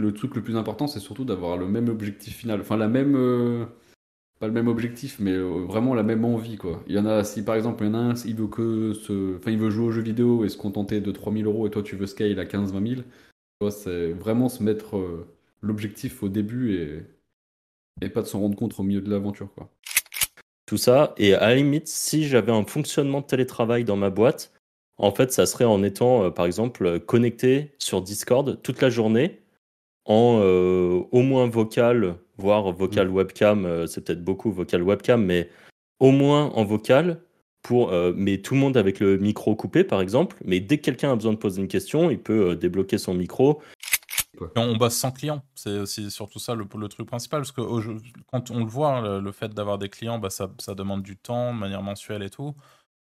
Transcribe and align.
le 0.00 0.12
truc 0.14 0.34
le 0.34 0.42
plus 0.42 0.56
important, 0.56 0.86
c'est 0.86 1.00
surtout 1.00 1.24
d'avoir 1.24 1.56
le 1.56 1.66
même 1.68 1.88
objectif 1.88 2.36
final. 2.36 2.60
Enfin, 2.60 2.76
la 2.76 2.88
même. 2.88 3.14
euh, 3.16 3.66
pas 4.40 4.46
le 4.46 4.52
même 4.54 4.68
objectif, 4.68 5.18
mais 5.20 5.32
euh, 5.32 5.64
vraiment 5.66 5.94
la 5.94 6.02
même 6.02 6.24
envie, 6.24 6.56
quoi. 6.56 6.82
Il 6.88 6.94
y 6.94 6.98
en 6.98 7.06
a, 7.06 7.24
si 7.24 7.44
par 7.44 7.56
exemple, 7.56 7.84
il 7.84 7.88
y 7.88 7.90
en 7.90 7.94
a 7.94 7.98
un, 7.98 8.14
il 8.24 8.34
veut 8.36 8.48
que. 8.48 8.92
Enfin, 9.36 9.50
il 9.50 9.58
veut 9.58 9.70
jouer 9.70 9.86
aux 9.86 9.92
jeux 9.92 10.02
vidéo 10.02 10.44
et 10.44 10.48
se 10.48 10.56
contenter 10.56 11.00
de 11.00 11.12
3000 11.12 11.46
euros 11.46 11.66
et 11.66 11.70
toi, 11.70 11.82
tu 11.82 11.96
veux 11.96 12.06
scale 12.06 12.38
à 12.38 12.44
15-20 12.46 12.88
000. 12.88 13.02
Tu 13.02 13.04
vois, 13.60 13.70
c'est 13.70 14.12
vraiment 14.12 14.48
se 14.48 14.62
mettre 14.62 14.96
euh, 14.96 15.26
l'objectif 15.62 16.22
au 16.22 16.28
début 16.28 16.74
et. 16.74 17.02
Pas 18.14 18.22
de 18.22 18.26
s'en 18.26 18.40
rendre 18.40 18.56
compte 18.56 18.78
au 18.80 18.82
milieu 18.82 19.02
de 19.02 19.10
l'aventure, 19.10 19.52
quoi. 19.54 19.70
tout 20.66 20.78
ça. 20.78 21.14
Et 21.18 21.34
à 21.34 21.48
la 21.48 21.56
limite, 21.56 21.88
si 21.88 22.26
j'avais 22.26 22.52
un 22.52 22.64
fonctionnement 22.64 23.20
de 23.20 23.26
télétravail 23.26 23.84
dans 23.84 23.96
ma 23.96 24.10
boîte, 24.10 24.54
en 24.96 25.12
fait, 25.12 25.32
ça 25.32 25.46
serait 25.46 25.66
en 25.66 25.82
étant, 25.82 26.30
par 26.30 26.46
exemple, 26.46 27.00
connecté 27.00 27.74
sur 27.78 28.02
Discord 28.02 28.62
toute 28.62 28.80
la 28.80 28.90
journée, 28.90 29.40
en 30.04 30.40
euh, 30.40 31.02
au 31.12 31.22
moins 31.22 31.48
vocal, 31.48 32.16
voire 32.38 32.72
vocal 32.72 33.08
webcam, 33.08 33.64
euh, 33.64 33.86
c'est 33.86 34.04
peut-être 34.04 34.24
beaucoup 34.24 34.50
vocal 34.50 34.82
webcam, 34.82 35.24
mais 35.24 35.50
au 36.00 36.10
moins 36.10 36.46
en 36.54 36.64
vocal, 36.64 37.22
pour, 37.62 37.92
euh, 37.92 38.12
mais 38.16 38.38
tout 38.38 38.54
le 38.54 38.60
monde 38.60 38.76
avec 38.76 39.00
le 39.00 39.18
micro 39.18 39.54
coupé, 39.54 39.84
par 39.84 40.00
exemple. 40.00 40.36
Mais 40.44 40.60
dès 40.60 40.78
que 40.78 40.84
quelqu'un 40.84 41.12
a 41.12 41.14
besoin 41.14 41.32
de 41.32 41.38
poser 41.38 41.60
une 41.60 41.68
question, 41.68 42.10
il 42.10 42.18
peut 42.18 42.50
euh, 42.50 42.56
débloquer 42.56 42.98
son 42.98 43.14
micro. 43.14 43.60
Et 44.40 44.58
on, 44.58 44.76
bosse 44.76 44.94
sans 44.94 45.10
clients, 45.10 45.42
c'est 45.54 45.78
aussi 45.78 46.10
surtout 46.10 46.38
ça 46.38 46.54
le, 46.54 46.64
le 46.74 46.88
truc 46.88 47.06
principal, 47.06 47.40
parce 47.40 47.52
que 47.52 47.60
quand 48.32 48.50
on 48.50 48.60
le 48.60 48.64
voit, 48.70 49.02
le, 49.02 49.20
le 49.20 49.32
fait 49.32 49.52
d'avoir 49.52 49.76
des 49.76 49.90
clients, 49.90 50.18
bah, 50.18 50.30
ça, 50.30 50.50
ça 50.58 50.74
demande 50.74 51.02
du 51.02 51.16
temps 51.18 51.52
de 51.52 51.58
manière 51.58 51.82
mensuelle 51.82 52.22
et 52.22 52.30
tout. 52.30 52.54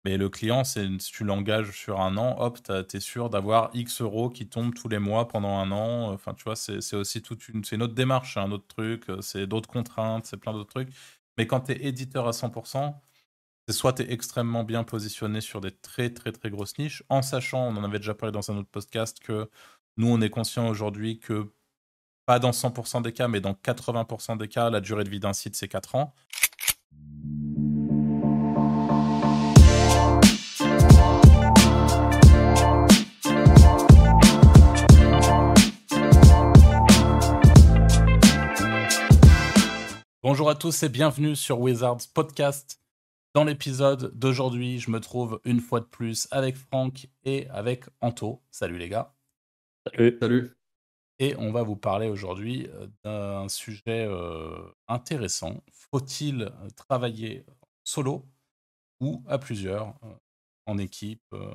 Mais 0.06 0.18
le 0.18 0.30
client, 0.30 0.64
si 0.64 0.98
tu 1.12 1.24
l'engages 1.24 1.72
sur 1.72 2.00
un 2.00 2.16
an, 2.18 2.36
hop, 2.40 2.60
tu 2.62 2.98
es 2.98 3.00
sûr 3.00 3.32
d'avoir 3.32 3.72
X 3.74 4.02
euros 4.02 4.30
qui 4.30 4.48
tombent 4.48 4.76
tous 4.76 4.88
les 4.88 5.00
mois 5.00 5.28
pendant 5.28 5.58
un 5.58 5.72
an. 5.72 6.14
Enfin, 6.14 6.36
tu 6.36 6.44
vois, 6.44 6.56
c'est 6.56 6.94
aussi 6.94 7.24
toute 7.24 7.50
une, 7.50 7.64
une 7.72 7.82
autre 7.82 7.96
démarche, 7.96 8.36
c'est 8.36 8.40
un 8.40 8.52
autre 8.52 8.68
truc, 8.68 9.10
euh, 9.10 9.22
c'est 9.22 9.48
d'autres 9.48 9.68
contraintes, 9.68 10.28
c'est 10.28 10.38
plein 10.38 10.54
d'autres 10.54 10.70
trucs. 10.70 10.90
Mais 11.40 11.48
quand 11.48 11.62
tu 11.62 11.72
es 11.72 11.88
éditeur 11.88 12.28
à 12.28 12.32
100%, 12.32 12.94
c'est 13.68 13.74
soit 13.74 13.94
tu 13.94 14.04
es 14.04 14.14
extrêmement 14.14 14.64
bien 14.64 14.84
positionné 14.84 15.42
sur 15.42 15.60
des 15.60 15.72
très 15.72 16.14
très 16.14 16.32
très 16.32 16.52
grosses 16.52 16.78
niches, 16.78 17.04
en 17.10 17.24
sachant, 17.24 17.68
on 17.68 17.76
en 17.76 17.84
avait 17.84 17.98
déjà 18.00 18.14
parlé 18.14 18.32
dans 18.32 18.52
un 18.52 18.58
autre 18.58 18.70
podcast, 18.70 19.20
que 19.20 19.50
nous, 19.98 20.08
on 20.08 20.22
est 20.22 20.30
conscient 20.30 20.68
aujourd'hui 20.70 21.20
que 21.20 21.52
pas 22.28 22.40
dans 22.40 22.52
100% 22.52 23.02
des 23.02 23.12
cas, 23.12 23.28
mais 23.28 23.42
dans 23.42 23.54
80% 23.54 24.38
des 24.38 24.48
cas, 24.50 24.70
la 24.70 24.82
durée 24.82 25.04
de 25.04 25.10
vie 25.10 25.20
d'un 25.20 25.34
site, 25.34 25.56
c'est 25.56 25.68
4 25.68 25.96
ans. 25.96 26.14
Bonjour 40.28 40.50
à 40.50 40.56
tous 40.56 40.82
et 40.82 40.90
bienvenue 40.90 41.36
sur 41.36 41.60
Wizards 41.60 42.08
Podcast. 42.12 42.82
Dans 43.36 43.44
l'épisode 43.44 44.12
d'aujourd'hui, 44.18 44.80
je 44.80 44.90
me 44.90 45.00
trouve 45.00 45.40
une 45.46 45.60
fois 45.60 45.82
de 45.82 45.86
plus 45.86 46.28
avec 46.32 46.56
Franck 46.56 47.08
et 47.26 47.48
avec 47.50 47.84
Anto. 48.02 48.42
Salut 48.50 48.80
les 48.80 48.90
gars. 48.90 49.14
Salut. 49.86 50.18
Salut. 50.20 50.52
Et 51.20 51.36
on 51.36 51.52
va 51.52 51.62
vous 51.62 51.76
parler 51.76 52.08
aujourd'hui 52.08 52.68
euh, 52.74 52.88
d'un 53.04 53.48
sujet 53.50 54.08
euh, 54.08 54.68
intéressant. 54.88 55.64
Faut-il 55.72 56.52
travailler 56.76 57.46
solo 57.84 58.26
ou 59.02 59.24
à 59.28 59.38
plusieurs, 59.38 59.90
euh, 60.06 60.16
en 60.66 60.80
équipe 60.80 61.22
euh, 61.34 61.54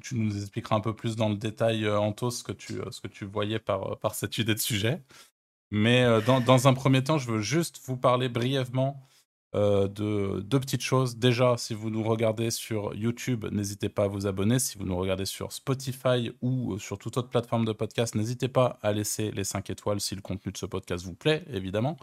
Tu 0.00 0.16
nous 0.16 0.36
expliqueras 0.36 0.74
un 0.74 0.80
peu 0.80 0.96
plus 0.96 1.14
dans 1.14 1.28
le 1.28 1.36
détail, 1.36 1.88
Anto, 1.88 2.32
ce 2.32 2.42
que 2.42 2.50
tu, 2.50 2.80
ce 2.90 3.00
que 3.00 3.06
tu 3.06 3.26
voyais 3.26 3.60
par, 3.60 3.96
par 4.00 4.16
cette 4.16 4.38
idée 4.38 4.54
de 4.54 4.60
sujet. 4.60 5.04
Mais 5.70 6.04
euh, 6.04 6.20
dans, 6.20 6.68
un 6.68 6.74
premier 6.74 7.02
temps, 7.02 7.18
je 7.18 7.30
veux 7.30 7.40
juste 7.40 7.80
vous 7.84 7.96
parler 7.96 8.28
brièvement 8.28 9.02
euh, 9.54 9.88
de 9.88 10.40
deux 10.40 10.60
petites 10.60 10.82
choses. 10.82 11.16
Déjà, 11.16 11.56
si 11.56 11.74
vous 11.74 11.90
nous 11.90 12.02
regardez 12.04 12.50
sur 12.50 12.94
YouTube, 12.94 13.46
n'hésitez 13.50 13.88
pas 13.88 14.04
à 14.04 14.08
vous 14.08 14.26
abonner. 14.26 14.58
Si 14.58 14.78
vous 14.78 14.84
nous 14.84 14.96
regardez 14.96 15.24
sur 15.24 15.52
Spotify 15.52 16.30
ou 16.40 16.74
euh, 16.74 16.78
sur 16.78 16.98
toute 16.98 17.16
autre 17.16 17.28
plateforme 17.28 17.64
de 17.64 17.72
podcast, 17.72 18.14
n'hésitez 18.14 18.48
pas 18.48 18.78
à 18.82 18.92
laisser 18.92 19.30
les 19.32 19.44
5 19.44 19.70
étoiles 19.70 20.00
si 20.00 20.14
le 20.14 20.20
contenu 20.22 20.52
de 20.52 20.58
ce 20.58 20.66
podcast 20.66 21.04
vous 21.04 21.14
plaît, 21.14 21.44
évidemment. 21.50 21.96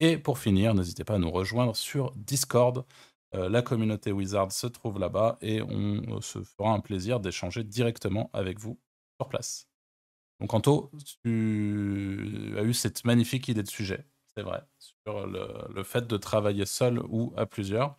Et 0.00 0.18
pour 0.18 0.38
finir, 0.38 0.74
n'hésitez 0.74 1.04
pas 1.04 1.14
à 1.14 1.18
nous 1.18 1.30
rejoindre 1.30 1.76
sur 1.76 2.12
Discord. 2.16 2.84
La 3.34 3.60
communauté 3.60 4.10
Wizard 4.10 4.52
se 4.52 4.66
trouve 4.66 4.98
là-bas 4.98 5.36
et 5.42 5.60
on 5.60 6.22
se 6.22 6.42
fera 6.42 6.70
un 6.70 6.80
plaisir 6.80 7.20
d'échanger 7.20 7.62
directement 7.62 8.30
avec 8.32 8.58
vous 8.58 8.78
sur 9.20 9.28
place. 9.28 9.68
Donc 10.40 10.54
Anto, 10.54 10.90
tu 11.24 12.54
as 12.56 12.62
eu 12.62 12.72
cette 12.74 13.04
magnifique 13.04 13.48
idée 13.48 13.62
de 13.62 13.68
sujet, 13.68 14.06
c'est 14.36 14.42
vrai, 14.42 14.62
sur 14.78 15.26
le, 15.26 15.48
le 15.74 15.82
fait 15.82 16.06
de 16.06 16.16
travailler 16.16 16.64
seul 16.66 17.00
ou 17.08 17.32
à 17.36 17.46
plusieurs. 17.46 17.96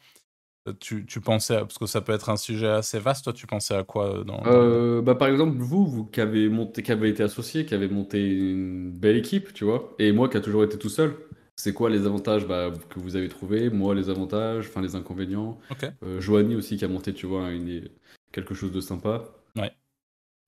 Euh, 0.68 0.74
Tu, 0.74 1.06
tu 1.06 1.20
pensais, 1.22 1.56
à- 1.56 1.62
parce 1.62 1.78
que 1.78 1.86
ça 1.86 2.02
peut 2.02 2.14
être 2.14 2.30
un 2.30 2.38
sujet 2.38 2.68
assez 2.68 3.00
vaste, 3.00 3.26
toi 3.26 3.34
tu 3.34 3.46
pensais 3.48 3.76
à 3.76 3.84
quoi 3.84 4.20
euh, 4.20 4.24
dans, 4.24 4.46
Euh, 4.46 5.02
bah, 5.02 5.16
par 5.16 5.28
exemple, 5.28 5.58
vous, 5.58 5.86
vous 5.86 6.06
qui 6.06 6.22
avez 6.22 6.48
monté, 6.50 6.82
qui 6.84 6.92
avez 6.92 7.10
été 7.10 7.24
associé, 7.24 7.66
qui 7.66 7.74
avez 7.74 7.90
monté 7.90 8.26
une 8.30 8.92
belle 8.92 9.18
équipe, 9.18 9.54
tu 9.54 9.66
vois, 9.66 9.94
et 10.00 10.12
moi 10.12 10.30
qui 10.30 10.38
a 10.38 10.42
toujours 10.42 10.64
été 10.64 10.78
tout 10.78 10.90
seul, 10.90 11.16
c'est 11.58 11.74
quoi 11.74 11.90
les 11.90 12.06
avantages 12.06 12.46
bah, 12.48 12.72
que 12.90 13.00
vous 13.00 13.18
avez 13.18 13.28
trouvés, 13.28 13.70
moi 13.70 13.94
les 13.96 14.10
avantages, 14.10 14.68
enfin 14.68 14.82
les 14.82 14.96
inconvénients, 14.96 15.60
Ok. 15.72 15.86
euh, 16.04 16.22
Joanie 16.22 16.56
aussi 16.56 16.78
qui 16.78 16.86
a 16.86 16.88
monté, 16.88 17.14
tu 17.14 17.26
vois, 17.26 17.52
une- 17.52 17.90
quelque 18.32 18.54
chose 18.54 18.72
de 18.72 18.80
sympa. 18.80 19.24
Ouais. 19.58 19.74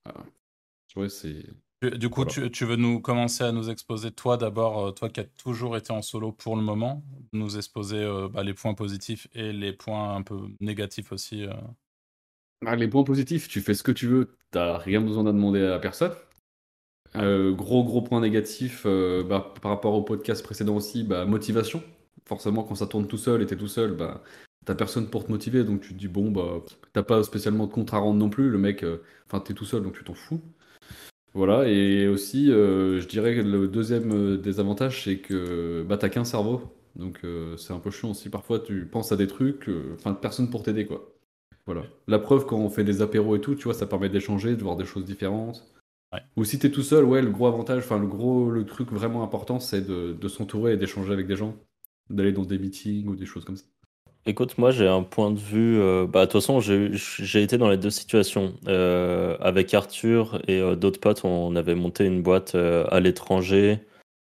Voilà. 0.06 0.26
Ouais, 0.96 1.10
c'est. 1.10 1.44
Du, 1.82 2.10
coup, 2.10 2.22
Voilà. 2.22 2.32
tu, 2.32 2.52
tu 2.52 2.66
veux 2.66 2.76
nous 2.76 3.00
commencer 3.02 3.44
à 3.44 3.52
nous 3.52 3.72
exposer, 3.72 4.12
toi 4.12 4.38
d'abord, 4.38 4.86
euh, 4.88 4.92
toi 4.92 5.10
qui 5.10 5.20
as 5.20 5.24
toujours 5.24 5.76
été 5.78 5.92
en 5.92 6.04
solo 6.04 6.32
pour 6.32 6.56
le 6.56 6.62
moment, 6.62 7.04
nous 7.34 7.58
exposer 7.58 7.98
euh, 7.98 8.30
bah, 8.30 8.44
les 8.44 8.54
points 8.54 8.76
positifs 8.76 9.28
et 9.34 9.52
les 9.52 9.74
points 9.74 10.16
un 10.16 10.22
peu 10.22 10.38
négatifs 10.60 11.12
aussi. 11.12 11.44
euh. 11.46 11.54
Ah, 12.66 12.76
les 12.76 12.88
points 12.88 13.04
positifs, 13.04 13.48
tu 13.48 13.62
fais 13.62 13.74
ce 13.74 13.82
que 13.82 13.92
tu 13.92 14.06
veux, 14.08 14.38
t'as 14.52 14.78
rien 14.78 15.02
besoin 15.02 15.24
de 15.24 15.32
demander 15.32 15.66
à 15.66 15.80
personne. 15.80 16.14
Euh, 17.16 17.52
gros 17.52 17.84
gros 17.84 18.02
point 18.02 18.22
négatif 18.22 18.86
bah, 18.86 19.54
par 19.62 19.72
rapport 19.72 19.94
au 19.96 20.04
podcast 20.04 20.44
précédent 20.44 20.76
aussi, 20.76 21.04
bah, 21.04 21.26
motivation. 21.26 21.84
Forcément, 22.28 22.64
quand 22.64 22.76
ça 22.76 22.88
tourne 22.88 23.08
tout 23.08 23.18
seul 23.18 23.42
et 23.42 23.46
t'es 23.48 23.58
tout 23.58 23.68
seul, 23.68 23.96
bah, 23.98 24.24
t'as 24.66 24.76
personne 24.76 25.10
pour 25.10 25.26
te 25.26 25.32
motiver, 25.32 25.64
donc 25.64 25.82
tu 25.82 25.90
te 25.94 25.98
dis 26.00 26.08
bon 26.08 26.30
bah 26.32 26.62
t'as 26.94 27.04
pas 27.04 27.24
spécialement 27.24 27.66
de 27.68 27.72
compte 27.74 27.94
à 27.94 27.98
rendre 27.98 28.20
non 28.20 28.30
plus. 28.30 28.50
Le 28.52 28.58
mec, 28.60 28.86
enfin 29.28 29.40
t'es 29.40 29.54
tout 29.56 29.66
seul, 29.66 29.82
donc 29.84 29.98
tu 29.98 30.04
t'en 30.04 30.14
fous. 30.14 30.42
Voilà, 31.34 31.68
et 31.68 32.08
aussi, 32.08 32.52
euh, 32.52 33.00
je 33.00 33.08
dirais 33.08 33.36
que 33.36 33.42
le 33.42 33.68
deuxième 33.68 34.12
euh, 34.12 34.38
désavantage, 34.38 35.06
c'est 35.06 35.20
que 35.20 35.84
bah, 35.88 35.98
t'as 35.98 36.10
qu'un 36.10 36.26
cerveau, 36.26 36.62
donc 36.98 37.22
euh, 37.24 37.56
c'est 37.56 37.72
un 37.72 37.80
peu 37.80 37.90
chiant 37.90 38.12
aussi. 38.12 38.30
Parfois, 38.30 38.60
tu 38.60 38.86
penses 38.86 39.14
à 39.14 39.16
des 39.16 39.28
trucs, 39.28 39.70
euh, 39.70 39.96
enfin 39.96 40.14
personne 40.14 40.50
pour 40.50 40.62
t'aider 40.62 40.86
quoi. 40.86 41.14
Voilà. 41.66 41.84
La 42.08 42.20
preuve, 42.20 42.46
quand 42.46 42.58
on 42.58 42.70
fait 42.70 42.84
des 42.84 43.02
apéros 43.02 43.38
et 43.38 43.42
tout, 43.42 43.56
tu 43.56 43.64
vois, 43.64 43.74
ça 43.74 43.86
permet 43.88 44.10
d'échanger, 44.10 44.56
de 44.58 44.64
voir 44.64 44.76
des 44.76 44.84
choses 44.84 45.06
différentes. 45.06 45.66
Ouais. 46.12 46.20
Ou 46.36 46.44
si 46.44 46.60
t'es 46.60 46.70
tout 46.72 46.84
seul, 46.84 47.06
ouais, 47.06 47.22
le 47.22 47.32
gros 47.32 47.48
avantage, 47.48 47.84
enfin 47.84 48.00
le 48.00 48.08
gros, 48.08 48.50
le 48.50 48.66
truc 48.66 48.92
vraiment 48.92 49.24
important, 49.24 49.60
c'est 49.62 49.88
de, 49.88 50.14
de 50.14 50.28
s'entourer 50.28 50.74
et 50.74 50.78
d'échanger 50.78 51.14
avec 51.14 51.28
des 51.28 51.38
gens, 51.38 51.56
d'aller 52.10 52.34
dans 52.34 52.44
des 52.44 52.60
meetings 52.60 53.08
ou 53.08 53.16
des 53.16 53.26
choses 53.26 53.46
comme 53.46 53.56
ça. 53.56 53.66
Écoute, 54.28 54.58
moi 54.60 54.70
j'ai 54.72 54.88
un 54.88 55.02
point 55.02 55.32
de 55.32 55.40
vue. 55.40 55.80
euh, 55.80 56.06
bah, 56.06 56.22
de 56.22 56.32
toute 56.32 56.42
façon, 56.42 56.60
j'ai 56.60 56.92
j'ai 56.94 57.42
été 57.42 57.58
dans 57.58 57.70
les 57.70 57.78
deux 57.78 57.90
situations. 57.90 58.54
Euh, 58.68 59.36
avec 59.40 59.74
Arthur 59.74 60.42
et 60.48 60.60
euh, 60.60 60.76
d'autres 60.76 61.00
potes, 61.00 61.26
on 61.26 61.56
avait 61.56 61.74
monté 61.76 62.06
une 62.06 62.22
boîte 62.22 62.54
euh, 62.56 62.86
à 62.92 63.00
l'étranger 63.00 63.80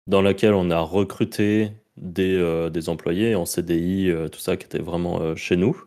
dans 0.07 0.21
laquelle 0.21 0.53
on 0.53 0.69
a 0.69 0.81
recruté 0.81 1.71
des, 1.97 2.35
euh, 2.35 2.69
des 2.69 2.89
employés 2.89 3.35
en 3.35 3.45
CDI, 3.45 4.09
euh, 4.11 4.27
tout 4.27 4.39
ça 4.39 4.57
qui 4.57 4.65
était 4.65 4.79
vraiment 4.79 5.21
euh, 5.21 5.35
chez 5.35 5.55
nous. 5.55 5.81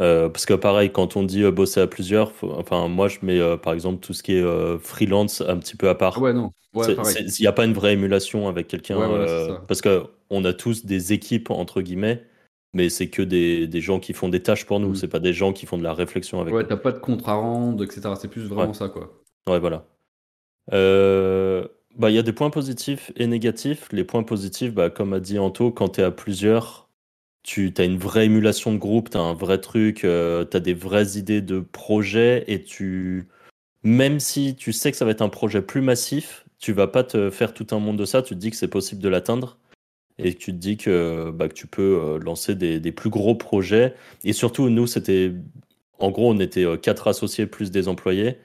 Euh, 0.00 0.28
parce 0.28 0.46
que 0.46 0.54
pareil, 0.54 0.90
quand 0.90 1.16
on 1.16 1.22
dit 1.22 1.42
euh, 1.44 1.50
bosser 1.52 1.80
à 1.80 1.86
plusieurs, 1.86 2.32
faut- 2.32 2.52
enfin 2.56 2.88
moi 2.88 3.08
je 3.08 3.18
mets 3.22 3.38
euh, 3.38 3.56
par 3.56 3.72
exemple 3.72 4.00
tout 4.00 4.14
ce 4.14 4.22
qui 4.22 4.34
est 4.34 4.42
euh, 4.42 4.78
freelance 4.78 5.42
un 5.42 5.56
petit 5.58 5.76
peu 5.76 5.88
à 5.88 5.94
part. 5.94 6.20
Ouais, 6.20 6.32
non, 6.32 6.52
ouais, 6.74 6.86
C'est- 6.86 6.94
pareil. 6.96 7.14
c'est- 7.14 7.38
Il 7.38 7.42
n'y 7.42 7.48
a 7.48 7.52
pas 7.52 7.64
une 7.64 7.72
vraie 7.72 7.92
émulation 7.94 8.48
avec 8.48 8.66
quelqu'un. 8.68 8.98
Ouais, 8.98 9.06
voilà, 9.06 9.26
c'est 9.26 9.32
euh, 9.32 9.48
ça. 9.48 9.62
parce 9.68 9.80
que 9.80 10.04
on 10.30 10.44
a 10.44 10.52
tous 10.52 10.84
des 10.84 11.12
équipes, 11.12 11.50
entre 11.50 11.82
guillemets, 11.82 12.22
mais 12.74 12.88
c'est 12.88 13.08
que 13.08 13.22
des, 13.22 13.66
des 13.66 13.80
gens 13.80 13.98
qui 14.00 14.12
font 14.12 14.28
des 14.28 14.42
tâches 14.42 14.66
pour 14.66 14.80
nous. 14.80 14.90
Mm. 14.90 14.94
C'est 14.96 15.08
pas 15.08 15.20
des 15.20 15.32
gens 15.32 15.52
qui 15.52 15.66
font 15.66 15.78
de 15.78 15.82
la 15.82 15.94
réflexion 15.94 16.40
avec 16.40 16.52
Ouais, 16.54 16.62
nous. 16.62 16.68
t'as 16.68 16.76
pas 16.76 16.92
de 16.92 17.00
à 17.26 17.32
rendre, 17.34 17.82
etc. 17.84 18.10
C'est 18.20 18.28
plus 18.28 18.42
vraiment 18.42 18.68
Ouais. 18.68 18.74
ça, 18.74 18.88
quoi. 18.88 19.22
Ouais, 19.48 19.58
voilà. 19.58 19.86
Euh, 20.72 21.66
bah, 21.96 22.10
il 22.10 22.14
y 22.14 22.18
a 22.18 22.22
des 22.22 22.32
points 22.32 22.50
positifs 22.50 23.10
et 23.16 23.26
négatifs. 23.26 23.88
Les 23.92 24.04
points 24.04 24.22
positifs, 24.22 24.72
bah, 24.74 24.90
comme 24.90 25.12
a 25.12 25.20
dit 25.20 25.38
Anto, 25.38 25.70
quand 25.70 25.90
tu 25.90 26.00
es 26.00 26.04
à 26.04 26.10
plusieurs, 26.10 26.88
tu 27.42 27.72
as 27.78 27.84
une 27.84 27.96
vraie 27.96 28.26
émulation 28.26 28.72
de 28.72 28.78
groupe, 28.78 29.10
tu 29.10 29.16
as 29.16 29.20
un 29.20 29.32
vrai 29.32 29.60
truc, 29.60 29.98
tu 30.00 30.06
as 30.08 30.60
des 30.60 30.74
vraies 30.74 31.16
idées 31.16 31.40
de 31.40 31.60
projet 31.60 32.44
et 32.46 32.62
tu. 32.62 33.28
Même 33.84 34.20
si 34.20 34.56
tu 34.56 34.72
sais 34.72 34.90
que 34.90 34.96
ça 34.96 35.04
va 35.04 35.12
être 35.12 35.22
un 35.22 35.28
projet 35.28 35.62
plus 35.62 35.80
massif, 35.80 36.44
tu 36.58 36.72
vas 36.72 36.88
pas 36.88 37.04
te 37.04 37.30
faire 37.30 37.54
tout 37.54 37.66
un 37.70 37.78
monde 37.78 37.96
de 37.96 38.04
ça, 38.04 38.22
tu 38.22 38.34
te 38.34 38.38
dis 38.40 38.50
que 38.50 38.56
c'est 38.56 38.68
possible 38.68 39.00
de 39.00 39.08
l'atteindre 39.08 39.56
et 40.18 40.34
que 40.34 40.38
tu 40.38 40.52
te 40.52 40.56
dis 40.56 40.76
que, 40.76 41.30
bah, 41.30 41.48
tu 41.48 41.66
peux 41.66 42.00
euh, 42.02 42.18
lancer 42.18 42.54
des, 42.54 42.92
plus 42.92 43.10
gros 43.10 43.34
projets. 43.34 43.94
Et 44.24 44.32
surtout, 44.32 44.68
nous, 44.68 44.86
c'était. 44.86 45.32
En 45.98 46.10
gros, 46.10 46.30
on 46.30 46.38
était 46.38 46.64
euh, 46.64 46.76
quatre 46.76 47.08
associés 47.08 47.46
plus 47.46 47.70
des 47.70 47.88
employés. 47.88 48.38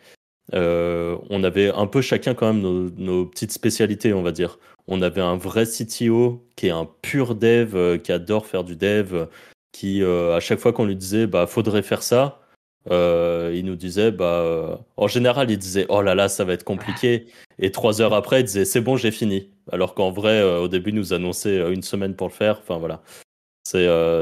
on 0.54 1.44
avait 1.44 1.70
un 1.72 1.88
peu 1.88 2.02
chacun 2.02 2.34
quand 2.34 2.54
même 2.54 2.92
nos, 2.98 3.26
petites 3.26 3.52
spécialités, 3.52 4.14
on 4.14 4.24
va 4.24 4.32
dire. 4.32 4.60
On 4.88 5.02
avait 5.02 5.22
un 5.22 5.38
vrai 5.38 5.66
CTO 5.66 6.46
qui 6.56 6.68
est 6.68 6.72
un 6.72 6.88
pur 7.02 7.36
dev, 7.36 8.00
qui 8.00 8.12
adore 8.12 8.46
faire 8.48 8.64
du 8.64 8.76
dev, 8.76 9.28
qui 9.72 10.04
à 10.04 10.40
chaque 10.40 10.60
fois 10.60 10.74
qu'on 10.74 10.86
lui 10.86 10.96
disait 10.96 11.26
bah 11.28 11.48
faudrait 11.48 11.84
faire 11.84 12.04
ça, 12.04 12.43
il 12.90 13.64
nous 13.66 13.76
disait 13.76 14.12
bah 14.12 14.80
en 14.98 15.08
général 15.08 15.50
il 15.50 15.58
disait 15.58 15.86
oh 15.90 16.02
là 16.02 16.16
là 16.16 16.28
ça 16.30 16.44
va 16.44 16.54
être 16.54 16.64
compliqué 16.64 17.28
et 17.60 17.72
trois 17.72 18.02
heures 18.02 18.14
après 18.14 18.42
il 18.42 18.44
disait 18.44 18.66
c'est 18.66 18.82
bon 18.82 18.98
j'ai 18.98 19.12
fini 19.12 19.50
alors 19.72 19.94
qu'en 19.96 20.12
vrai 20.12 20.44
au 20.44 20.68
début 20.68 20.90
il 20.90 20.96
nous 20.96 21.14
annonçait 21.14 21.72
une 21.72 21.84
semaine 21.84 22.16
pour 22.16 22.28
le 22.28 22.34
faire 22.34 22.60
enfin 22.60 22.78
voilà 22.78 23.02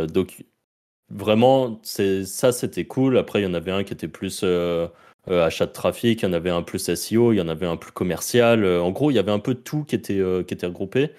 donc 0.08 0.44
vraiment, 1.12 1.80
ça, 1.84 2.52
c'était 2.52 2.86
cool. 2.86 3.18
Après, 3.18 3.42
il 3.42 3.44
y 3.44 3.48
en 3.48 3.54
avait 3.54 3.72
un 3.72 3.84
qui 3.84 3.94
était 3.94 4.08
plus 4.08 4.42
euh, 4.44 4.88
euh, 5.30 5.46
achat 5.46 5.66
de 5.66 5.72
trafic, 5.72 6.22
il 6.22 6.26
y 6.26 6.28
en 6.28 6.34
avait 6.34 6.50
un 6.50 6.64
plus 6.64 6.94
SEO, 6.94 7.34
il 7.34 7.38
y 7.38 7.42
en 7.42 7.48
avait 7.48 7.66
un 7.66 7.78
plus 7.78 7.92
commercial. 7.92 8.64
Euh, 8.64 8.82
en 8.82 8.92
gros, 8.92 9.12
il 9.12 9.16
y 9.16 9.20
avait 9.20 9.32
un 9.32 9.40
peu 9.40 9.56
tout 9.56 9.84
qui 9.84 9.96
était, 9.96 10.22
qui 10.48 10.54
était 10.54 10.66
regroupé. 10.66 11.12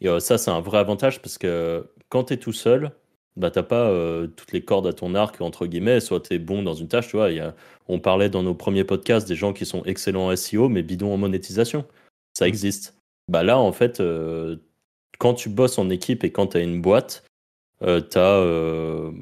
Et 0.00 0.08
ça, 0.20 0.38
c'est 0.38 0.50
un 0.50 0.60
vrai 0.60 0.78
avantage 0.78 1.20
parce 1.20 1.36
que 1.36 1.86
quand 2.08 2.24
tu 2.24 2.34
es 2.34 2.36
tout 2.38 2.54
seul, 2.54 2.92
bah, 3.36 3.50
t'as 3.50 3.62
pas 3.62 3.90
toutes 4.36 4.52
les 4.52 4.62
cordes 4.62 4.86
à 4.86 4.92
ton 4.92 5.14
arc, 5.14 5.40
entre 5.40 5.66
guillemets. 5.66 6.00
Soit 6.00 6.20
tu 6.20 6.34
es 6.34 6.38
bon 6.38 6.62
dans 6.62 6.74
une 6.74 6.88
tâche, 6.88 7.08
tu 7.08 7.16
vois. 7.16 7.30
Y 7.30 7.40
a, 7.40 7.54
on 7.88 7.98
parlait 7.98 8.28
dans 8.28 8.42
nos 8.42 8.54
premiers 8.54 8.84
podcasts 8.84 9.28
des 9.28 9.36
gens 9.36 9.52
qui 9.52 9.66
sont 9.66 9.84
excellents 9.84 10.28
en 10.28 10.36
SEO, 10.36 10.68
mais 10.68 10.82
bidons 10.82 11.12
en 11.12 11.16
monétisation. 11.16 11.84
Ça 12.34 12.46
existe. 12.48 12.96
Bah 13.28 13.42
là, 13.42 13.58
en 13.58 13.72
fait, 13.72 14.02
quand 15.20 15.34
tu 15.34 15.48
bosses 15.50 15.78
en 15.78 15.90
équipe 15.90 16.24
et 16.24 16.32
quand 16.32 16.48
tu 16.48 16.56
as 16.56 16.60
une 16.60 16.80
boîte, 16.80 17.24
euh, 17.82 18.00
tu 18.00 18.18
as, 18.18 18.36
euh, 18.36 19.12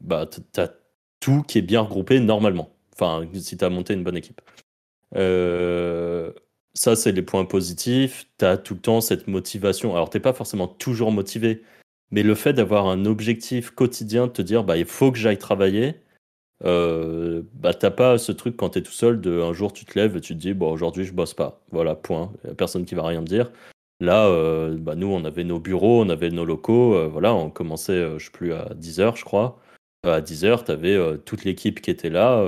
bah, 0.00 0.28
tout 1.20 1.42
qui 1.42 1.58
est 1.58 1.62
bien 1.62 1.80
regroupé 1.80 2.20
normalement. 2.20 2.70
Enfin, 2.94 3.26
si 3.34 3.56
tu 3.56 3.64
as 3.64 3.70
monté 3.70 3.94
une 3.94 4.04
bonne 4.04 4.16
équipe. 4.16 4.40
Euh, 5.16 6.32
ça, 6.74 6.96
c'est 6.96 7.12
les 7.12 7.22
points 7.22 7.44
positifs. 7.44 8.26
Tu 8.38 8.44
as 8.44 8.58
tout 8.58 8.74
le 8.74 8.80
temps 8.80 9.00
cette 9.00 9.28
motivation. 9.28 9.94
Alors, 9.94 10.10
tu 10.10 10.20
pas 10.20 10.32
forcément 10.32 10.68
toujours 10.68 11.12
motivé, 11.12 11.62
mais 12.10 12.22
le 12.22 12.34
fait 12.34 12.52
d'avoir 12.52 12.86
un 12.86 13.04
objectif 13.04 13.70
quotidien, 13.70 14.26
de 14.26 14.32
te 14.32 14.42
dire, 14.42 14.64
bah, 14.64 14.76
il 14.76 14.86
faut 14.86 15.12
que 15.12 15.18
j'aille 15.18 15.38
travailler, 15.38 15.96
euh, 16.64 17.42
bah, 17.54 17.74
t'as 17.74 17.90
pas 17.90 18.18
ce 18.18 18.32
truc 18.32 18.56
quand 18.56 18.70
tu 18.70 18.80
es 18.80 18.82
tout 18.82 18.92
seul 18.92 19.20
de 19.20 19.40
un 19.40 19.52
jour 19.52 19.72
tu 19.72 19.84
te 19.84 19.98
lèves 19.98 20.16
et 20.16 20.20
tu 20.20 20.34
te 20.34 20.40
dis, 20.40 20.54
bon, 20.54 20.72
aujourd'hui, 20.72 21.04
je 21.04 21.12
bosse 21.12 21.34
pas. 21.34 21.60
Voilà, 21.70 21.94
point. 21.94 22.32
Y 22.44 22.50
a 22.50 22.54
personne 22.54 22.84
qui 22.84 22.94
va 22.94 23.06
rien 23.06 23.22
te 23.22 23.28
dire. 23.28 23.52
Là, 24.00 24.26
euh, 24.28 24.76
bah, 24.78 24.94
nous, 24.94 25.08
on 25.08 25.24
avait 25.24 25.44
nos 25.44 25.60
bureaux, 25.60 26.02
on 26.02 26.08
avait 26.08 26.30
nos 26.30 26.44
locaux. 26.44 26.94
Euh, 26.94 27.08
voilà, 27.08 27.34
on 27.34 27.50
commençait, 27.50 28.18
je 28.18 28.24
sais 28.24 28.30
plus, 28.32 28.52
à 28.52 28.74
10h, 28.74 29.16
je 29.16 29.24
crois. 29.24 29.60
à 30.04 30.20
10h, 30.20 30.64
tu 30.64 30.70
avais 30.72 31.18
toute 31.24 31.44
l'équipe 31.44 31.80
qui 31.80 31.90
était 31.90 32.10
là. 32.10 32.44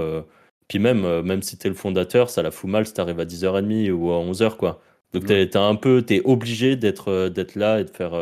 puis 0.68 0.78
même, 0.78 1.22
même 1.22 1.42
si 1.42 1.58
tu 1.58 1.66
es 1.66 1.70
le 1.70 1.76
fondateur, 1.76 2.30
ça 2.30 2.42
la 2.42 2.50
fout 2.50 2.70
mal 2.70 2.86
si 2.86 2.94
tu 2.94 3.00
arrives 3.00 3.20
à 3.20 3.24
10h30 3.26 3.90
ou 3.92 4.12
à 4.12 4.18
11h, 4.18 4.56
quoi. 4.56 4.82
Donc, 5.12 5.26
tu 5.26 5.32
es, 5.32 5.56
un 5.56 5.74
peu, 5.74 6.04
es 6.08 6.22
obligé 6.24 6.76
d'être 6.76 7.28
d'être 7.28 7.56
là 7.56 7.80
et 7.80 7.84
de 7.84 7.90
faire, 7.90 8.12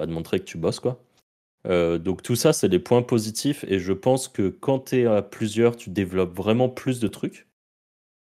bah, 0.00 0.06
de 0.06 0.12
montrer 0.12 0.40
que 0.40 0.44
tu 0.44 0.58
bosses, 0.58 0.80
quoi. 0.80 0.98
donc, 1.66 2.22
tout 2.22 2.36
ça, 2.36 2.52
c'est 2.52 2.70
des 2.70 2.78
points 2.78 3.02
positifs. 3.02 3.64
Et 3.68 3.78
je 3.78 3.92
pense 3.92 4.28
que 4.28 4.48
quand 4.48 4.86
tu 4.86 5.00
es 5.00 5.06
à 5.06 5.20
plusieurs, 5.22 5.76
tu 5.76 5.90
développes 5.90 6.34
vraiment 6.34 6.70
plus 6.70 7.00
de 7.00 7.08
trucs. 7.08 7.46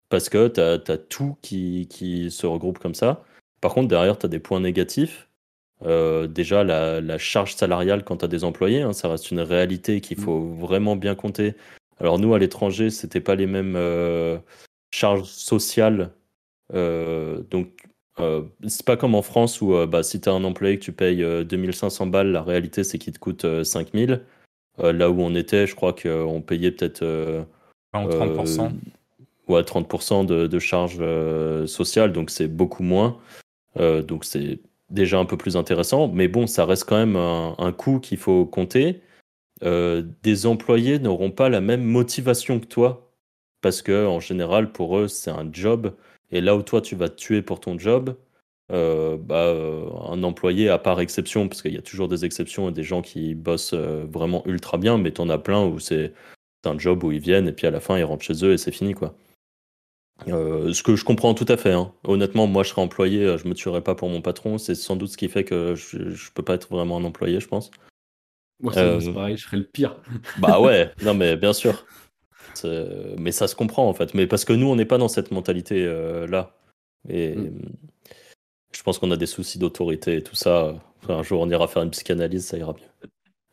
Parce 0.10 0.30
que 0.30 0.50
tu 0.50 0.60
as, 0.60 0.98
tout 0.98 1.38
qui, 1.42 1.88
qui 1.90 2.30
se 2.32 2.46
regroupe 2.46 2.80
comme 2.80 2.96
ça. 2.96 3.24
Par 3.62 3.74
contre, 3.74 3.88
derrière, 3.88 4.20
tu 4.20 4.26
as 4.26 4.30
des 4.30 4.40
points 4.40 4.60
négatifs. 4.60 5.30
Euh, 5.86 6.28
déjà, 6.28 6.64
la, 6.64 7.18
charge 7.18 7.56
salariale 7.56 8.04
quand 8.04 8.18
tu 8.18 8.26
as 8.26 8.28
des 8.28 8.44
employés, 8.44 8.82
hein, 8.82 8.94
ça 8.94 9.08
reste 9.10 9.32
une 9.32 9.40
réalité 9.40 10.02
qu'il 10.02 10.18
faut 10.18 10.40
mm. 10.40 10.60
vraiment 10.60 10.96
bien 10.96 11.16
compter. 11.16 11.56
Alors 12.00 12.20
nous, 12.20 12.34
à 12.34 12.40
l'étranger, 12.40 12.90
c'était 12.90 13.22
pas 13.22 13.36
les 13.36 13.48
mêmes 13.48 13.76
euh, 13.76 14.38
charges 14.92 15.24
sociales. 15.24 16.12
Euh, 18.20 18.44
c'est 18.68 18.86
pas 18.86 18.96
comme 18.96 19.16
en 19.16 19.22
France 19.22 19.62
où 19.62 19.74
bah, 19.88 20.04
si 20.04 20.22
tu 20.22 20.30
as 20.30 20.34
un 20.34 20.44
employé 20.44 20.78
que 20.78 20.84
tu 20.84 20.92
payes 20.92 21.24
2500 21.46 22.08
balles, 22.08 22.32
la 22.32 22.44
réalité 22.44 22.84
c'est 22.84 23.00
qu'il 23.00 23.14
te 23.14 23.20
coûte 23.20 23.64
5000. 23.64 24.22
là 24.78 25.10
où 25.10 25.22
on 25.22 25.36
était, 25.36 25.66
je 25.68 25.76
crois 25.76 25.94
qu'on 25.94 26.42
payait 26.42 26.72
peut-être... 26.72 27.04
30%. 27.94 28.72
Ouais, 29.48 29.62
30% 29.62 30.26
de, 30.26 30.48
de 30.48 30.60
charges 30.60 31.02
sociales, 31.68 32.14
donc 32.14 32.30
c'est 32.30 32.48
beaucoup 32.48 32.84
moins. 32.84 33.20
Euh, 33.78 34.02
donc 34.02 34.26
c'est 34.26 34.60
déjà 34.90 35.18
un 35.20 35.26
peu 35.26 35.38
plus 35.38 35.58
intéressant, 35.58 36.08
mais 36.08 36.28
bon, 36.28 36.48
ça 36.48 36.66
reste 36.66 36.86
quand 36.86 36.98
même 36.98 37.16
un, 37.16 37.72
coût 37.72 38.00
qu'il 38.00 38.18
faut 38.18 38.46
compter. 38.46 39.02
Euh, 39.64 40.04
des 40.24 40.46
employés 40.46 41.00
n'auront 41.00 41.32
pas 41.32 41.50
la 41.50 41.62
même 41.62 41.84
motivation 41.84 42.60
que 42.60 42.66
toi, 42.66 43.12
parce 43.62 43.82
que 43.82 44.06
en 44.06 44.20
général, 44.20 44.72
pour 44.72 44.98
eux, 44.98 45.08
c'est 45.08 45.32
un 45.32 45.50
job, 45.52 45.96
et 46.36 46.42
là 46.42 46.56
où 46.56 46.64
toi, 46.64 46.82
tu 46.82 46.96
vas 46.96 47.10
te 47.10 47.16
tuer 47.16 47.42
pour 47.42 47.60
ton 47.60 47.78
job, 47.80 48.16
euh, 48.72 49.18
bah, 49.18 49.54
un 50.12 50.24
employé, 50.24 50.70
à 50.70 50.78
part 50.78 51.00
exception, 51.00 51.48
parce 51.48 51.62
qu'il 51.62 51.74
y 51.74 51.78
a 51.78 51.82
toujours 51.82 52.08
des 52.08 52.26
exceptions 52.26 52.70
et 52.70 52.72
des 52.74 52.84
gens 52.84 53.02
qui 53.02 53.36
bossent 53.36 53.74
vraiment 53.74 54.44
ultra 54.46 54.78
bien, 54.78 54.98
mais 54.98 55.12
t'en 55.12 55.30
as 55.30 55.38
plein 55.38 55.66
où 55.66 55.80
c'est 55.80 56.14
un 56.66 56.78
job 56.78 57.04
où 57.04 57.12
ils 57.12 57.20
viennent, 57.20 57.48
et 57.48 57.54
puis 57.54 57.68
à 57.68 57.72
la 57.72 57.80
fin, 57.80 57.98
ils 57.98 58.04
rentrent 58.04 58.24
chez 58.24 58.46
eux 58.46 58.54
et 58.54 58.58
c'est 58.58 58.72
fini, 58.72 58.94
quoi. 58.94 59.16
Euh, 60.28 60.72
ce 60.74 60.84
que 60.84 60.96
je 60.96 61.04
comprends 61.04 61.34
tout 61.34 61.46
à 61.48 61.58
fait. 61.58 61.74
Hein. 61.74 61.92
Honnêtement, 62.04 62.48
moi, 62.48 62.64
je 62.64 62.70
serais 62.70 62.82
employé, 62.82 63.24
euh, 63.24 63.38
je 63.38 63.48
me 63.48 63.54
tuerais 63.54 63.82
pas 63.82 63.96
pour 63.96 64.10
mon 64.10 64.22
patron. 64.22 64.58
C'est 64.58 64.76
sans 64.76 64.96
doute 64.96 65.10
ce 65.10 65.18
qui 65.18 65.28
fait 65.28 65.44
que 65.44 65.76
je, 65.76 65.98
ne 65.98 66.34
peux 66.34 66.44
pas 66.44 66.56
être 66.56 66.70
vraiment 66.70 66.98
un 66.98 67.04
employé, 67.04 67.40
je 67.40 67.48
pense. 67.48 67.72
Moi, 68.62 68.74
c'est 68.74 68.80
euh, 68.80 69.14
pareil, 69.14 69.38
je 69.38 69.44
serais 69.44 69.58
le 69.58 69.66
pire. 69.66 69.98
Bah 70.40 70.62
ouais, 70.62 70.92
non 71.04 71.14
mais 71.14 71.36
bien 71.36 71.54
sûr. 71.54 71.86
Mais 73.18 73.32
ça 73.32 73.48
se 73.48 73.56
comprend 73.56 73.88
en 73.88 73.94
fait. 73.94 74.14
Mais 74.14 74.28
parce 74.28 74.46
que 74.46 74.54
nous, 74.54 74.68
on 74.68 74.76
n'est 74.76 74.86
pas 74.86 74.98
dans 74.98 75.08
cette 75.08 75.32
mentalité 75.32 75.86
là. 76.28 76.56
Et 77.10 77.36
mm. 77.36 77.52
je 78.76 78.84
pense 78.84 79.00
qu'on 79.00 79.12
a 79.12 79.18
des 79.18 79.26
soucis 79.26 79.60
d'autorité 79.60 80.18
et 80.18 80.24
tout 80.24 80.36
ça. 80.36 80.76
un 81.10 81.24
jour, 81.24 81.42
on 81.42 81.50
ira 81.50 81.68
faire 81.68 81.84
une 81.84 81.92
psychanalyse, 81.92 82.46
ça 82.46 82.58
ira 82.58 82.74
mieux. 82.74 83.10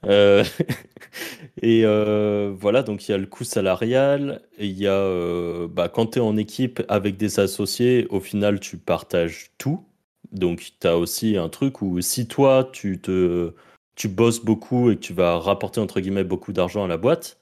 Euh, 0.06 0.44
et 1.62 1.82
euh, 1.84 2.54
voilà, 2.58 2.82
donc 2.82 3.08
il 3.08 3.12
y 3.12 3.14
a 3.14 3.18
le 3.18 3.26
coût 3.26 3.44
salarial, 3.44 4.42
il 4.58 4.78
y 4.78 4.86
a 4.86 4.92
euh, 4.92 5.68
bah, 5.68 5.88
quand 5.88 6.12
tu 6.12 6.18
es 6.18 6.22
en 6.22 6.36
équipe 6.36 6.82
avec 6.88 7.16
des 7.16 7.40
associés, 7.40 8.06
au 8.10 8.20
final 8.20 8.60
tu 8.60 8.78
partages 8.78 9.50
tout. 9.58 9.84
Donc 10.32 10.72
tu 10.80 10.86
as 10.86 10.96
aussi 10.96 11.36
un 11.36 11.48
truc 11.48 11.82
où 11.82 12.00
si 12.00 12.28
toi 12.28 12.68
tu 12.72 13.00
te 13.00 13.52
tu 13.96 14.08
bosses 14.08 14.42
beaucoup 14.44 14.90
et 14.90 14.96
que 14.96 15.00
tu 15.00 15.12
vas 15.12 15.38
rapporter 15.38 15.80
entre 15.80 16.00
guillemets 16.00 16.24
beaucoup 16.24 16.52
d'argent 16.52 16.84
à 16.84 16.88
la 16.88 16.96
boîte, 16.96 17.40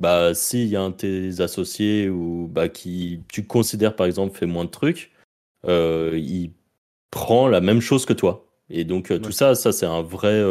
bah 0.00 0.34
s'il 0.34 0.66
y 0.66 0.76
a 0.76 0.82
un 0.82 0.90
de 0.90 0.94
tes 0.96 1.40
associés 1.40 2.08
ou 2.08 2.48
bah 2.48 2.68
qui 2.68 3.20
tu 3.28 3.46
considères 3.46 3.96
par 3.96 4.06
exemple 4.06 4.36
fait 4.36 4.46
moins 4.46 4.64
de 4.64 4.70
trucs, 4.70 5.12
il 5.66 6.52
prend 7.10 7.48
la 7.48 7.60
même 7.60 7.80
chose 7.80 8.06
que 8.06 8.12
toi. 8.12 8.46
Et 8.70 8.84
donc 8.84 9.12
tout 9.22 9.32
ça, 9.32 9.54
ça 9.54 9.72
c'est 9.72 9.86
un 9.86 10.02
vrai 10.02 10.42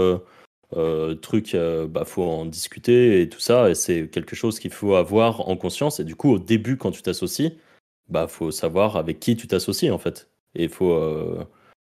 euh, 0.76 1.16
truc, 1.16 1.56
euh, 1.56 1.88
bah, 1.88 2.06
faut 2.06 2.24
en 2.24 2.46
discuter 2.46 3.22
et 3.22 3.30
tout 3.30 3.40
ça. 3.40 3.70
Et 3.70 3.76
c'est 3.76 4.10
quelque 4.10 4.36
chose 4.36 4.60
qu'il 4.60 4.72
faut 4.72 4.96
avoir 4.96 5.48
en 5.50 5.56
conscience. 5.58 6.00
Et 6.00 6.04
du 6.04 6.16
coup, 6.16 6.32
au 6.32 6.40
début, 6.40 6.78
quand 6.78 6.92
tu 6.92 7.02
t'associes, 7.02 7.54
bah, 8.10 8.28
faut 8.28 8.52
savoir 8.52 8.98
avec 8.98 9.20
qui 9.20 9.36
tu 9.36 9.48
t'associes 9.48 9.92
en 9.92 9.98
fait. 9.98 10.30
Et 10.56 10.68
faut, 10.68 10.94
euh, 10.94 11.44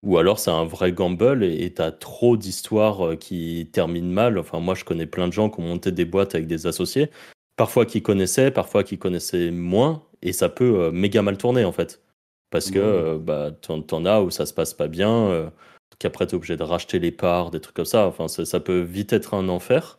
ou 0.03 0.19
alors 0.19 0.39
c'est 0.39 0.51
un 0.51 0.65
vrai 0.65 0.93
gamble 0.93 1.45
et 1.45 1.73
tu 1.75 1.83
as 1.83 1.93
trop 1.93 2.37
d'histoires 2.37 3.07
euh, 3.07 3.17
qui 3.17 3.69
terminent 3.73 4.13
mal. 4.13 4.39
Enfin, 4.39 4.61
moi, 4.61 4.75
je 4.75 4.85
connais 4.85 5.07
plein 5.07 5.29
de 5.29 5.33
gens 5.33 5.51
qui 5.51 5.61
ont 5.61 5.65
monté 5.65 5.93
des 5.93 6.05
boîtes 6.05 6.35
avec 6.35 6.47
des 6.47 6.67
associés, 6.67 7.11
parfois 7.57 7.87
qui 7.87 8.03
connaissaient, 8.03 8.51
parfois 8.51 8.85
qui 8.85 8.99
connaissaient 8.99 9.51
moins, 9.51 10.03
et 10.23 10.33
ça 10.33 10.49
peut 10.49 10.91
méga 10.91 11.23
mal 11.23 11.39
tourner 11.39 11.65
en 11.65 11.73
fait. 11.73 12.03
Parce 12.51 12.71
que 12.71 13.19
bah, 13.19 13.51
t'en 13.51 14.05
as 14.05 14.21
où 14.21 14.31
ça 14.31 14.47
se 14.47 14.55
passe 14.55 14.73
pas 14.73 14.89
bien 14.89 15.51
qu'après 15.99 16.27
tu 16.27 16.33
es 16.33 16.37
obligé 16.37 16.57
de 16.57 16.63
racheter 16.63 16.99
les 16.99 17.13
parts, 17.13 17.51
des 17.51 17.61
trucs 17.61 17.77
comme 17.77 17.85
ça. 17.85 18.07
Enfin, 18.07 18.29
ça, 18.29 18.61
peut 18.61 18.81
vite 18.81 19.13
être 19.13 19.35
un 19.35 19.49
enfer. 19.49 19.99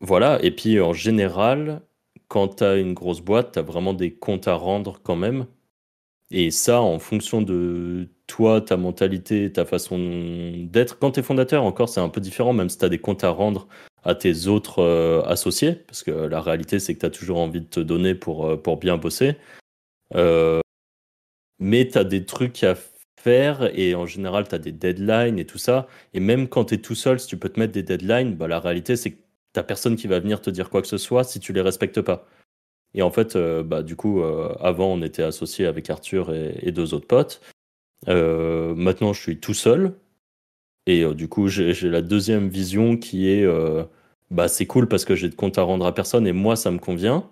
Voilà, 0.00 0.38
et 0.42 0.50
puis 0.50 0.80
en 0.80 0.92
général, 0.92 1.82
quand 2.28 2.56
tu 2.56 2.64
as 2.64 2.76
une 2.76 2.94
grosse 2.94 3.20
boîte, 3.20 3.52
tu 3.52 3.58
as 3.58 3.62
vraiment 3.62 3.94
des 3.94 4.14
comptes 4.14 4.48
à 4.48 4.54
rendre 4.54 5.00
quand 5.02 5.16
même. 5.16 5.46
Et 6.30 6.50
ça, 6.50 6.80
en 6.80 6.98
fonction 6.98 7.42
de 7.42 8.08
toi, 8.26 8.60
ta 8.60 8.76
mentalité, 8.76 9.52
ta 9.52 9.64
façon 9.64 9.98
d'être. 10.66 10.98
Quand 10.98 11.12
tu 11.12 11.20
es 11.20 11.22
fondateur, 11.22 11.64
encore, 11.64 11.88
c'est 11.88 12.00
un 12.00 12.08
peu 12.08 12.20
différent, 12.20 12.52
même 12.52 12.68
si 12.68 12.78
tu 12.78 12.84
as 12.84 12.88
des 12.88 12.98
comptes 12.98 13.24
à 13.24 13.30
rendre 13.30 13.68
à 14.04 14.14
tes 14.14 14.46
autres 14.46 14.80
euh, 14.80 15.22
associés, 15.22 15.72
parce 15.72 16.02
que 16.02 16.10
la 16.10 16.40
réalité, 16.40 16.78
c'est 16.78 16.94
que 16.94 17.00
tu 17.00 17.06
as 17.06 17.10
toujours 17.10 17.38
envie 17.38 17.60
de 17.60 17.66
te 17.66 17.80
donner 17.80 18.14
pour, 18.14 18.46
euh, 18.46 18.56
pour 18.56 18.76
bien 18.76 18.96
bosser. 18.98 19.36
Euh, 20.14 20.60
mais 21.58 21.88
tu 21.88 21.98
as 21.98 22.04
des 22.04 22.24
trucs 22.24 22.62
à 22.64 22.74
et 23.26 23.94
en 23.94 24.04
général, 24.04 24.46
tu 24.46 24.54
as 24.54 24.58
des 24.58 24.70
deadlines 24.70 25.38
et 25.38 25.46
tout 25.46 25.56
ça. 25.56 25.86
Et 26.12 26.20
même 26.20 26.46
quand 26.46 26.66
tu 26.66 26.74
es 26.74 26.78
tout 26.78 26.94
seul, 26.94 27.18
si 27.18 27.26
tu 27.26 27.38
peux 27.38 27.48
te 27.48 27.58
mettre 27.58 27.72
des 27.72 27.82
deadlines, 27.82 28.34
bah, 28.34 28.48
la 28.48 28.60
réalité, 28.60 28.96
c'est 28.96 29.12
que 29.12 29.16
tu 29.54 29.62
personne 29.62 29.96
qui 29.96 30.08
va 30.08 30.20
venir 30.20 30.42
te 30.42 30.50
dire 30.50 30.68
quoi 30.68 30.82
que 30.82 30.88
ce 30.88 30.98
soit 30.98 31.24
si 31.24 31.40
tu 31.40 31.54
les 31.54 31.62
respectes 31.62 32.02
pas. 32.02 32.26
Et 32.92 33.00
en 33.00 33.10
fait, 33.10 33.34
bah, 33.38 33.82
du 33.82 33.96
coup, 33.96 34.22
avant, 34.60 34.92
on 34.92 35.00
était 35.00 35.22
associé 35.22 35.64
avec 35.64 35.88
Arthur 35.88 36.34
et, 36.34 36.70
deux 36.70 36.92
autres 36.92 37.06
potes. 37.06 37.40
Maintenant, 38.06 39.14
je 39.14 39.22
suis 39.22 39.40
tout 39.40 39.54
seul. 39.54 39.94
Et 40.86 41.04
du 41.14 41.28
coup, 41.28 41.48
j'ai 41.48 41.72
la 41.88 42.02
deuxième 42.02 42.48
vision 42.48 42.96
qui 42.96 43.28
est 43.28 43.46
bah, 44.30 44.48
c'est 44.48 44.66
cool 44.66 44.88
parce 44.88 45.04
que 45.04 45.14
j'ai 45.14 45.28
de 45.28 45.34
compte 45.34 45.58
à 45.58 45.62
rendre 45.62 45.86
à 45.86 45.94
personne 45.94 46.26
et 46.26 46.32
moi, 46.32 46.56
ça 46.56 46.70
me 46.70 46.78
convient. 46.78 47.28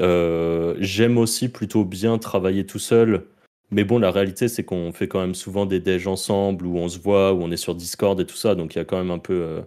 Euh, 0.00 0.76
j'aime 0.78 1.18
aussi 1.18 1.48
plutôt 1.48 1.84
bien 1.84 2.18
travailler 2.18 2.66
tout 2.66 2.78
seul. 2.78 3.26
Mais 3.70 3.84
bon, 3.84 3.98
la 3.98 4.10
réalité, 4.10 4.48
c'est 4.48 4.64
qu'on 4.64 4.92
fait 4.92 5.08
quand 5.08 5.20
même 5.20 5.34
souvent 5.34 5.66
des 5.66 5.80
déj 5.80 6.06
ensemble, 6.06 6.66
où 6.66 6.76
on 6.78 6.88
se 6.88 6.98
voit, 6.98 7.32
où 7.32 7.42
on 7.42 7.50
est 7.50 7.56
sur 7.56 7.74
Discord 7.74 8.20
et 8.20 8.26
tout 8.26 8.36
ça. 8.36 8.54
Donc 8.54 8.74
il 8.74 8.78
y 8.78 8.80
a 8.80 8.84
quand 8.84 8.98
même 8.98 9.10
un 9.10 9.18
peu 9.18 9.62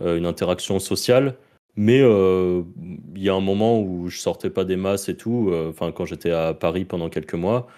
une 0.00 0.26
interaction 0.26 0.78
sociale. 0.80 1.36
Mais 1.76 2.00
il 2.00 3.22
y 3.22 3.28
a 3.28 3.34
un 3.34 3.40
moment 3.40 3.80
où 3.80 4.08
je 4.08 4.18
sortais 4.18 4.50
pas 4.50 4.64
des 4.64 4.76
masses 4.76 5.08
et 5.08 5.16
tout. 5.16 5.52
Enfin, 5.68 5.92
quand 5.92 6.04
j'étais 6.04 6.32
à 6.32 6.54
Paris 6.54 6.84
pendant 6.84 7.08
quelques 7.10 7.34
mois. 7.34 7.68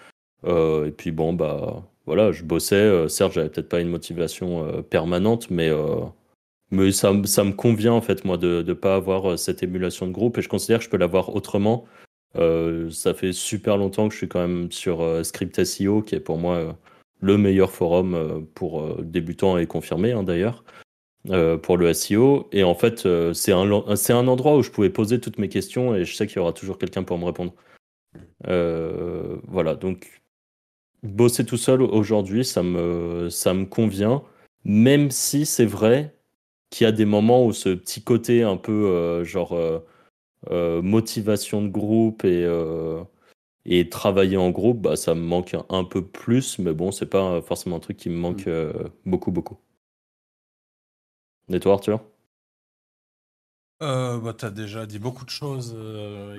et 0.47 0.91
puis 0.97 1.11
bon, 1.11 1.33
bah 1.33 1.83
voilà, 2.05 2.31
je 2.31 2.43
bossais. 2.43 3.07
certes, 3.09 3.33
j'avais 3.33 3.49
peut-être 3.49 3.69
pas 3.69 3.79
une 3.79 3.89
motivation 3.89 4.83
permanente, 4.83 5.49
mais 5.49 5.69
mais 6.71 6.91
ça, 6.91 7.13
ça, 7.25 7.43
me 7.43 7.51
convient 7.51 7.93
en 7.93 8.01
fait 8.01 8.23
moi 8.23 8.37
de 8.37 8.63
ne 8.65 8.73
pas 8.73 8.95
avoir 8.95 9.37
cette 9.37 9.61
émulation 9.61 10.07
de 10.07 10.11
groupe 10.11 10.37
et 10.37 10.41
je 10.41 10.49
considère 10.49 10.79
que 10.79 10.85
je 10.85 10.89
peux 10.89 10.97
l'avoir 10.97 11.35
autrement. 11.35 11.85
ça 12.35 13.13
fait 13.13 13.33
super 13.33 13.77
longtemps 13.77 14.07
que 14.07 14.13
je 14.13 14.17
suis 14.17 14.29
quand 14.29 14.39
même 14.39 14.71
sur 14.71 15.25
Script 15.25 15.63
SEO 15.63 16.01
qui 16.01 16.15
est 16.15 16.19
pour 16.19 16.37
moi 16.37 16.77
le 17.19 17.37
meilleur 17.37 17.71
forum 17.71 18.47
pour 18.55 19.03
débutants 19.03 19.57
et 19.57 19.67
confirmés 19.67 20.13
hein, 20.13 20.23
d'ailleurs. 20.23 20.63
Euh, 21.29 21.55
pour 21.55 21.77
le 21.77 21.93
SEO. 21.93 22.49
Et 22.51 22.63
en 22.63 22.73
fait, 22.73 23.05
euh, 23.05 23.31
c'est 23.33 23.51
un, 23.51 23.95
c'est 23.95 24.13
un 24.13 24.27
endroit 24.27 24.57
où 24.57 24.63
je 24.63 24.71
pouvais 24.71 24.89
poser 24.89 25.19
toutes 25.19 25.37
mes 25.37 25.49
questions 25.49 25.93
et 25.93 26.03
je 26.03 26.15
sais 26.15 26.25
qu'il 26.25 26.37
y 26.37 26.39
aura 26.39 26.51
toujours 26.51 26.79
quelqu'un 26.79 27.03
pour 27.03 27.19
me 27.19 27.25
répondre. 27.25 27.53
Euh, 28.47 29.37
voilà, 29.47 29.75
donc 29.75 30.20
bosser 31.03 31.45
tout 31.45 31.57
seul 31.57 31.81
aujourd'hui, 31.81 32.45
ça 32.45 32.63
me, 32.63 33.29
ça 33.29 33.53
me 33.53 33.65
convient, 33.65 34.23
même 34.63 35.11
si 35.11 35.45
c'est 35.45 35.65
vrai 35.65 36.15
qu'il 36.69 36.85
y 36.85 36.87
a 36.87 36.91
des 36.91 37.05
moments 37.05 37.45
où 37.45 37.53
ce 37.53 37.69
petit 37.69 38.03
côté 38.03 38.43
un 38.43 38.57
peu 38.57 39.23
genre 39.23 39.57
motivation 40.49 41.61
de 41.61 41.67
groupe 41.67 42.23
et, 42.23 42.47
et 43.65 43.89
travailler 43.89 44.37
en 44.37 44.51
groupe, 44.51 44.81
bah, 44.81 44.95
ça 44.95 45.15
me 45.15 45.21
manque 45.21 45.55
un 45.69 45.83
peu 45.83 46.05
plus, 46.05 46.59
mais 46.59 46.73
bon, 46.73 46.91
c'est 46.91 47.09
pas 47.09 47.41
forcément 47.41 47.77
un 47.77 47.79
truc 47.81 47.97
qui 47.97 48.09
me 48.09 48.17
manque 48.17 48.47
mmh. 48.47 48.89
beaucoup, 49.05 49.31
beaucoup. 49.31 49.57
Et 51.53 51.59
toi, 51.59 51.73
Arthur? 51.73 52.01
Euh, 53.81 54.19
bah, 54.19 54.33
Tu 54.33 54.45
as 54.45 54.51
déjà 54.51 54.85
dit 54.85 54.99
beaucoup 54.99 55.25
de 55.25 55.29
choses 55.29 55.73
euh, 55.75 56.37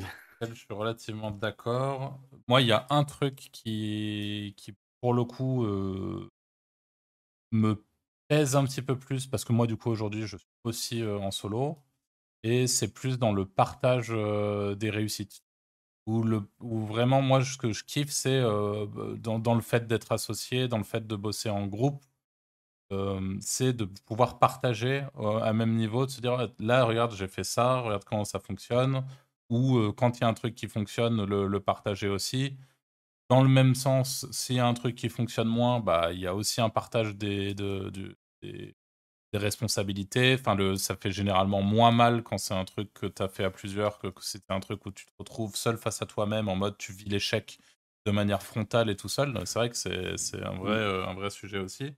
je 0.49 0.55
suis 0.55 0.75
relativement 0.75 1.31
d'accord. 1.31 2.19
Moi, 2.49 2.61
il 2.63 2.69
y 2.69 2.73
a 2.73 2.87
un 2.91 3.05
truc 3.05 3.37
qui, 3.53 4.55
qui 4.57 4.75
pour 5.03 5.15
le 5.15 5.25
coup, 5.25 5.65
euh, 5.65 6.31
me 7.51 7.85
pèse 8.29 8.57
un 8.57 8.65
petit 8.65 8.83
peu 8.83 8.99
plus, 8.99 9.27
parce 9.27 9.45
que 9.45 9.53
moi, 9.53 9.67
du 9.67 9.77
coup, 9.77 9.91
aujourd'hui, 9.91 10.27
je 10.27 10.37
suis 10.37 10.47
aussi 10.65 11.05
en 11.05 11.31
solo, 11.31 11.79
et 12.45 12.67
c'est 12.67 12.93
plus 12.93 13.19
dans 13.19 13.33
le 13.33 13.45
partage 13.47 14.09
des 14.11 14.91
réussites. 14.91 15.43
Où, 16.07 16.23
le, 16.25 16.43
vraiment, 16.61 17.23
moi, 17.23 17.45
ce 17.45 17.59
que 17.59 17.73
je 17.73 17.85
kiffe, 17.85 18.11
c'est 18.11 18.41
dans, 18.41 19.39
dans, 19.39 19.55
le 19.55 19.61
fait 19.61 19.87
d'être 19.87 20.13
associé, 20.13 20.69
dans 20.69 20.79
le 20.79 20.85
fait 20.85 21.07
de 21.07 21.17
bosser 21.17 21.51
en 21.51 21.67
groupe, 21.67 22.03
c'est 23.41 23.73
de 23.73 23.85
pouvoir 24.07 24.39
partager 24.39 25.05
à 25.43 25.53
même 25.53 25.75
niveau, 25.77 26.07
de 26.07 26.11
se 26.11 26.21
dire 26.21 26.49
là, 26.59 26.85
regarde, 26.85 27.15
j'ai 27.15 27.29
fait 27.29 27.45
ça, 27.45 27.81
regarde 27.81 28.05
comment 28.05 28.25
ça 28.25 28.41
fonctionne, 28.41 29.05
ou 29.51 29.93
quand 29.93 30.19
il 30.19 30.23
y 30.23 30.25
a 30.25 30.29
un 30.29 30.35
truc 30.35 30.55
qui 30.55 30.69
fonctionne, 30.69 31.25
le, 31.25 31.61
partager 31.61 32.09
aussi. 32.09 32.57
Dans 33.31 33.43
le 33.43 33.49
même 33.49 33.75
sens, 33.75 34.27
s'il 34.31 34.57
y 34.57 34.61
a 34.61 34.67
un 34.67 34.75
truc 34.75 34.95
qui 34.95 35.09
fonctionne 35.09 35.49
moins, 35.49 35.81
bah, 35.81 36.13
il 36.13 36.21
y 36.21 36.27
a 36.27 36.35
aussi 36.35 36.61
un 36.61 36.71
partage 36.71 37.17
des, 37.17 37.55
des, 37.55 38.75
responsabilités. 39.35 40.37
Enfin, 40.39 40.55
le, 40.55 40.77
ça 40.77 40.97
fait 40.97 41.11
généralement 41.11 41.63
moins 41.63 41.91
mal 41.91 42.23
quand 42.23 42.39
c'est 42.39 42.55
un 42.55 42.65
truc 42.65 42.93
que 42.93 43.07
tu 43.07 43.23
as 43.23 43.29
fait 43.29 43.45
à 43.45 43.51
plusieurs 43.51 43.99
que, 43.99 44.09
que 44.09 44.23
c'était 44.23 44.53
un 44.53 44.61
truc 44.61 44.85
où 44.87 44.91
tu 44.91 45.07
te 45.07 45.13
retrouves 45.19 45.57
seul 45.57 45.79
face 45.79 46.03
à 46.03 46.07
toi-même, 46.07 46.49
en 46.49 46.57
mode 46.57 46.77
tu 46.77 46.93
vis 46.93 47.07
l'échec 47.09 47.59
de 48.07 48.13
manière 48.13 48.43
frontale 48.43 48.91
et 48.91 48.97
tout 48.97 49.09
seul. 49.09 49.39
C'est 49.47 49.59
vrai 49.59 49.71
que 49.71 49.77
c'est 49.77 50.43
un, 50.43 50.57
vrai, 50.57 51.09
un 51.09 51.15
vrai 51.15 51.31
sujet 51.31 51.59
aussi. 51.59 51.95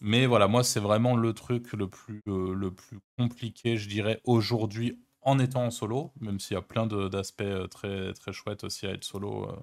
Mais 0.00 0.26
voilà, 0.26 0.48
moi, 0.48 0.64
c'est 0.64 0.80
vraiment 0.80 1.16
le 1.16 1.32
truc 1.32 1.72
le 1.72 1.88
plus, 1.88 2.20
euh, 2.28 2.54
le 2.54 2.70
plus 2.72 2.98
compliqué, 3.18 3.76
je 3.76 3.88
dirais, 3.88 4.20
aujourd'hui, 4.24 4.98
en 5.24 5.38
étant 5.38 5.64
en 5.64 5.70
solo, 5.70 6.12
même 6.20 6.38
s'il 6.38 6.54
y 6.54 6.58
a 6.58 6.62
plein 6.62 6.86
d'aspects 6.86 7.42
euh, 7.42 7.66
très, 7.66 8.12
très 8.12 8.32
chouettes 8.32 8.64
aussi 8.64 8.86
à 8.86 8.90
être 8.90 9.04
solo. 9.04 9.48
Euh. 9.48 9.56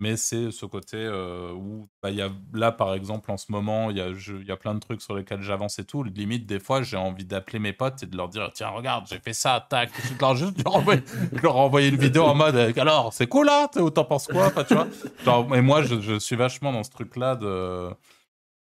mais 0.00 0.16
c'est 0.16 0.50
ce 0.50 0.66
côté 0.66 1.08
où, 1.54 1.88
bah, 2.02 2.10
y 2.10 2.22
a, 2.22 2.30
là, 2.52 2.72
par 2.72 2.94
exemple, 2.94 3.30
en 3.30 3.36
ce 3.36 3.52
moment, 3.52 3.90
il 3.90 3.98
y 3.98 4.00
a, 4.00 4.08
y 4.10 4.50
a 4.50 4.56
plein 4.56 4.74
de 4.74 4.80
trucs 4.80 5.02
sur 5.02 5.14
lesquels 5.14 5.42
j'avance 5.42 5.78
et 5.78 5.84
tout. 5.84 6.02
Limite, 6.02 6.46
des 6.46 6.60
fois, 6.60 6.82
j'ai 6.82 6.96
envie 6.96 7.24
d'appeler 7.24 7.58
mes 7.58 7.72
potes 7.72 8.02
et 8.02 8.06
de 8.06 8.16
leur 8.16 8.28
dire 8.28 8.50
Tiens, 8.54 8.70
regarde, 8.70 9.06
j'ai 9.08 9.18
fait 9.18 9.32
ça, 9.32 9.64
tac. 9.68 9.90
Je 10.02 10.18
leur, 10.20 10.36
juste 10.36 10.66
envoyer, 10.66 11.02
leur 11.42 11.56
envoyer 11.56 11.88
une 11.90 11.96
vidéo 11.96 12.24
en 12.24 12.34
mode 12.34 12.56
Alors, 12.56 13.12
c'est 13.12 13.26
cool 13.26 13.46
là 13.46 13.68
T'en 13.68 14.04
penses 14.04 14.26
quoi 14.26 14.46
enfin, 14.46 14.64
tu 14.64 14.74
vois 14.74 15.56
Et 15.56 15.60
moi, 15.60 15.82
je, 15.82 16.00
je 16.00 16.18
suis 16.18 16.36
vachement 16.36 16.72
dans 16.72 16.84
ce 16.84 16.90
truc-là 16.90 17.36
de 17.36 17.90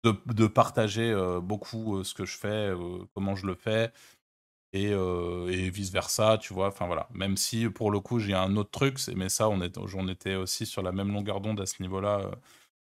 de, 0.04 0.46
partager 0.46 1.14
beaucoup 1.42 2.02
ce 2.04 2.14
que 2.14 2.24
je 2.24 2.36
fais, 2.36 2.72
comment 3.14 3.34
je 3.36 3.46
le 3.46 3.54
fais, 3.54 3.92
et, 4.72 5.70
vice 5.70 5.90
versa, 5.90 6.38
tu 6.38 6.54
vois. 6.54 6.68
Enfin 6.68 6.86
voilà. 6.86 7.08
Même 7.12 7.36
si 7.36 7.68
pour 7.68 7.90
le 7.90 8.00
coup 8.00 8.18
j'ai 8.18 8.34
un 8.34 8.56
autre 8.56 8.70
truc, 8.70 8.98
mais 9.16 9.28
ça 9.28 9.48
on, 9.48 9.60
est, 9.62 9.78
on 9.78 10.08
était 10.08 10.34
aussi 10.36 10.66
sur 10.66 10.82
la 10.82 10.92
même 10.92 11.12
longueur 11.12 11.40
d'onde 11.40 11.60
à 11.60 11.66
ce 11.66 11.82
niveau-là 11.82 12.30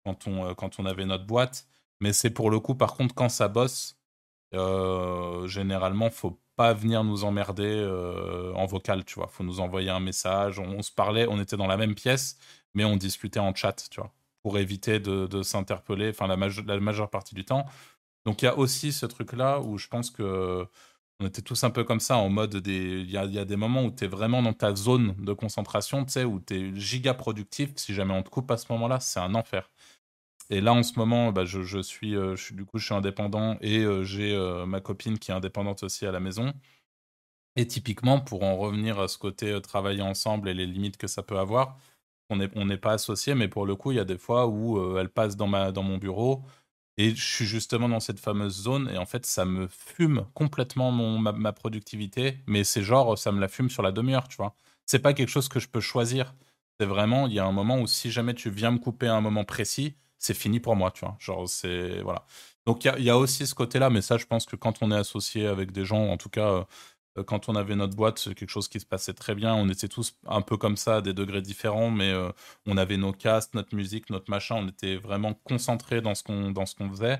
quand, 0.05 0.27
on, 0.27 0.53
quand 0.55 0.79
on 0.79 0.85
avait 0.85 1.05
notre 1.05 1.25
boîte. 1.25 1.67
Mais 2.01 2.13
c'est 2.13 2.29
pour 2.29 2.51
le 2.51 2.59
coup, 2.59 2.75
par 2.75 2.95
contre, 2.95 3.15
quand 3.15 3.29
ça 3.29 3.47
bosse, 3.47 3.97
généralement, 4.53 6.09
faut 6.09 6.39
pas 6.55 6.73
venir 6.73 7.03
nous 7.03 7.23
emmerder 7.23 7.83
en 8.55 8.65
vocal, 8.65 9.05
tu 9.05 9.15
vois. 9.15 9.27
Faut 9.27 9.43
nous 9.43 9.59
envoyer 9.59 9.89
un 9.89 9.99
message. 9.99 10.59
On, 10.59 10.81
se 10.81 10.91
parlait, 10.91 11.27
on 11.29 11.39
était 11.41 11.57
dans 11.57 11.67
la 11.67 11.77
même 11.77 11.95
pièce, 11.95 12.37
mais 12.73 12.85
on 12.85 12.97
discutait 12.97 13.39
en 13.39 13.53
chat, 13.55 13.87
tu 13.89 13.99
vois 14.01 14.11
pour 14.47 14.57
éviter 14.59 15.01
de, 15.01 15.41
s'interpeller, 15.41 16.09
enfin 16.09 16.25
la, 16.25 16.37
majeure 16.79 17.09
partie 17.09 17.35
du 17.35 17.43
temps. 17.43 17.65
Donc 18.25 18.41
il 18.41 18.45
y 18.45 18.47
a 18.47 18.57
aussi 18.57 18.93
ce 18.93 19.05
truc-là 19.05 19.59
où 19.59 19.77
je 19.77 19.89
pense 19.89 20.09
que 20.09 20.65
on 21.19 21.25
était 21.25 21.41
tous 21.41 21.63
un 21.63 21.71
peu 21.71 21.83
comme 21.83 21.99
ça, 21.99 22.17
en 22.17 22.29
mode 22.29 22.57
des. 22.57 23.01
Il 23.01 23.09
y 23.11 23.17
a, 23.17 23.45
des 23.45 23.55
moments 23.55 23.83
où 23.85 23.91
tu 23.91 24.05
es 24.05 24.07
vraiment 24.07 24.43
dans 24.43 24.53
ta 24.53 24.75
zone 24.75 25.15
de 25.17 25.33
concentration, 25.33 26.05
tu 26.05 26.11
sais, 26.11 26.23
où 26.23 26.39
tu 26.39 26.55
es 26.55 26.75
giga 26.79 27.13
productif. 27.13 27.71
Si 27.75 27.93
jamais 27.93 28.13
on 28.13 28.23
te 28.23 28.29
coupe 28.29 28.51
à 28.51 28.57
ce 28.57 28.71
moment-là, 28.71 28.99
c'est 28.99 29.19
un 29.19 29.33
enfer. 29.35 29.69
Et 30.49 30.61
là, 30.61 30.73
en 30.73 30.83
ce 30.83 30.97
moment, 30.97 31.31
bah, 31.31 31.45
je, 31.45 31.81
suis, 31.81 32.15
euh, 32.15 32.35
je 32.35 32.43
suis, 32.43 32.55
du 32.55 32.65
coup, 32.65 32.77
je 32.77 32.85
suis 32.85 32.93
indépendant 32.93 33.57
et 33.61 33.79
euh, 33.79 34.03
j'ai 34.03 34.33
euh, 34.33 34.65
ma 34.65 34.79
copine 34.81 35.19
qui 35.19 35.31
est 35.31 35.33
indépendante 35.33 35.83
aussi 35.83 36.05
à 36.05 36.11
la 36.11 36.19
maison. 36.19 36.53
Et 37.55 37.67
typiquement, 37.67 38.21
pour 38.21 38.43
en 38.43 38.55
revenir 38.55 38.99
à 38.99 39.07
ce 39.07 39.17
côté 39.17 39.59
travailler 39.61 40.01
ensemble 40.03 40.49
et 40.49 40.53
les 40.53 40.67
limites 40.67 40.97
que 40.97 41.07
ça 41.07 41.23
peut 41.23 41.39
avoir, 41.39 41.77
on 42.29 42.35
n'est 42.37 42.77
pas 42.77 42.93
associé, 42.93 43.35
mais 43.35 43.47
pour 43.47 43.65
le 43.65 43.75
coup, 43.75 43.91
il 43.91 43.95
y 43.97 43.99
a 43.99 44.05
des 44.05 44.17
fois 44.17 44.47
où 44.47 44.97
elle 44.97 45.09
passe 45.09 45.37
dans, 45.37 45.47
ma, 45.47 45.71
dans 45.71 45.83
mon 45.83 45.97
bureau 45.97 46.43
et 46.97 47.15
je 47.15 47.23
suis 47.23 47.45
justement 47.45 47.89
dans 47.89 47.99
cette 47.99 48.19
fameuse 48.19 48.61
zone 48.63 48.89
et 48.93 48.97
en 48.97 49.05
fait, 49.05 49.25
ça 49.25 49.45
me 49.45 49.67
fume 49.67 50.25
complètement 50.33 50.91
ma, 50.91 51.53
productivité, 51.53 52.39
mais 52.47 52.63
c'est 52.63 52.81
genre, 52.81 53.17
ça 53.17 53.31
me 53.31 53.39
la 53.39 53.47
fume 53.47 53.69
sur 53.69 53.83
la 53.83 53.91
demi-heure, 53.91 54.27
tu 54.27 54.37
vois. 54.37 54.55
C'est 54.85 54.99
pas 54.99 55.13
quelque 55.13 55.29
chose 55.29 55.47
que 55.49 55.59
je 55.59 55.67
peux 55.67 55.81
choisir. 55.81 56.33
C'est 56.79 56.85
vraiment, 56.87 57.27
il 57.27 57.33
y 57.33 57.39
a 57.39 57.45
un 57.45 57.51
moment 57.51 57.79
où 57.79 57.87
si 57.87 58.11
jamais 58.11 58.33
tu 58.33 58.49
viens 58.49 58.71
me 58.71 58.79
couper 58.79 59.07
à 59.07 59.15
un 59.15 59.21
moment 59.21 59.43
précis, 59.43 59.95
c'est 60.17 60.33
fini 60.33 60.59
pour 60.59 60.75
moi, 60.75 60.91
tu 60.91 61.01
vois. 61.05 61.15
Genre, 61.19 61.47
c'est. 61.47 62.01
Voilà. 62.01 62.25
Donc, 62.65 62.85
il 62.85 63.03
y, 63.03 63.09
a 63.09 63.17
aussi 63.17 63.47
ce 63.47 63.55
côté-là, 63.55 63.89
mais 63.89 64.01
ça, 64.01 64.17
je 64.17 64.25
pense 64.25 64.45
que 64.45 64.55
quand 64.55 64.81
on 64.81 64.91
est 64.91 64.95
associé 64.95 65.47
avec 65.47 65.71
des 65.71 65.85
gens, 65.85 66.09
en 66.09 66.17
tout 66.17 66.29
cas, 66.29 66.49
euh, 66.49 66.63
quand 67.23 67.49
on 67.49 67.55
avait 67.55 67.75
notre 67.75 67.95
boîte, 67.95 68.19
c'est 68.19 68.35
quelque 68.35 68.49
chose 68.49 68.67
qui 68.67 68.79
se 68.79 68.85
passait 68.85 69.13
très 69.13 69.35
bien. 69.35 69.55
On 69.55 69.69
était 69.69 69.87
tous 69.87 70.15
un 70.27 70.41
peu 70.41 70.57
comme 70.57 70.77
ça, 70.77 70.97
à 70.97 71.01
des 71.01 71.13
degrés 71.13 71.41
différents, 71.41 71.89
mais 71.91 72.11
euh, 72.11 72.31
on 72.65 72.77
avait 72.77 72.97
nos 72.97 73.13
castes, 73.13 73.53
notre 73.55 73.75
musique, 73.75 74.09
notre 74.09 74.29
machin. 74.29 74.55
On 74.55 74.67
était 74.67 74.97
vraiment 74.97 75.33
concentrés 75.33 76.01
dans 76.01 76.15
ce 76.15 76.23
qu'on 76.23 76.89
faisait 76.89 77.19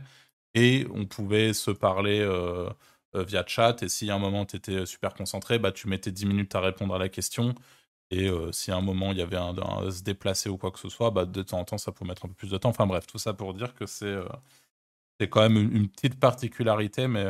et 0.54 0.88
on 0.94 1.06
pouvait 1.06 1.54
se 1.54 1.72
parler 1.72 2.20
euh, 2.22 2.70
via 3.16 3.44
chat. 3.48 3.82
Et 3.84 3.90
si 3.90 4.10
à 4.12 4.16
un 4.16 4.20
moment 4.20 4.46
tu 4.46 4.58
étais 4.58 4.86
super 4.86 5.14
concentré, 5.14 5.60
bah 5.60 5.72
tu 5.72 5.88
mettais 5.88 6.12
10 6.12 6.26
minutes 6.26 6.56
à 6.56 6.62
répondre 6.62 6.96
à 6.96 7.00
la 7.00 7.10
question. 7.10 7.56
Et 8.12 8.30
si 8.52 8.72
à 8.72 8.78
un 8.78 8.82
moment 8.82 9.12
il 9.12 9.18
y 9.18 9.22
avait 9.22 9.38
un, 9.38 9.54
se 9.92 10.04
déplacer 10.04 10.50
ou 10.50 10.58
quoi 10.58 10.72
que 10.72 10.80
ce 10.80 10.90
soit, 10.90 11.12
bah 11.12 11.26
de 11.26 11.44
temps 11.44 11.60
en 11.60 11.66
temps 11.66 11.78
ça 11.78 11.92
peut 11.92 12.06
mettre 12.06 12.26
un 12.26 12.30
peu 12.30 12.36
plus 12.36 12.50
de 12.52 12.58
temps. 12.58 12.70
Enfin 12.70 12.88
bref, 12.88 13.08
tout 13.08 13.18
ça 13.20 13.34
pour 13.34 13.54
dire 13.54 13.74
que 13.76 13.86
c'est 13.86 14.16
c'est 15.20 15.30
quand 15.30 15.42
même 15.42 15.58
une, 15.58 15.90
petite 15.90 16.20
particularité, 16.20 17.08
mais 17.08 17.26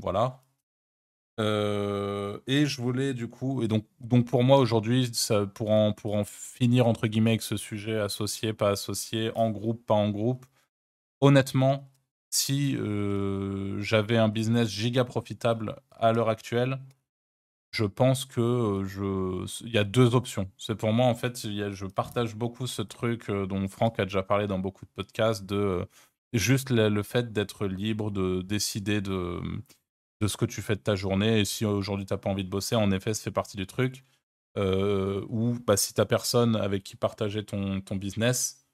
voilà. 0.00 0.40
Euh, 1.38 2.40
et 2.48 2.66
je 2.66 2.80
voulais 2.80 3.14
du 3.14 3.28
coup, 3.28 3.62
et 3.62 3.68
donc, 3.68 3.86
donc 4.00 4.26
pour 4.26 4.42
moi 4.42 4.58
aujourd'hui, 4.58 5.10
pour 5.54 5.70
en, 5.70 5.92
pour 5.92 6.14
en 6.16 6.24
finir 6.24 6.86
entre 6.88 7.06
guillemets 7.06 7.30
avec 7.30 7.42
ce 7.42 7.56
sujet 7.56 7.98
associé, 7.98 8.52
pas 8.52 8.70
associé, 8.70 9.30
en 9.36 9.50
groupe, 9.50 9.86
pas 9.86 9.94
en 9.94 10.10
groupe, 10.10 10.46
honnêtement, 11.20 11.90
si 12.30 12.76
euh, 12.76 13.80
j'avais 13.82 14.18
un 14.18 14.28
business 14.28 14.68
giga 14.70 15.04
profitable 15.04 15.76
à 15.92 16.12
l'heure 16.12 16.28
actuelle, 16.30 16.80
je 17.72 17.84
pense 17.84 18.24
que 18.24 18.40
euh, 18.40 18.84
je, 18.84 19.64
il 19.66 19.72
y 19.72 19.78
a 19.78 19.84
deux 19.84 20.14
options. 20.14 20.50
C'est 20.58 20.74
pour 20.76 20.92
moi 20.92 21.06
en 21.06 21.14
fait, 21.14 21.38
je 21.38 21.86
partage 21.86 22.36
beaucoup 22.36 22.66
ce 22.66 22.82
truc 22.82 23.30
dont 23.30 23.68
Franck 23.68 24.00
a 24.00 24.04
déjà 24.04 24.22
parlé 24.22 24.46
dans 24.46 24.58
beaucoup 24.58 24.86
de 24.86 24.90
podcasts 24.90 25.44
de 25.46 25.86
juste 26.32 26.70
le 26.70 27.02
fait 27.02 27.32
d'être 27.32 27.66
libre, 27.66 28.10
de 28.10 28.42
décider 28.42 29.00
de 29.00 29.40
de 30.20 30.26
ce 30.28 30.36
que 30.36 30.44
tu 30.44 30.62
fais 30.62 30.74
de 30.76 30.80
ta 30.80 30.94
journée. 30.96 31.40
Et 31.40 31.44
si 31.44 31.64
aujourd'hui 31.64 32.06
tu 32.06 32.12
n'as 32.14 32.18
pas 32.18 32.30
envie 32.30 32.44
de 32.44 32.50
bosser, 32.50 32.76
en 32.76 32.90
effet, 32.90 33.14
ça 33.14 33.22
fait 33.24 33.30
partie 33.30 33.56
du 33.56 33.66
truc. 33.66 34.04
euh, 34.58 35.24
ou 35.30 35.56
bah, 35.66 35.76
si 35.78 35.94
t'as 35.94 36.06
personne 36.06 36.56
avec 36.56 36.84
qui 36.84 36.96
partager 36.96 37.44
ton, 37.44 37.80
ton 37.82 37.96
business, 37.96 38.66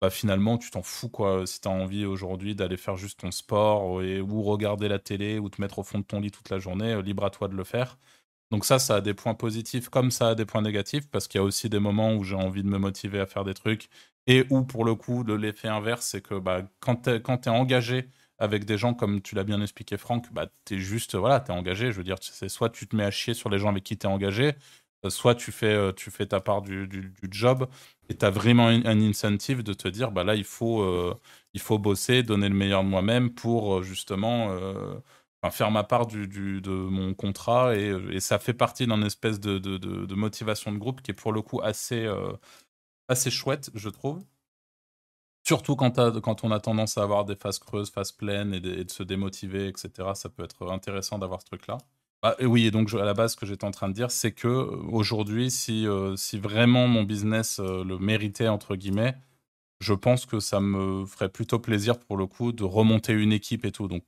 bah, 0.00 0.10
finalement, 0.10 0.58
tu 0.58 0.70
t'en 0.70 0.82
fous, 0.82 1.08
quoi. 1.08 1.46
Si 1.46 1.60
tu 1.60 1.68
as 1.68 1.70
envie 1.70 2.04
aujourd'hui 2.04 2.54
d'aller 2.54 2.76
faire 2.76 2.96
juste 2.96 3.20
ton 3.20 3.30
sport 3.30 3.84
ou 4.02 4.42
regarder 4.42 4.88
la 4.88 4.98
télé 4.98 5.38
ou 5.38 5.48
te 5.48 5.60
mettre 5.60 5.78
au 5.78 5.82
fond 5.84 5.98
de 6.00 6.04
ton 6.04 6.20
lit 6.20 6.30
toute 6.30 6.50
la 6.50 6.58
journée, 6.58 6.92
euh, 6.92 7.02
libre 7.02 7.24
à 7.24 7.30
toi 7.30 7.48
de 7.48 7.54
le 7.54 7.64
faire. 7.64 7.98
Donc 8.50 8.64
ça, 8.64 8.78
ça 8.78 8.96
a 8.96 9.00
des 9.00 9.14
points 9.14 9.34
positifs 9.34 9.88
comme 9.88 10.10
ça 10.10 10.30
a 10.30 10.34
des 10.34 10.46
points 10.46 10.62
négatifs 10.62 11.08
parce 11.10 11.28
qu'il 11.28 11.40
y 11.40 11.42
a 11.42 11.44
aussi 11.44 11.68
des 11.68 11.80
moments 11.80 12.14
où 12.14 12.24
j'ai 12.24 12.36
envie 12.36 12.62
de 12.62 12.68
me 12.68 12.78
motiver 12.78 13.20
à 13.20 13.26
faire 13.26 13.44
des 13.44 13.54
trucs 13.54 13.88
et 14.28 14.44
où, 14.50 14.64
pour 14.64 14.84
le 14.84 14.94
coup, 14.94 15.24
l'effet 15.24 15.68
inverse, 15.68 16.06
c'est 16.06 16.20
que 16.22 16.38
bah, 16.38 16.62
quand 16.80 17.02
tu 17.02 17.10
es, 17.10 17.48
engagé 17.48 18.08
avec 18.38 18.64
des 18.64 18.78
gens 18.78 18.94
comme 18.94 19.22
tu 19.22 19.34
l'as 19.34 19.44
bien 19.44 19.60
expliqué, 19.62 19.96
Franck, 19.96 20.32
bah, 20.32 20.46
tu 20.64 20.74
es 20.74 20.78
juste, 20.78 21.14
voilà, 21.16 21.44
es 21.46 21.50
engagé. 21.50 21.92
Je 21.92 21.96
veux 21.98 22.04
dire, 22.04 22.16
c'est 22.20 22.48
soit 22.48 22.70
tu 22.70 22.86
te 22.86 22.96
mets 22.96 23.04
à 23.04 23.10
chier 23.10 23.34
sur 23.34 23.48
les 23.50 23.58
gens 23.58 23.68
avec 23.70 23.84
qui 23.84 23.96
tu 23.96 24.06
es 24.06 24.10
engagé, 24.10 24.54
euh, 25.04 25.10
soit 25.10 25.34
tu 25.34 25.52
fais, 25.52 25.66
euh, 25.74 25.92
tu 25.92 26.10
fais 26.10 26.26
ta 26.26 26.40
part 26.40 26.62
du, 26.62 26.86
du, 26.88 27.12
job 27.30 27.68
et 28.08 28.16
tu 28.16 28.24
as 28.24 28.30
vraiment 28.30 28.68
un, 28.68 29.00
incentive 29.00 29.62
de 29.62 29.72
te 29.72 29.88
dire, 29.88 30.10
bah 30.12 30.24
là, 30.24 30.34
il 30.34 30.44
faut, 30.44 30.82
euh, 30.82 31.14
il 31.54 31.60
faut 31.60 31.78
bosser, 31.78 32.22
donner 32.22 32.48
le 32.48 32.54
meilleur 32.54 32.84
de 32.84 32.88
moi-même 32.88 33.30
pour 33.34 33.82
justement 33.82 34.54
faire 35.50 35.70
ma 35.70 35.84
part 35.84 36.06
du, 36.06 36.26
du, 36.26 36.60
de 36.60 36.70
mon 36.70 37.14
contrat. 37.14 37.76
Et, 37.76 37.94
et 38.10 38.20
ça 38.20 38.38
fait 38.38 38.54
partie 38.54 38.86
d'une 38.86 39.04
espèce 39.04 39.40
de, 39.40 39.58
de, 39.58 39.78
de, 39.78 40.14
motivation 40.14 40.72
de 40.72 40.78
groupe 40.78 41.02
qui 41.02 41.12
est 41.12 41.14
pour 41.14 41.32
le 41.32 41.42
coup 41.42 41.60
assez, 41.62 42.08
assez 43.08 43.30
chouette, 43.30 43.70
je 43.74 43.88
trouve. 43.88 44.24
Surtout 45.46 45.76
quand, 45.76 45.96
on 46.42 46.50
a 46.50 46.58
tendance 46.58 46.98
à 46.98 47.04
avoir 47.04 47.24
des 47.24 47.36
phases 47.36 47.60
creuses, 47.60 47.88
phases 47.90 48.10
pleines 48.10 48.52
et 48.52 48.58
de, 48.58 48.90
se 48.90 49.04
démotiver, 49.04 49.68
etc. 49.68 49.90
Ça 50.14 50.28
peut 50.28 50.42
être 50.42 50.68
intéressant 50.72 51.20
d'avoir 51.20 51.40
ce 51.40 51.46
truc-là. 51.46 51.78
Ah, 52.22 52.34
et 52.40 52.46
oui, 52.46 52.66
et 52.66 52.72
donc 52.72 52.92
à 52.94 53.04
la 53.04 53.14
base, 53.14 53.32
ce 53.32 53.36
que 53.36 53.46
j'étais 53.46 53.64
en 53.64 53.70
train 53.70 53.88
de 53.88 53.92
dire, 53.92 54.10
c'est 54.10 54.32
que 54.32 54.48
euh, 54.48 54.66
aujourd'hui, 54.90 55.52
si, 55.52 55.86
euh, 55.86 56.16
si 56.16 56.36
vraiment 56.40 56.88
mon 56.88 57.04
business 57.04 57.60
euh, 57.60 57.84
le 57.84 57.96
méritait, 57.96 58.48
entre 58.48 58.74
guillemets, 58.74 59.14
je 59.78 59.94
pense 59.94 60.26
que 60.26 60.40
ça 60.40 60.58
me 60.58 61.06
ferait 61.06 61.28
plutôt 61.28 61.60
plaisir 61.60 62.00
pour 62.00 62.16
le 62.16 62.26
coup 62.26 62.50
de 62.50 62.64
remonter 62.64 63.12
une 63.12 63.32
équipe 63.32 63.64
et 63.64 63.70
tout. 63.70 63.86
Donc 63.86 64.02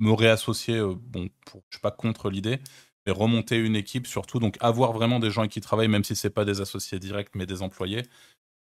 me 0.00 0.12
réassocier, 0.12 0.82
bon, 0.82 1.30
je 1.70 1.76
suis 1.76 1.80
pas 1.80 1.92
contre 1.92 2.28
l'idée, 2.28 2.58
mais 3.06 3.12
remonter 3.12 3.56
une 3.56 3.76
équipe 3.76 4.06
surtout, 4.06 4.38
donc 4.38 4.58
avoir 4.60 4.92
vraiment 4.92 5.18
des 5.18 5.30
gens 5.30 5.48
qui 5.48 5.62
travaillent, 5.62 5.88
même 5.88 6.04
si 6.04 6.14
c'est 6.14 6.28
pas 6.28 6.44
des 6.44 6.60
associés 6.60 6.98
directs, 6.98 7.30
mais 7.34 7.46
des 7.46 7.62
employés. 7.62 8.02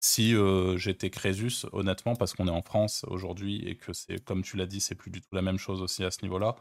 Si 0.00 0.35
j'étais 0.76 1.11
Crésus, 1.11 1.66
honnêtement, 1.73 2.16
parce 2.16 2.33
qu'on 2.35 2.49
est 2.49 2.50
en 2.50 2.62
France 2.62 3.04
aujourd'hui 3.09 3.62
et 3.69 3.76
que 3.76 3.92
c'est, 3.92 4.25
comme 4.25 4.42
tu 4.42 4.57
l'as 4.57 4.66
dit, 4.66 4.80
c'est 4.80 4.95
plus 4.95 5.11
du 5.11 5.21
tout 5.21 5.28
la 5.33 5.42
même 5.42 5.59
chose 5.59 5.83
aussi 5.83 6.04
à 6.04 6.11
ce 6.11 6.23
niveau-là. 6.23 6.57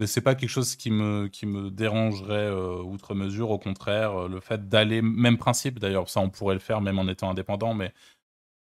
Mais 0.00 0.06
c'est 0.06 0.22
pas 0.22 0.34
quelque 0.34 0.48
chose 0.48 0.76
qui 0.76 0.90
me, 0.90 1.28
qui 1.28 1.44
me 1.46 1.70
dérangerait 1.70 2.34
euh, 2.48 2.82
outre 2.82 3.14
mesure. 3.14 3.50
Au 3.50 3.58
contraire, 3.58 4.22
euh, 4.24 4.28
le 4.28 4.40
fait 4.40 4.68
d'aller, 4.68 5.02
même 5.02 5.36
principe 5.36 5.78
d'ailleurs, 5.78 6.08
ça 6.08 6.20
on 6.20 6.30
pourrait 6.30 6.54
le 6.54 6.60
faire 6.60 6.80
même 6.80 6.98
en 6.98 7.06
étant 7.06 7.30
indépendant, 7.30 7.74
mais 7.74 7.92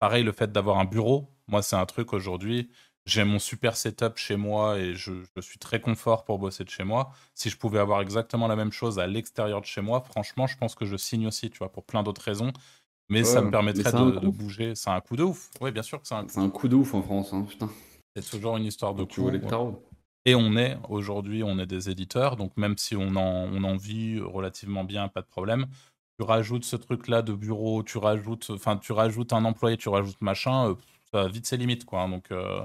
pareil, 0.00 0.24
le 0.24 0.32
fait 0.32 0.52
d'avoir 0.52 0.78
un 0.78 0.86
bureau, 0.86 1.30
moi 1.48 1.62
c'est 1.62 1.76
un 1.76 1.86
truc 1.86 2.12
aujourd'hui. 2.14 2.70
J'ai 3.06 3.24
mon 3.24 3.38
super 3.38 3.76
setup 3.76 4.18
chez 4.18 4.36
moi 4.36 4.78
et 4.78 4.94
je, 4.96 5.12
je, 5.36 5.40
suis 5.40 5.58
très 5.58 5.80
confort 5.80 6.24
pour 6.24 6.38
bosser 6.38 6.64
de 6.64 6.70
chez 6.70 6.84
moi. 6.84 7.12
Si 7.34 7.50
je 7.50 7.56
pouvais 7.58 7.78
avoir 7.80 8.00
exactement 8.02 8.48
la 8.48 8.56
même 8.56 8.72
chose 8.72 8.98
à 8.98 9.06
l'extérieur 9.06 9.60
de 9.60 9.66
chez 9.66 9.82
moi, 9.82 10.02
franchement, 10.02 10.46
je 10.46 10.56
pense 10.58 10.74
que 10.74 10.86
je 10.86 10.96
signe 10.96 11.26
aussi, 11.28 11.50
tu 11.50 11.58
vois, 11.58 11.72
pour 11.72 11.84
plein 11.84 12.02
d'autres 12.02 12.22
raisons. 12.22 12.52
Mais 13.10 13.24
ça 13.24 13.42
me 13.42 13.50
permettrait 13.50 13.92
de, 13.92 14.28
bouger. 14.28 14.74
C'est 14.74 14.90
un 14.90 15.00
coup 15.00 15.16
de 15.16 15.24
ouf. 15.24 15.50
Oui, 15.60 15.72
bien 15.72 15.82
sûr 15.82 16.00
que 16.00 16.06
c'est 16.06 16.14
un 16.14 16.22
coup. 16.22 16.30
C'est 16.30 16.40
un 16.40 16.48
coup 16.48 16.68
de 16.68 16.76
ouf 16.76 16.94
en 16.94 17.02
France, 17.02 17.32
hein, 17.32 17.44
putain. 17.46 17.68
C'est 18.16 18.28
toujours 18.28 18.56
une 18.56 18.64
histoire 18.64 18.94
de 18.94 19.04
coup. 19.04 19.30
et 20.24 20.34
on 20.34 20.56
est, 20.56 20.78
aujourd'hui, 20.88 21.42
on 21.42 21.58
est 21.58 21.66
des 21.66 21.90
éditeurs, 21.90 22.36
donc 22.36 22.56
même 22.56 22.76
si 22.78 22.96
on 22.96 23.16
en, 23.16 23.48
on 23.52 23.62
en 23.64 23.76
vit 23.76 24.20
relativement 24.20 24.84
bien, 24.84 25.08
pas 25.08 25.22
de 25.22 25.26
problème. 25.26 25.66
Tu 26.18 26.24
rajoutes 26.24 26.64
ce 26.64 26.76
truc-là 26.76 27.22
de 27.22 27.32
bureau, 27.32 27.82
tu 27.82 27.98
rajoutes, 27.98 28.50
enfin, 28.50 28.76
tu 28.76 28.92
rajoutes 28.92 29.32
un 29.32 29.44
employé, 29.44 29.76
tu 29.76 29.88
rajoutes 29.88 30.20
machin, 30.20 30.70
euh, 30.70 30.74
ça 31.12 31.22
va 31.22 31.28
vite 31.28 31.46
ses 31.46 31.56
limites, 31.56 31.84
quoi. 31.84 32.02
Hein, 32.02 32.10
donc, 32.10 32.30
euh, 32.30 32.60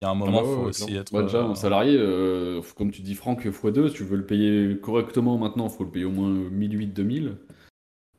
il 0.00 0.04
y 0.04 0.08
a 0.08 0.10
un 0.10 0.12
ah 0.12 0.14
moment, 0.14 0.42
il 0.42 0.44
bah 0.44 0.54
faut 0.54 0.68
aussi 0.68 0.96
être. 0.96 1.12
Bah, 1.12 1.22
déjà, 1.22 1.42
un 1.42 1.52
euh, 1.52 1.54
salarié, 1.54 2.62
comme 2.76 2.90
tu 2.90 3.02
dis, 3.02 3.14
Franck, 3.14 3.46
x2, 3.46 3.92
tu 3.92 4.04
veux 4.04 4.16
le 4.16 4.26
payer 4.26 4.78
correctement 4.78 5.38
maintenant, 5.38 5.68
il 5.68 5.70
faut 5.70 5.84
le 5.84 5.90
payer 5.90 6.04
au 6.04 6.10
moins 6.10 6.28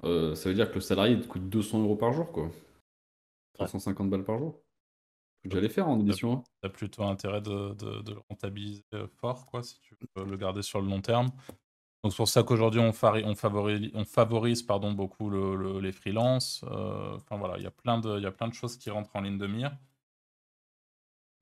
1008-2000. 0.03 0.35
ça 0.35 0.49
veut 0.49 0.55
dire 0.55 0.69
que 0.69 0.75
le 0.75 0.81
salarié 0.81 1.19
te 1.19 1.27
coûte 1.27 1.49
200 1.49 1.81
euros 1.83 1.95
par 1.95 2.13
jour, 2.13 2.31
quoi. 2.31 2.49
350 3.53 4.09
balles 4.09 4.23
par 4.23 4.37
jour. 4.37 4.59
J'allais 5.45 5.69
faire 5.69 5.89
en 5.89 5.99
édition. 5.99 6.33
Hein. 6.33 6.43
Tu 6.61 6.67
as 6.67 6.69
plutôt 6.69 7.03
intérêt 7.03 7.41
de, 7.41 7.73
de, 7.73 8.13
le 8.13 8.21
rentabiliser 8.29 8.83
fort, 9.19 9.45
quoi, 9.45 9.61
si 9.61 9.79
tu 9.81 9.95
veux 10.15 10.25
le 10.25 10.37
garder 10.37 10.61
sur 10.61 10.81
le 10.81 10.87
long 10.87 11.01
terme. 11.01 11.29
Donc 12.03 12.11
c'est 12.11 12.17
pour 12.17 12.27
ça 12.27 12.43
qu'aujourd'hui 12.43 12.81
on, 12.81 12.89
on, 12.89 13.35
favorise, 13.35 13.89
on 13.93 14.03
favorise 14.03 14.61
pardon, 14.61 14.91
beaucoup 14.91 15.29
le, 15.29 15.79
les 15.79 15.93
freelances. 15.93 16.63
Euh, 16.69 17.15
enfin 17.15 17.37
voilà, 17.37 17.57
il 17.57 17.63
y, 17.63 17.67
a 17.67 17.71
plein 17.71 17.97
de, 17.97 18.19
y 18.19 18.25
a 18.25 18.31
plein 18.31 18.49
de 18.49 18.53
choses 18.53 18.77
qui 18.77 18.89
rentrent 18.89 19.15
en 19.15 19.21
ligne 19.21 19.37
de 19.37 19.47
mire. 19.47 19.71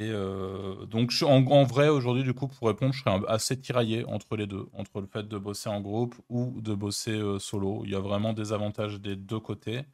Et 0.01 0.09
euh, 0.09 0.87
donc 0.87 1.13
en, 1.21 1.63
vrai 1.63 1.87
aujourd'hui 1.89 2.23
du 2.23 2.33
coup 2.33 2.47
pour 2.47 2.67
répondre, 2.67 2.91
je 2.91 3.01
serais 3.01 3.19
assez 3.27 3.59
tiraillé 3.61 4.03
entre 4.05 4.35
les 4.35 4.47
deux, 4.47 4.67
entre 4.73 4.99
le 4.99 5.05
fait 5.05 5.27
de 5.27 5.37
bosser 5.37 5.69
en 5.69 5.79
groupe 5.79 6.15
ou 6.27 6.59
de 6.59 6.73
bosser 6.73 7.11
euh, 7.11 7.37
solo. 7.37 7.83
Il 7.85 7.91
y 7.91 7.95
a 7.95 7.99
vraiment 7.99 8.33
des 8.33 8.51
avantages 8.51 8.99
des 8.99 9.15
deux 9.15 9.39
côtés. 9.39 9.85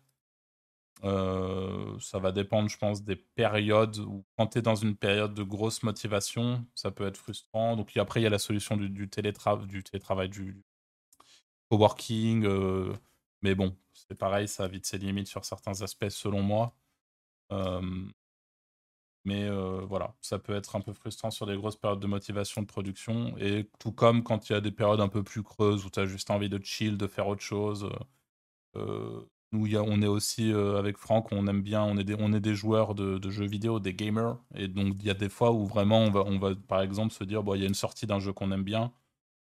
Euh, 1.04 2.00
ça 2.00 2.20
va 2.20 2.32
dépendre, 2.32 2.70
je 2.70 2.78
pense, 2.78 3.04
des 3.04 3.18
périodes 3.18 3.98
quand 4.38 4.48
tu 4.48 4.60
es 4.60 4.62
dans 4.62 4.76
une 4.76 4.96
période 4.96 5.34
de 5.34 5.44
grosse 5.44 5.84
motivation, 5.84 6.66
ça 6.74 6.90
peut 6.92 7.06
être 7.06 7.18
frustrant. 7.18 7.76
Donc, 7.76 7.96
après, 7.98 8.22
il 8.22 8.24
y 8.24 8.28
a 8.28 8.30
la 8.30 8.40
solution 8.40 8.78
du, 8.78 9.10
télétravail, 9.10 9.68
du 9.68 9.84
du 10.30 10.64
coworking. 11.70 12.48
Mais 13.42 13.56
bon, 13.56 13.76
c'est 13.94 14.16
pareil, 14.18 14.48
ça 14.48 14.64
a 14.66 14.68
vite 14.68 14.86
ses 14.86 14.98
limites 14.98 15.28
sur 15.28 15.46
certains 15.46 15.82
aspects, 15.82 16.10
selon 16.10 16.42
moi. 16.42 16.76
Euh, 19.30 19.82
mais 19.82 19.86
voilà, 19.88 20.16
ça 20.22 20.40
peut 20.40 20.56
être 20.56 20.76
un 20.76 20.82
peu 20.82 20.94
frustrant 20.94 21.32
sur 21.32 21.46
des 21.46 21.56
grosses 21.56 21.76
périodes 21.78 22.00
de 22.00 22.08
motivation 22.08 22.62
de 22.62 22.68
production. 22.68 23.36
Et 23.40 23.70
tout 23.80 23.92
comme 23.92 24.24
quand 24.24 24.50
il 24.50 24.54
y 24.54 24.56
a 24.56 24.62
des 24.62 24.72
périodes 24.72 25.02
un 25.02 25.10
peu 25.10 25.24
plus 25.24 25.44
creuses 25.44 25.86
où 25.86 25.90
tu 25.90 26.00
as 26.00 26.06
juste 26.06 26.32
envie 26.32 26.50
de 26.50 26.60
chill, 26.64 26.98
de 26.98 27.08
faire 27.08 27.28
autre 27.28 27.42
chose. 27.42 27.90
Nous, 29.54 29.78
on 29.78 30.02
est 30.02 30.08
aussi 30.08 30.52
euh, 30.52 30.78
avec 30.78 30.98
Franck, 30.98 31.32
on 31.32 31.48
aime 31.48 31.62
bien, 31.62 31.82
on 31.84 31.98
est 31.98 32.04
des, 32.40 32.56
joueurs 32.56 32.96
de, 32.96 33.30
jeux 33.30 33.46
vidéo, 33.48 33.80
des 33.80 33.94
gamers. 33.94 34.38
Et 34.56 34.68
donc, 34.68 34.96
il 35.00 35.06
y 35.06 35.10
a 35.10 35.14
des 35.14 35.30
fois 35.30 35.52
où 35.54 35.66
vraiment, 35.66 36.00
on 36.00 36.38
va, 36.38 36.54
par 36.68 36.82
exemple 36.82 37.14
se 37.14 37.24
dire, 37.24 37.44
il 37.56 37.62
y 37.62 37.64
a 37.64 37.68
une 37.68 37.74
sortie 37.74 38.06
d'un 38.08 38.20
jeu 38.20 38.34
qu'on 38.34 38.52
aime 38.52 38.64
bien. 38.64 38.92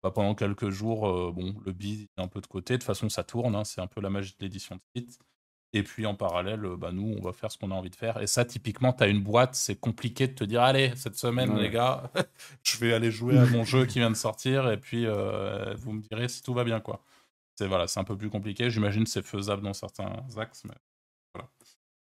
Bah, 0.02 0.10
pendant 0.12 0.34
quelques 0.34 0.70
jours, 0.70 1.08
euh, 1.08 1.32
bon, 1.32 1.54
le 1.64 1.72
bid 1.72 2.08
est 2.16 2.22
un 2.22 2.28
peu 2.28 2.40
de 2.40 2.46
côté. 2.46 2.74
De 2.74 2.78
toute 2.78 2.86
façon, 2.86 3.08
ça 3.08 3.24
tourne, 3.24 3.54
hein, 3.56 3.64
c'est 3.64 3.80
un 3.80 3.86
peu 3.86 4.00
la 4.00 4.10
magie 4.10 4.34
de 4.38 4.44
l'édition 4.44 4.76
de 4.76 4.82
site. 4.94 5.18
Et 5.74 5.82
puis 5.82 6.06
en 6.06 6.14
parallèle, 6.14 6.64
euh, 6.64 6.76
bah, 6.76 6.92
nous, 6.92 7.14
on 7.18 7.22
va 7.22 7.32
faire 7.32 7.52
ce 7.52 7.58
qu'on 7.58 7.70
a 7.70 7.74
envie 7.74 7.90
de 7.90 7.96
faire. 7.96 8.20
Et 8.22 8.26
ça, 8.26 8.44
typiquement, 8.44 8.92
tu 8.92 9.04
as 9.04 9.08
une 9.08 9.22
boîte, 9.22 9.54
c'est 9.54 9.76
compliqué 9.76 10.26
de 10.26 10.32
te 10.32 10.44
dire, 10.44 10.62
allez, 10.62 10.92
cette 10.96 11.16
semaine, 11.16 11.56
les 11.58 11.70
gars, 11.70 12.10
je 12.64 12.78
vais 12.78 12.94
aller 12.94 13.10
jouer 13.10 13.38
à 13.38 13.46
mon 13.46 13.64
jeu 13.64 13.84
qui 13.86 13.98
vient 13.98 14.10
de 14.10 14.16
sortir, 14.16 14.70
et 14.70 14.78
puis 14.78 15.06
vous 15.06 15.92
me 15.92 16.00
direz 16.00 16.28
si 16.28 16.42
tout 16.42 16.54
va 16.54 16.64
bien, 16.64 16.80
quoi 16.80 17.02
c'est 17.58 17.66
voilà, 17.66 17.86
un 17.96 18.04
peu 18.04 18.16
plus 18.16 18.30
compliqué. 18.30 18.70
J'imagine 18.70 19.02
que 19.02 19.10
c'est 19.10 19.22
faisable 19.22 19.62
dans 19.62 19.72
certains 19.72 20.24
axes, 20.36 20.62
mais 20.64 20.76
voilà. 21.34 21.50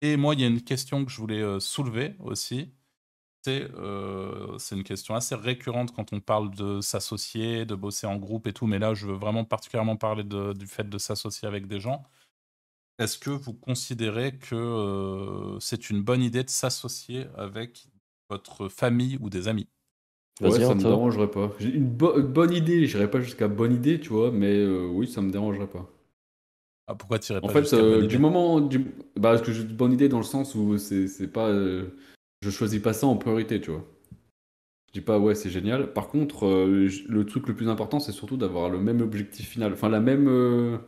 Et 0.02 0.18
moi, 0.18 0.34
il 0.34 0.42
y 0.42 0.44
a 0.44 0.48
une 0.48 0.62
question 0.62 1.06
que 1.06 1.12
je 1.12 1.18
voulais 1.18 1.42
euh, 1.42 1.62
soulever 1.62 2.16
aussi. 2.20 2.74
Euh, 3.48 4.58
c'est 4.60 4.76
une 4.76 4.84
question 4.84 5.16
assez 5.16 5.34
récurrente 5.34 5.96
quand 5.96 6.12
on 6.12 6.20
parle 6.20 6.54
de 6.54 6.82
s'associer, 6.82 7.66
de 7.66 7.74
bosser 7.74 8.06
en 8.06 8.18
groupe 8.18 8.48
et 8.48 8.54
tout, 8.54 8.68
mais 8.68 8.80
là, 8.80 8.94
je 8.94 9.08
veux 9.08 9.16
vraiment 9.16 9.46
particulièrement 9.46 9.96
parler 9.96 10.24
du 10.24 10.68
fait 10.68 10.88
de 10.88 10.98
s'associer 10.98 11.48
avec 11.48 11.66
des 11.66 11.80
gens. 11.80 12.04
Est-ce 13.00 13.18
que 13.18 13.30
vous 13.30 13.54
considérez 13.54 14.38
que 14.38 14.56
euh, 14.56 15.60
c'est 15.60 15.90
une 15.90 16.04
bonne 16.04 16.22
idée 16.22 16.44
de 16.44 16.50
s'associer 16.50 17.26
avec 17.38 17.88
votre 18.30 18.68
famille 18.68 19.18
ou 19.22 19.30
des 19.30 19.48
amis? 19.48 19.68
Ouais, 20.42 20.52
ça 20.52 20.74
me 20.74 20.82
dérangerait 20.82 21.32
pas. 21.32 21.52
J'ai 21.60 21.70
une, 21.70 21.90
bonne 21.90 22.54
idée, 22.54 22.86
j'irais 22.88 23.12
pas 23.12 23.20
jusqu'à 23.20 23.48
bonne 23.48 23.74
idée, 23.74 24.00
tu 24.00 24.10
vois, 24.10 24.32
mais 24.32 24.56
euh, 24.56 24.88
oui, 24.88 25.08
ça 25.08 25.22
me 25.22 25.32
dérangerait 25.32 25.68
pas. 25.68 25.90
Ah, 26.88 26.96
pourquoi 26.96 27.20
tu 27.20 27.32
irais 27.32 27.42
pas 27.42 27.48
En 27.48 27.50
fait, 27.50 27.74
euh, 27.74 28.08
du 28.08 28.18
moment. 28.20 28.62
Du... 28.62 28.80
Bah, 29.16 29.32
parce 29.32 29.42
que 29.42 29.52
j'ai 29.52 29.64
une 29.64 29.76
bonne 29.76 29.92
idée 29.92 30.08
dans 30.08 30.18
le 30.18 30.24
sens 30.24 30.56
où 30.56 30.78
c'est 30.78 31.32
pas. 31.32 31.48
Euh, 31.48 31.90
je 32.42 32.50
choisis 32.50 32.82
pas 32.82 32.94
ça 32.94 33.08
en 33.08 33.18
priorité, 33.18 33.60
tu 33.60 33.72
vois. 33.72 33.86
Je 34.88 34.94
dis 34.94 35.02
pas, 35.02 35.20
ouais, 35.20 35.36
c'est 35.36 35.50
génial. 35.50 35.92
Par 35.92 36.08
contre, 36.08 36.48
le 36.48 37.24
truc 37.26 37.48
le 37.48 37.56
plus 37.56 37.68
important, 37.68 38.00
c'est 38.00 38.14
surtout 38.14 38.38
d'avoir 38.38 38.70
le 38.70 38.80
même 38.80 39.02
objectif 39.02 39.48
final. 39.50 39.74
Enfin, 39.74 39.90
la 39.90 40.00
même 40.00 40.80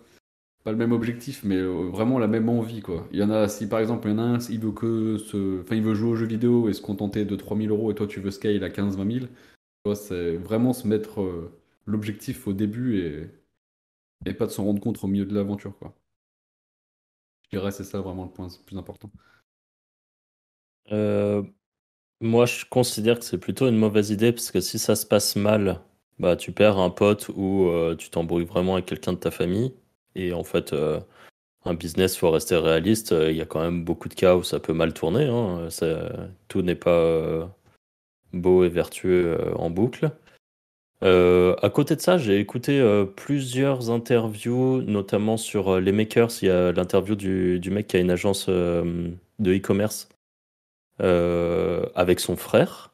pas 0.64 0.72
le 0.72 0.78
même 0.78 0.92
objectif, 0.92 1.44
mais 1.44 1.56
euh, 1.58 1.90
vraiment 1.90 2.20
la 2.20 2.28
même 2.28 2.50
envie, 2.50 2.82
quoi. 2.82 3.08
Il 3.12 3.20
y 3.20 3.24
en 3.24 3.30
a, 3.32 3.48
si 3.48 3.68
par 3.68 3.80
exemple, 3.80 4.08
il 4.08 4.12
y 4.12 4.14
en 4.16 4.18
a 4.20 4.22
un, 4.24 4.40
il 4.50 4.60
veut 4.60 4.72
que 4.72 5.18
se, 5.18 5.62
enfin, 5.62 5.76
il 5.76 5.84
veut 5.84 5.94
jouer 5.96 6.12
aux 6.12 6.16
jeux 6.16 6.26
vidéo 6.28 6.70
et 6.70 6.74
se 6.74 6.82
contenter 6.82 7.26
de 7.26 7.36
3000 7.36 7.70
euros 7.72 7.92
et 7.92 7.96
toi 7.96 8.08
tu 8.08 8.20
veux 8.20 8.32
scale 8.32 8.64
à 8.64 8.70
15-20 8.70 9.06
000, 9.06 9.28
tu 9.86 9.96
c'est 9.96 10.38
vraiment 10.38 10.74
se 10.74 10.88
mettre 10.88 11.22
euh, 11.22 11.52
l'objectif 11.86 12.48
au 12.48 12.54
début 12.54 13.00
et, 13.00 13.30
et 14.26 14.34
pas 14.34 14.48
de 14.48 14.52
s'en 14.52 14.66
rendre 14.66 14.82
compte 14.82 15.04
au 15.04 15.08
milieu 15.08 15.26
de 15.26 15.36
l'aventure, 15.36 15.78
quoi. 15.78 15.96
Je 17.52 17.58
dirais 17.60 17.72
c'est 17.72 17.84
ça 17.84 18.02
vraiment 18.02 18.24
le 18.24 18.32
point 18.32 18.48
le 18.48 18.66
plus 18.66 18.78
important. 18.80 19.12
Euh, 20.92 21.44
moi, 22.22 22.46
je 22.48 22.66
considère 22.66 23.20
que 23.20 23.26
c'est 23.26 23.40
plutôt 23.40 23.68
une 23.70 23.78
mauvaise 23.78 24.12
idée 24.12 24.32
parce 24.34 24.52
que 24.52 24.62
si 24.62 24.80
ça 24.80 24.96
se 24.96 25.06
passe 25.08 25.36
mal, 25.38 25.82
bah, 26.20 26.36
tu 26.38 26.52
perds 26.54 26.80
un 26.80 26.90
pote 26.92 27.30
ou 27.36 27.70
tu 27.98 28.10
t'embrouilles 28.12 28.46
vraiment 28.46 28.76
avec 28.76 28.86
quelqu'un 28.88 29.14
de 29.14 29.20
ta 29.20 29.32
famille. 29.32 29.74
Et 30.16 30.34
en 30.34 30.44
fait, 30.44 30.74
euh, 30.74 31.00
un 31.66 31.74
business, 31.74 32.18
faut 32.18 32.32
rester 32.32 32.56
réaliste. 32.56 33.12
Il 33.12 33.36
y 33.36 33.42
a 33.42 33.46
quand 33.46 33.62
même 33.62 33.84
beaucoup 33.84 34.10
de 34.10 34.14
cas 34.14 34.36
où 34.36 34.44
ça 34.44 34.60
peut 34.60 34.74
mal 34.74 34.94
tourner. 34.94 35.26
Hein. 35.26 35.70
tout 36.48 36.62
n'est 36.62 36.76
pas 36.76 37.50
beau 38.34 38.64
et 38.64 38.70
vertueux 38.70 39.38
en 39.56 39.70
boucle. 39.70 40.12
à 41.02 41.70
côté 41.74 41.96
de 41.96 42.02
ça, 42.02 42.18
j'ai 42.18 42.40
écouté 42.40 42.82
plusieurs 43.16 43.90
interviews, 43.92 44.82
notamment 44.82 45.38
sur 45.38 45.80
les 45.80 45.92
makers. 45.92 46.32
Il 46.42 46.48
y 46.48 46.52
a 46.52 46.72
l'interview 46.72 47.16
du, 47.16 47.60
du, 47.60 47.70
mec 47.72 47.88
qui 47.88 47.98
a 47.98 48.00
une 48.00 48.12
agence 48.12 48.50
de 48.50 49.14
e-commerce 49.40 50.10
avec 51.00 52.20
son 52.20 52.36
frère. 52.36 52.92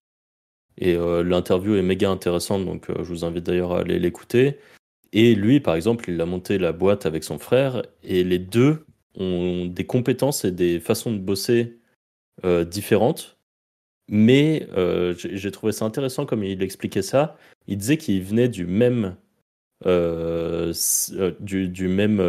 Et 0.78 0.96
euh, 0.96 1.24
l'interview 1.24 1.76
est 1.76 1.82
méga 1.82 2.10
intéressante, 2.10 2.66
donc 2.66 2.90
euh, 2.90 2.96
je 3.00 3.10
vous 3.10 3.26
invite 3.26 3.44
d'ailleurs 3.44 3.74
à 3.74 3.80
aller 3.80 4.00
l'écouter. 4.00 4.60
Et 5.14 5.36
lui, 5.36 5.60
par 5.60 5.76
exemple, 5.76 6.10
il 6.10 6.20
a 6.22 6.26
monté 6.26 6.58
la 6.58 6.72
boîte 6.74 7.06
avec 7.06 7.24
son 7.24 7.40
frère, 7.40 7.84
et 8.04 8.24
les 8.24 8.40
deux 8.40 8.86
ont 9.16 9.66
des 9.66 9.86
compétences 9.86 10.46
et 10.46 10.52
des 10.52 10.80
façons 10.80 11.12
de 11.12 11.18
bosser 11.18 11.80
euh, 12.46 12.66
différentes. 12.66 13.38
Mais 14.10 14.68
j'ai 15.18 15.52
trouvé 15.52 15.74
ça 15.74 15.86
intéressant 15.86 16.26
comme 16.26 16.44
il 16.44 16.64
expliquait 16.64 17.02
ça. 17.02 17.38
Il 17.68 17.78
disait 17.78 17.98
qu'il 17.98 18.24
venait 18.24 18.48
du 18.50 18.66
même. 18.66 19.18
du, 19.86 21.68
du, 21.70 21.88
même. 21.90 22.22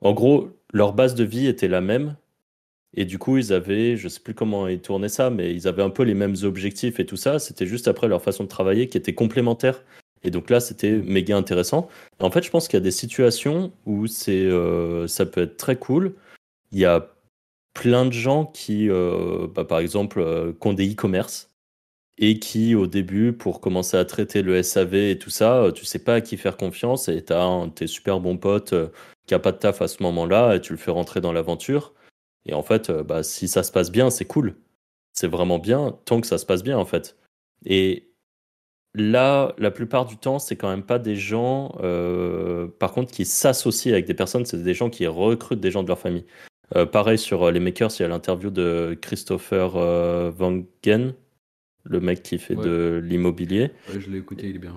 en 0.00 0.12
gros, 0.12 0.50
leur 0.72 0.92
base 0.92 1.14
de 1.14 1.24
vie 1.24 1.46
était 1.46 1.68
la 1.68 1.80
même, 1.80 2.16
et 2.94 3.04
du 3.04 3.18
coup, 3.18 3.38
ils 3.38 3.52
avaient, 3.52 3.96
je 3.96 4.08
sais 4.08 4.20
plus 4.20 4.34
comment 4.34 4.68
ils 4.68 4.80
tournaient 4.80 5.08
ça, 5.08 5.30
mais 5.30 5.54
ils 5.54 5.66
avaient 5.66 5.82
un 5.82 5.90
peu 5.90 6.02
les 6.02 6.14
mêmes 6.14 6.36
objectifs 6.42 7.00
et 7.00 7.06
tout 7.06 7.16
ça. 7.16 7.38
C'était 7.38 7.66
juste 7.66 7.88
après 7.88 8.08
leur 8.08 8.22
façon 8.22 8.44
de 8.44 8.48
travailler 8.48 8.88
qui 8.88 8.98
était 8.98 9.14
complémentaire. 9.14 9.82
Et 10.24 10.30
donc 10.30 10.50
là, 10.50 10.60
c'était 10.60 10.92
méga 10.92 11.36
intéressant. 11.36 11.88
en 12.20 12.30
fait, 12.30 12.42
je 12.42 12.50
pense 12.50 12.68
qu'il 12.68 12.76
y 12.76 12.82
a 12.82 12.84
des 12.84 12.90
situations 12.90 13.72
où 13.86 14.06
c'est, 14.06 14.32
euh, 14.46 15.06
ça 15.08 15.26
peut 15.26 15.42
être 15.42 15.56
très 15.56 15.76
cool. 15.76 16.14
Il 16.72 16.78
y 16.78 16.84
a 16.84 17.10
plein 17.74 18.06
de 18.06 18.12
gens 18.12 18.46
qui, 18.46 18.88
euh, 18.90 19.48
bah, 19.54 19.64
par 19.64 19.78
exemple, 19.80 20.20
euh, 20.20 20.52
ont 20.62 20.72
des 20.74 20.92
e-commerce 20.92 21.50
et 22.18 22.38
qui, 22.38 22.74
au 22.74 22.86
début, 22.86 23.32
pour 23.32 23.60
commencer 23.60 23.96
à 23.96 24.04
traiter 24.04 24.42
le 24.42 24.62
SAV 24.62 24.94
et 24.94 25.18
tout 25.18 25.30
ça, 25.30 25.70
tu 25.74 25.84
sais 25.84 25.98
pas 25.98 26.16
à 26.16 26.20
qui 26.20 26.36
faire 26.36 26.56
confiance 26.56 27.08
et 27.08 27.24
tu 27.24 27.32
as 27.32 27.68
tes 27.74 27.86
super 27.86 28.20
bons 28.20 28.36
potes 28.36 28.74
qui 29.26 29.34
a 29.34 29.38
pas 29.38 29.52
de 29.52 29.58
taf 29.58 29.82
à 29.82 29.88
ce 29.88 30.02
moment-là 30.02 30.54
et 30.56 30.60
tu 30.60 30.72
le 30.72 30.78
fais 30.78 30.90
rentrer 30.90 31.20
dans 31.20 31.32
l'aventure. 31.32 31.94
Et 32.46 32.54
en 32.54 32.62
fait, 32.62 32.90
euh, 32.90 33.02
bah, 33.02 33.22
si 33.22 33.48
ça 33.48 33.62
se 33.62 33.72
passe 33.72 33.90
bien, 33.90 34.10
c'est 34.10 34.24
cool. 34.24 34.56
C'est 35.12 35.28
vraiment 35.28 35.58
bien 35.58 35.98
tant 36.04 36.20
que 36.20 36.26
ça 36.26 36.38
se 36.38 36.46
passe 36.46 36.62
bien, 36.62 36.78
en 36.78 36.84
fait. 36.84 37.16
Et 37.64 38.11
là, 38.94 39.54
la 39.58 39.70
plupart 39.70 40.04
du 40.04 40.16
temps, 40.16 40.38
c'est 40.38 40.56
quand 40.56 40.68
même 40.68 40.82
pas 40.82 40.98
des 40.98 41.16
gens, 41.16 41.76
euh, 41.82 42.68
par 42.78 42.92
contre, 42.92 43.12
qui 43.12 43.24
s'associent 43.24 43.92
avec 43.92 44.06
des 44.06 44.14
personnes, 44.14 44.44
c'est 44.44 44.62
des 44.62 44.74
gens 44.74 44.90
qui 44.90 45.06
recrutent 45.06 45.60
des 45.60 45.70
gens 45.70 45.82
de 45.82 45.88
leur 45.88 45.98
famille. 45.98 46.24
Euh, 46.74 46.86
pareil 46.86 47.18
sur 47.18 47.50
les 47.50 47.60
makers, 47.60 47.90
il 47.98 48.02
y 48.02 48.04
a 48.04 48.08
l'interview 48.08 48.50
de 48.50 48.96
Christopher 49.00 49.70
Van 50.30 50.62
Gen, 50.84 51.14
le 51.84 52.00
mec 52.00 52.22
qui 52.22 52.38
fait 52.38 52.56
de 52.56 53.00
l'immobilier. 53.04 53.70
Ouais, 53.92 54.00
je 54.00 54.10
l'ai 54.10 54.18
écouté, 54.18 54.48
il 54.48 54.56
est 54.56 54.58
bien. 54.58 54.74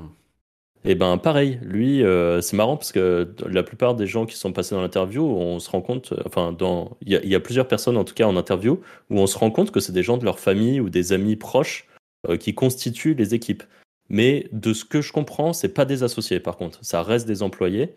Et 0.86 0.91
eh 0.91 0.95
ben 0.95 1.17
pareil, 1.17 1.58
lui, 1.63 2.04
euh, 2.04 2.41
c'est 2.41 2.56
marrant 2.56 2.78
parce 2.78 2.91
que 2.91 3.34
la 3.47 3.63
plupart 3.63 3.95
des 3.95 4.06
gens 4.06 4.28
qui 4.28 4.38
sont 4.38 4.54
passés 4.54 4.75
dans 4.75 4.82
l'interview, 4.84 5.25
on 5.25 5.58
se 5.58 5.67
rend 5.67 5.82
compte, 5.82 6.13
enfin, 6.28 6.51
dans, 6.51 6.95
il 7.01 7.12
y, 7.12 7.34
a 7.34 7.39
plusieurs 7.39 7.67
personnes 7.67 7.97
en 7.97 8.04
tout 8.04 8.13
cas 8.13 8.28
en 8.28 8.38
interview 8.38 8.80
où 9.10 9.19
on 9.19 9.25
se 9.25 9.36
rend 9.36 9.49
compte 9.49 9.71
que 9.71 9.80
c'est 9.80 9.93
des 9.93 10.04
gens 10.04 10.17
de 10.17 10.25
leur 10.25 10.38
famille 10.38 10.80
ou 10.80 10.91
des 10.91 11.12
amis 11.12 11.38
proches 11.38 11.88
euh, 12.30 12.38
qui 12.38 12.54
constituent 12.54 13.15
les 13.15 13.34
équipes. 13.34 13.63
Mais 14.10 14.48
de 14.52 14.74
ce 14.74 14.86
que 14.86 15.02
je 15.02 15.12
comprends, 15.12 15.54
c'est 15.54 15.74
pas 15.74 15.86
des 15.86 16.04
associés 16.04 16.39
par 16.39 16.58
contre, 16.58 16.84
ça 16.84 17.04
reste 17.04 17.28
des 17.28 17.44
employés. 17.44 17.96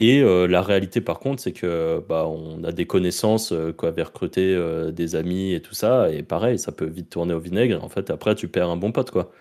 Et 0.00 0.20
euh, 0.22 0.46
la 0.46 0.62
réalité 0.62 1.00
par 1.00 1.20
contre, 1.20 1.42
c'est 1.42 1.52
que 1.52 2.02
bah, 2.08 2.26
on 2.26 2.64
a 2.64 2.72
des 2.72 2.86
connaissances 2.86 3.52
qu'on 3.76 3.86
avait 3.88 4.02
recruté 4.02 4.58
des 4.92 5.16
amis 5.16 5.52
et 5.52 5.60
tout 5.60 5.74
ça, 5.74 6.10
et 6.10 6.22
pareil, 6.22 6.58
ça 6.58 6.72
peut 6.72 6.86
vite 6.86 7.10
tourner 7.10 7.34
au 7.34 7.40
vinaigre. 7.40 7.82
En 7.84 7.88
fait, 7.88 8.10
après, 8.10 8.34
tu 8.34 8.48
perds 8.48 8.70
un 8.70 8.76
bon 8.76 8.92
pote 8.92 9.10
quoi. 9.10 9.32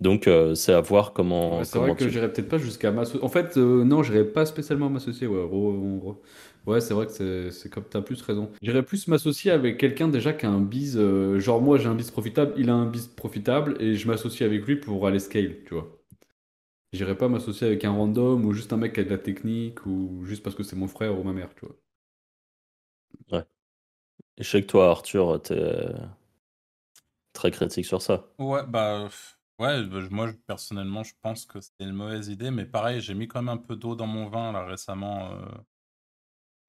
Donc, 0.00 0.26
euh, 0.26 0.54
c'est 0.54 0.72
à 0.72 0.80
voir 0.80 1.12
comment. 1.12 1.62
c'est 1.64 1.78
vrai 1.78 1.94
que 1.94 2.08
j'irais 2.08 2.32
peut-être 2.32 2.48
pas 2.48 2.58
jusqu'à 2.58 2.90
m'associer. 2.90 3.22
En 3.22 3.28
fait, 3.28 3.56
euh, 3.56 3.84
non, 3.84 4.02
j'irais 4.02 4.24
pas 4.24 4.44
spécialement 4.44 4.90
m'associer. 4.90 5.26
Ouais, 5.26 5.48
ouais 6.66 6.80
c'est 6.80 6.94
vrai 6.94 7.06
que 7.06 7.50
c'est 7.50 7.70
comme 7.70 7.84
t'as 7.84 8.02
plus 8.02 8.20
raison. 8.22 8.50
J'irais 8.62 8.82
plus 8.82 9.08
m'associer 9.08 9.50
avec 9.50 9.78
quelqu'un 9.78 10.08
déjà 10.08 10.32
qui 10.32 10.46
a 10.46 10.50
un 10.50 10.60
biz. 10.60 10.96
Euh, 10.96 11.38
genre, 11.38 11.60
moi, 11.60 11.78
j'ai 11.78 11.86
un 11.88 11.94
biz 11.94 12.10
profitable, 12.10 12.54
il 12.56 12.70
a 12.70 12.74
un 12.74 12.86
biz 12.86 13.06
profitable, 13.06 13.76
et 13.80 13.94
je 13.94 14.06
m'associe 14.08 14.46
avec 14.48 14.66
lui 14.66 14.76
pour 14.76 15.06
aller 15.06 15.18
scale, 15.18 15.56
tu 15.66 15.74
vois. 15.74 16.00
J'irais 16.94 17.18
pas 17.18 17.28
m'associer 17.28 17.66
avec 17.66 17.84
un 17.84 17.92
random 17.92 18.44
ou 18.46 18.52
juste 18.54 18.72
un 18.72 18.78
mec 18.78 18.94
qui 18.94 19.00
a 19.00 19.04
de 19.04 19.10
la 19.10 19.18
technique 19.18 19.84
ou 19.84 20.24
juste 20.24 20.42
parce 20.42 20.56
que 20.56 20.62
c'est 20.62 20.76
mon 20.76 20.88
frère 20.88 21.18
ou 21.18 21.22
ma 21.22 21.32
mère, 21.32 21.54
tu 21.54 21.66
vois. 21.66 21.76
Ouais. 23.32 23.44
Et 24.38 24.44
je 24.44 24.50
sais 24.50 24.62
que 24.62 24.66
toi, 24.66 24.90
Arthur, 24.90 25.40
t'es 25.42 25.54
très 27.32 27.50
critique 27.50 27.84
sur 27.86 28.00
ça. 28.00 28.26
Ouais, 28.38 28.66
bah. 28.66 29.08
Ouais, 29.60 29.84
bah, 29.84 30.00
moi 30.10 30.32
personnellement, 30.46 31.04
je 31.04 31.14
pense 31.22 31.46
que 31.46 31.60
c'était 31.60 31.84
une 31.84 31.92
mauvaise 31.92 32.28
idée, 32.28 32.50
mais 32.50 32.64
pareil, 32.66 33.00
j'ai 33.00 33.14
mis 33.14 33.28
quand 33.28 33.40
même 33.40 33.50
un 33.50 33.56
peu 33.56 33.76
d'eau 33.76 33.94
dans 33.94 34.06
mon 34.06 34.28
vin 34.28 34.50
là 34.52 34.64
récemment. 34.64 35.30
Euh, 35.32 35.46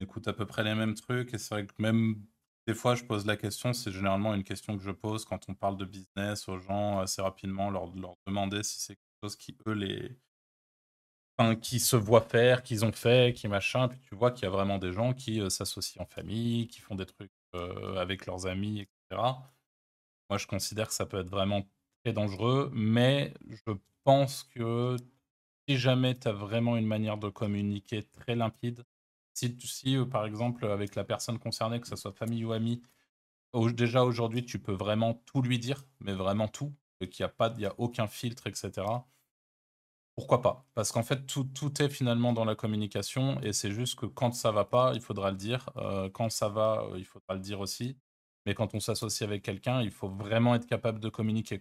j'écoute 0.00 0.28
à 0.28 0.32
peu 0.32 0.46
près 0.46 0.64
les 0.64 0.74
mêmes 0.74 0.94
trucs 0.94 1.34
et 1.34 1.38
c'est 1.38 1.54
vrai 1.54 1.66
que 1.66 1.74
même 1.78 2.22
des 2.66 2.74
fois 2.74 2.94
je 2.94 3.04
pose 3.04 3.26
la 3.26 3.36
question, 3.36 3.72
c'est 3.72 3.92
généralement 3.92 4.34
une 4.34 4.44
question 4.44 4.76
que 4.76 4.82
je 4.82 4.90
pose 4.90 5.24
quand 5.24 5.48
on 5.48 5.54
parle 5.54 5.76
de 5.76 5.84
business 5.84 6.48
aux 6.48 6.58
gens 6.58 6.98
assez 7.00 7.22
rapidement, 7.22 7.70
leur, 7.70 7.88
demander 8.26 8.62
si 8.62 8.80
c'est 8.80 8.94
quelque 8.96 9.18
chose 9.22 9.36
qui 9.36 9.56
eux 9.66 9.72
les, 9.72 10.16
enfin, 11.38 11.54
qui 11.56 11.80
se 11.80 11.96
voient 11.96 12.20
faire, 12.22 12.62
qu'ils 12.62 12.84
ont 12.84 12.92
fait, 12.92 13.34
qui 13.34 13.48
machin, 13.48 13.88
puis 13.88 14.00
tu 14.00 14.14
vois 14.14 14.30
qu'il 14.30 14.44
y 14.44 14.46
a 14.46 14.50
vraiment 14.50 14.78
des 14.78 14.92
gens 14.92 15.12
qui 15.14 15.40
euh, 15.40 15.50
s'associent 15.50 16.02
en 16.02 16.06
famille, 16.06 16.68
qui 16.68 16.80
font 16.80 16.94
des 16.94 17.06
trucs 17.06 17.30
euh, 17.54 17.96
avec 17.96 18.26
leurs 18.26 18.46
amis, 18.46 18.80
etc. 18.80 19.22
Moi, 20.30 20.38
je 20.38 20.46
considère 20.46 20.88
que 20.88 20.94
ça 20.94 21.06
peut 21.06 21.20
être 21.20 21.28
vraiment 21.30 21.66
dangereux, 22.12 22.70
mais 22.72 23.34
je 23.48 23.72
pense 24.04 24.44
que 24.44 24.96
si 25.68 25.76
jamais 25.76 26.16
tu 26.16 26.28
as 26.28 26.32
vraiment 26.32 26.76
une 26.76 26.86
manière 26.86 27.18
de 27.18 27.28
communiquer 27.28 28.04
très 28.04 28.36
limpide, 28.36 28.84
si, 29.36 29.96
euh, 29.96 30.06
par 30.06 30.24
exemple 30.26 30.66
avec 30.66 30.94
la 30.94 31.04
personne 31.04 31.38
concernée, 31.38 31.80
que 31.80 31.88
ce 31.88 31.96
soit 31.96 32.12
famille 32.12 32.44
ou 32.44 32.52
ami, 32.52 32.82
déjà 33.72 34.04
aujourd'hui 34.04 34.44
tu 34.44 34.58
peux 34.58 34.72
vraiment 34.72 35.14
tout 35.26 35.42
lui 35.42 35.58
dire, 35.58 35.84
mais 36.00 36.14
vraiment 36.14 36.48
tout, 36.48 36.74
qu'il 37.10 37.24
n'y 37.24 37.26
a, 37.26 37.28
pas, 37.28 37.48
a 37.50 37.74
aucun 37.78 38.06
filtre, 38.06 38.46
etc. 38.46 38.86
Pourquoi 40.14 40.40
pas? 40.40 40.66
Parce 40.74 40.92
qu'en 40.92 41.02
fait, 41.02 41.26
tout, 41.26 41.82
est 41.82 41.90
finalement 41.90 42.32
dans 42.32 42.46
la 42.46 42.54
communication 42.54 43.40
et 43.42 43.52
c'est 43.52 43.70
juste 43.70 43.96
que 43.98 44.06
quand 44.06 44.32
ça 44.32 44.50
va 44.50 44.64
pas, 44.64 44.92
il 44.94 45.02
faudra 45.02 45.30
le 45.30 45.36
dire. 45.36 45.68
Euh, 45.76 46.08
quand 46.08 46.30
ça 46.30 46.48
va, 46.48 46.82
euh, 46.84 46.98
il 46.98 47.04
faudra 47.04 47.34
le 47.34 47.40
dire 47.40 47.60
aussi. 47.60 47.98
Mais 48.46 48.54
quand 48.54 48.74
on 48.74 48.80
s'associe 48.80 49.28
avec 49.28 49.42
quelqu'un, 49.42 49.82
il 49.82 49.90
faut 49.90 50.08
vraiment 50.08 50.54
être 50.54 50.66
capable 50.66 51.00
de 51.00 51.08
communiquer. 51.10 51.60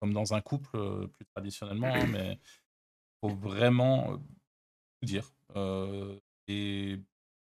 Comme 0.00 0.12
dans 0.12 0.34
un 0.34 0.40
couple, 0.42 1.08
plus 1.08 1.24
traditionnellement, 1.26 1.94
hein, 1.94 2.06
mais 2.08 2.38
il 2.42 3.28
faut 3.30 3.34
vraiment 3.34 4.18
tout 4.18 5.06
dire. 5.06 5.35
Et 5.54 7.00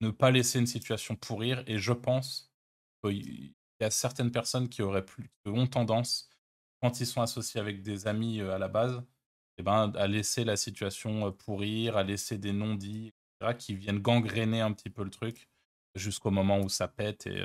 ne 0.00 0.10
pas 0.10 0.30
laisser 0.30 0.58
une 0.58 0.66
situation 0.66 1.16
pourrir. 1.16 1.62
Et 1.66 1.78
je 1.78 1.92
pense 1.92 2.52
qu'il 3.04 3.54
y 3.80 3.84
a 3.84 3.90
certaines 3.90 4.32
personnes 4.32 4.68
qui, 4.68 4.82
auraient 4.82 5.04
plus, 5.04 5.30
ont 5.46 5.66
tendance, 5.66 6.28
quand 6.82 7.00
ils 7.00 7.06
sont 7.06 7.20
associés 7.20 7.60
avec 7.60 7.82
des 7.82 8.06
amis 8.06 8.40
à 8.40 8.58
la 8.58 8.68
base, 8.68 9.02
eh 9.58 9.62
ben, 9.62 9.92
à 9.96 10.06
laisser 10.06 10.44
la 10.44 10.56
situation 10.56 11.30
pourrir, 11.32 11.96
à 11.96 12.02
laisser 12.02 12.38
des 12.38 12.52
non-dits, 12.52 13.12
etc., 13.40 13.56
qui 13.58 13.74
viennent 13.74 14.00
gangréner 14.00 14.60
un 14.60 14.72
petit 14.72 14.90
peu 14.90 15.04
le 15.04 15.10
truc 15.10 15.48
jusqu'au 15.94 16.30
moment 16.30 16.60
où 16.60 16.68
ça 16.68 16.88
pète 16.88 17.26
et 17.26 17.42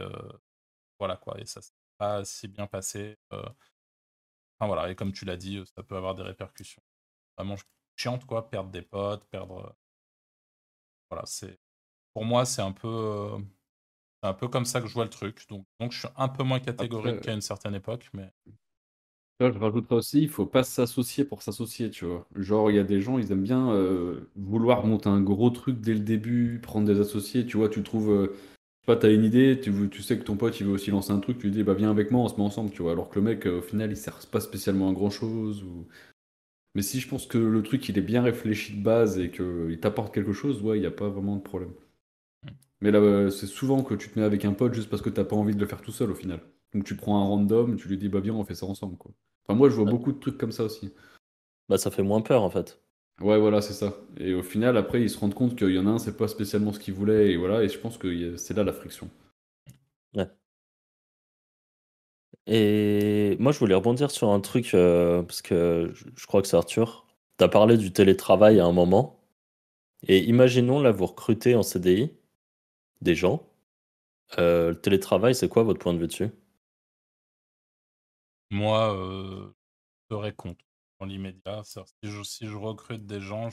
voilà 1.00 1.18
quoi. 1.18 1.40
Et 1.42 1.46
ça 1.46 1.62
s'est 1.62 1.74
pas 1.98 2.24
si 2.26 2.48
bien 2.48 2.68
passé. 2.68 3.18
Enfin 3.32 4.68
voilà, 4.68 4.90
et 4.90 4.96
comme 4.96 5.12
tu 5.12 5.26
l'as 5.26 5.38
dit, 5.38 5.62
ça 5.76 5.84
peut 5.84 5.98
avoir 5.98 6.16
des 6.16 6.24
répercussions 6.24 6.82
vraiment 7.38 7.56
chiantes 7.98 8.26
quoi, 8.26 8.50
perdre 8.50 8.70
des 8.72 8.82
potes, 8.82 9.26
perdre. 9.30 9.76
Voilà, 11.16 11.26
c'est 11.28 11.58
pour 12.14 12.26
moi 12.26 12.44
c'est 12.44 12.62
un 12.62 12.74
peu 12.74 13.38
un 14.22 14.34
peu 14.34 14.50
comme 14.50 14.66
ça 14.66 14.82
que 14.82 14.88
je 14.88 14.94
vois 14.94 15.06
le 15.06 15.10
truc. 15.10 15.46
Donc, 15.50 15.66
donc 15.80 15.94
je 15.94 16.00
suis 16.00 16.08
un 16.18 16.28
peu 16.28 16.44
moins 16.44 16.60
catégorique 16.60 17.22
qu'à 17.22 17.34
une 17.34 17.42
certaine 17.42 17.76
époque, 17.76 18.10
mais. 18.14 18.30
je 19.40 19.46
rajouterais 19.46 19.96
aussi, 19.96 20.24
il 20.24 20.30
faut 20.30 20.46
pas 20.46 20.64
s'associer 20.64 21.24
pour 21.24 21.42
s'associer, 21.42 21.90
tu 21.90 22.06
vois. 22.06 22.28
Genre, 22.36 22.70
il 22.70 22.76
y 22.76 22.80
a 22.80 22.84
des 22.84 23.00
gens, 23.00 23.18
ils 23.18 23.32
aiment 23.32 23.44
bien 23.44 23.72
vouloir 24.36 24.86
monter 24.86 25.10
un 25.10 25.22
gros 25.22 25.52
truc 25.52 25.80
dès 25.80 25.94
le 25.94 26.02
début, 26.02 26.60
prendre 26.62 26.88
des 26.88 27.00
associés, 27.00 27.46
tu 27.46 27.56
vois, 27.56 27.70
tu 27.70 27.82
trouves, 27.82 28.36
tu 28.88 28.92
as 28.92 29.10
une 29.10 29.24
idée, 29.24 29.60
tu, 29.62 29.72
tu 29.90 30.02
sais 30.02 30.18
que 30.18 30.24
ton 30.24 30.36
pote, 30.36 30.60
il 30.60 30.66
veut 30.66 30.74
aussi 30.74 30.92
lancer 30.92 31.12
un 31.12 31.20
truc, 31.20 31.38
tu 31.38 31.46
lui 31.48 31.54
dis, 31.54 31.64
bah 31.64 31.76
viens 31.76 31.92
avec 31.92 32.12
moi, 32.12 32.24
on 32.24 32.28
se 32.28 32.36
met 32.36 32.44
ensemble, 32.44 32.72
tu 32.72 32.82
vois. 32.82 32.92
Alors 32.92 33.10
que 33.10 33.20
le 33.20 33.26
mec, 33.26 33.46
au 33.46 33.62
final, 33.62 33.92
il 33.92 33.98
sert 33.98 34.20
pas 34.32 34.42
spécialement 34.42 34.90
à 34.90 34.94
grand 34.94 35.12
chose. 35.12 35.64
Ou... 35.64 35.88
Mais 36.76 36.84
si 36.84 37.00
je 37.00 37.08
pense 37.08 37.26
que 37.26 37.40
le 37.40 37.64
truc, 37.64 37.90
il 37.90 37.98
est 37.98 38.02
bien 38.02 38.22
réfléchi 38.22 38.78
de 38.78 38.84
base 38.84 39.18
et 39.18 39.32
qu'il 39.32 39.80
t'apporte 39.82 40.14
quelque 40.14 40.34
chose, 40.34 40.62
ouais, 40.62 40.78
il 40.78 40.82
n'y 40.82 40.88
a 40.88 40.92
pas 40.92 41.10
vraiment 41.10 41.36
de 41.38 41.42
problème. 41.42 41.74
Mais 42.82 42.92
là, 42.92 43.30
c'est 43.32 43.48
souvent 43.48 43.84
que 43.84 43.96
tu 43.96 44.10
te 44.10 44.20
mets 44.20 44.26
avec 44.26 44.46
un 44.46 44.54
pote 44.54 44.74
juste 44.74 44.90
parce 44.90 45.02
que 45.02 45.10
t'as 45.10 45.24
pas 45.24 45.36
envie 45.36 45.56
de 45.56 45.60
le 45.60 45.66
faire 45.66 45.82
tout 45.82 45.92
seul 45.92 46.12
au 46.12 46.16
final. 46.16 46.42
Donc 46.74 46.84
tu 46.84 46.96
prends 46.96 47.22
un 47.22 47.26
random, 47.26 47.78
tu 47.78 47.88
lui 47.88 47.98
dis 47.98 48.10
bah 48.10 48.20
viens 48.20 48.34
on 48.34 48.44
fait 48.44 48.56
ça 48.56 48.66
ensemble 48.66 48.98
quoi. 48.98 49.12
Enfin 49.48 49.58
moi 49.58 49.70
je 49.70 49.76
vois 49.76 49.86
beaucoup 49.86 50.12
de 50.12 50.20
trucs 50.20 50.38
comme 50.38 50.52
ça 50.52 50.64
aussi. 50.64 50.94
Bah 51.70 51.78
ça 51.78 51.90
fait 51.90 52.04
moins 52.04 52.22
peur 52.22 52.44
en 52.44 52.50
fait. 52.50 52.82
Ouais, 53.22 53.40
voilà, 53.40 53.62
c'est 53.62 53.74
ça. 53.74 53.96
Et 54.18 54.34
au 54.34 54.44
final, 54.44 54.76
après, 54.76 55.02
ils 55.02 55.10
se 55.10 55.18
rendent 55.18 55.34
compte 55.34 55.58
qu'il 55.58 55.72
y 55.72 55.80
en 55.80 55.88
a 55.88 55.92
un, 55.92 56.00
c'est 56.00 56.18
pas 56.18 56.28
spécialement 56.28 56.74
ce 56.74 56.80
qu'il 56.80 56.94
voulait, 56.94 57.32
et 57.32 57.38
voilà, 57.38 57.64
et 57.64 57.70
je 57.70 57.80
pense 57.80 57.98
que 57.98 58.36
c'est 58.36 58.54
là 58.54 58.64
la 58.64 58.74
friction. 58.74 59.10
Et 62.48 63.36
moi, 63.40 63.52
je 63.52 63.60
voulais 63.60 63.76
rebondir 63.76 64.12
sur 64.12 64.30
un 64.30 64.40
truc, 64.40 64.74
euh, 64.74 65.24
parce 65.24 65.42
que 65.42 65.92
je, 65.94 66.26
crois 66.28 66.42
que 66.42 66.48
c'est 66.48 66.58
Arthur. 66.58 67.06
Tu 67.38 67.44
as 67.44 67.48
parlé 67.48 67.78
du 67.78 67.92
télétravail 67.92 68.60
à 68.60 68.66
un 68.66 68.72
moment. 68.72 69.20
Et 70.08 70.20
imaginons, 70.26 70.80
là, 70.80 70.92
vous 70.92 71.08
recrutez 71.08 71.56
en 71.56 71.64
CDI 71.64 72.12
des 73.02 73.16
gens. 73.16 73.48
Euh, 74.38 74.70
le 74.70 74.82
télétravail, 74.82 75.36
c'est 75.36 75.50
quoi 75.50 75.64
votre 75.64 75.80
point 75.80 75.94
de 75.94 76.00
vue 76.00 76.08
dessus? 76.08 76.30
Moi, 78.52 78.96
euh, 78.96 79.52
je 80.10 80.16
serais 80.16 80.34
contre 80.34 80.64
dans 81.00 81.08
l'immédiat. 81.08 81.64
Si 81.64 81.80
je, 82.04 82.56
recrute 82.56 83.06
des 83.06 83.22
gens, 83.22 83.50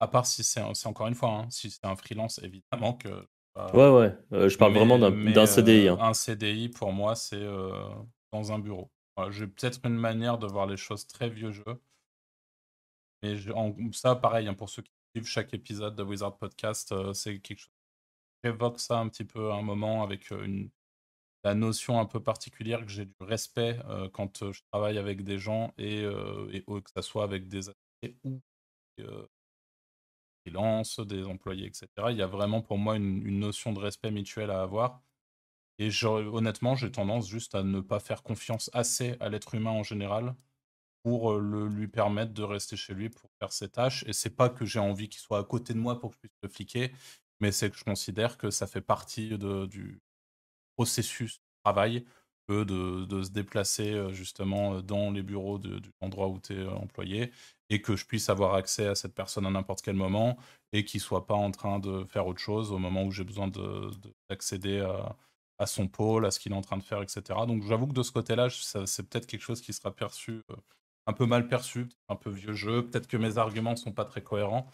à 0.00 0.08
part 0.08 0.26
si 0.26 0.42
c'est 0.42 0.60
encore 0.60 1.06
une 1.06 1.14
fois, 1.14 1.30
hein, 1.30 1.50
si 1.50 1.70
c'est 1.70 1.84
un 1.84 1.96
freelance, 1.96 2.40
évidemment 2.42 2.94
que. 2.94 3.26
Euh, 3.56 3.70
Ouais, 3.72 4.00
ouais. 4.00 4.16
euh, 4.32 4.48
je 4.48 4.58
parle 4.58 4.72
vraiment 4.74 4.98
mais 5.10 5.32
d'un 5.32 5.46
CDI. 5.46 5.88
euh, 5.88 5.94
hein. 5.94 5.98
un 6.00 6.14
CDI, 6.14 6.68
pour 6.68 6.92
moi, 6.92 7.14
c'est 7.14 7.36
euh, 7.42 7.72
dans 8.32 8.52
un 8.52 8.58
bureau. 8.58 8.90
Voilà, 9.16 9.30
J'ai 9.30 9.46
peut-être 9.46 9.80
une 9.84 9.94
manière 9.96 10.38
de 10.38 10.46
voir 10.46 10.66
les 10.66 10.76
choses 10.76 11.06
très 11.06 11.28
vieux 11.30 11.52
jeu. 11.52 11.64
Mais 13.22 13.36
je- 13.36 13.52
en- 13.52 13.74
ça, 13.92 14.16
pareil, 14.16 14.48
hein, 14.48 14.54
pour 14.54 14.68
ceux 14.68 14.82
qui 14.82 14.90
suivent 15.16 15.28
chaque 15.28 15.54
épisode 15.54 15.96
de 15.96 16.02
Wizard 16.02 16.36
Podcast, 16.36 16.92
euh, 16.92 17.12
c'est 17.12 17.38
quelque 17.40 17.60
chose. 17.60 17.70
J'évoque 18.42 18.78
ça 18.80 18.98
un 18.98 19.08
petit 19.08 19.24
peu 19.24 19.50
à 19.52 19.54
un 19.54 19.62
moment 19.62 20.02
avec 20.02 20.30
euh, 20.32 20.44
une, 20.44 20.70
la 21.44 21.54
notion 21.54 21.98
un 22.00 22.06
peu 22.06 22.22
particulière 22.22 22.80
que 22.84 22.90
j'ai 22.90 23.06
du 23.06 23.14
respect 23.20 23.78
euh, 23.88 24.08
quand 24.10 24.42
euh, 24.42 24.52
je 24.52 24.60
travaille 24.72 24.98
avec 24.98 25.22
des 25.24 25.38
gens 25.38 25.72
et, 25.78 26.02
euh, 26.02 26.50
et, 26.52 26.64
euh, 26.68 26.80
que 26.80 26.90
ça 26.90 27.02
soit 27.02 27.24
avec 27.24 27.48
des 27.48 27.68
associés 27.70 28.18
ou 28.24 28.40
des 30.44 30.50
freelances, 30.50 31.00
des 31.00 31.24
employés, 31.24 31.66
etc. 31.66 31.88
Il 32.10 32.16
y 32.16 32.22
a 32.22 32.26
vraiment 32.26 32.62
pour 32.62 32.78
moi 32.78 32.96
une, 32.96 33.38
notion 33.38 33.72
de 33.72 33.78
respect 33.78 34.10
mutuel 34.10 34.50
à 34.50 34.62
avoir. 34.62 35.02
Et 35.78 35.90
honnêtement, 36.04 36.76
j'ai 36.76 36.90
tendance 36.90 37.28
juste 37.28 37.54
à 37.54 37.62
ne 37.62 37.80
pas 37.80 37.98
faire 37.98 38.22
confiance 38.22 38.70
assez 38.72 39.16
à 39.20 39.28
l'être 39.28 39.54
humain 39.54 39.72
en 39.72 39.82
général 39.82 40.36
pour 41.02 41.32
euh, 41.32 41.40
le, 41.40 41.68
lui 41.68 41.88
permettre 41.88 42.32
de 42.32 42.42
rester 42.42 42.76
chez 42.76 42.94
lui 42.94 43.10
pour 43.10 43.30
faire 43.38 43.52
ses 43.52 43.68
tâches. 43.68 44.04
Et 44.06 44.12
c'est 44.12 44.30
pas 44.30 44.48
que 44.48 44.64
j'ai 44.64 44.78
envie 44.78 45.08
qu'il 45.08 45.20
soit 45.20 45.38
à 45.38 45.44
côté 45.44 45.74
de 45.74 45.78
moi 45.78 45.98
pour 45.98 46.10
que 46.10 46.16
je 46.16 46.20
puisse 46.20 46.38
le 46.42 46.48
fliquer, 46.48 46.92
mais 47.40 47.52
c'est 47.52 47.70
que 47.70 47.76
je 47.76 47.84
considère 47.84 48.38
que 48.38 48.50
ça 48.50 48.66
fait 48.66 48.80
partie 48.80 49.36
du 49.36 50.00
processus 50.76 51.38
de 51.38 51.44
travail 51.64 52.04
de, 52.48 53.22
se 53.22 53.30
déplacer 53.30 53.92
euh, 53.94 54.12
justement 54.12 54.74
euh, 54.76 54.82
dans 54.82 55.10
les 55.10 55.22
bureaux 55.22 55.58
de, 55.58 55.78
de 55.78 55.88
l'endroit 56.02 56.28
où 56.28 56.38
tu 56.40 56.54
es 56.60 56.66
employé 56.66 57.30
et 57.70 57.80
que 57.80 57.96
je 57.96 58.04
puisse 58.06 58.28
avoir 58.28 58.54
accès 58.54 58.86
à 58.86 58.94
cette 58.94 59.14
personne 59.14 59.46
à 59.46 59.50
n'importe 59.50 59.82
quel 59.82 59.96
moment 59.96 60.36
et 60.72 60.84
qu'il 60.84 61.00
soit 61.00 61.26
pas 61.26 61.34
en 61.34 61.50
train 61.50 61.78
de 61.78 62.04
faire 62.04 62.26
autre 62.26 62.40
chose 62.40 62.72
au 62.72 62.78
moment 62.78 63.04
où 63.04 63.10
j'ai 63.10 63.24
besoin 63.24 63.48
de- 63.48 63.90
de- 64.00 64.14
d'accéder 64.28 64.80
à, 64.80 65.16
à 65.58 65.66
son 65.66 65.88
pôle, 65.88 66.26
à 66.26 66.30
ce 66.30 66.38
qu'il 66.40 66.52
est 66.52 66.56
en 66.56 66.60
train 66.62 66.76
de 66.76 66.82
faire, 66.82 67.02
etc. 67.02 67.46
Donc 67.46 67.62
j'avoue 67.64 67.86
que 67.86 67.92
de 67.94 68.02
ce 68.02 68.12
côté-là, 68.12 68.48
c'est 68.50 69.08
peut-être 69.08 69.26
quelque 69.26 69.42
chose 69.42 69.60
qui 69.60 69.72
sera 69.72 69.94
perçu 69.94 70.42
euh, 70.50 70.56
un 71.06 71.12
peu 71.12 71.26
mal 71.26 71.48
perçu, 71.48 71.88
un 72.08 72.16
peu 72.16 72.30
vieux 72.30 72.54
jeu. 72.54 72.86
Peut-être 72.86 73.06
que 73.06 73.16
mes 73.16 73.38
arguments 73.38 73.76
sont 73.76 73.92
pas 73.92 74.04
très 74.04 74.22
cohérents. 74.22 74.66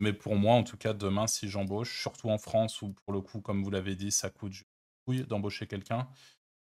Mais 0.00 0.12
pour 0.12 0.36
moi, 0.36 0.54
en 0.54 0.64
tout 0.64 0.76
cas, 0.76 0.92
demain, 0.92 1.26
si 1.26 1.48
j'embauche, 1.48 2.00
surtout 2.00 2.30
en 2.30 2.38
France, 2.38 2.82
où 2.82 2.92
pour 2.92 3.12
le 3.12 3.20
coup, 3.20 3.40
comme 3.40 3.62
vous 3.62 3.70
l'avez 3.70 3.94
dit, 3.96 4.10
ça 4.10 4.30
coûte 4.30 4.52
d'embaucher 5.28 5.66
quelqu'un, 5.66 6.00
euh, 6.00 6.04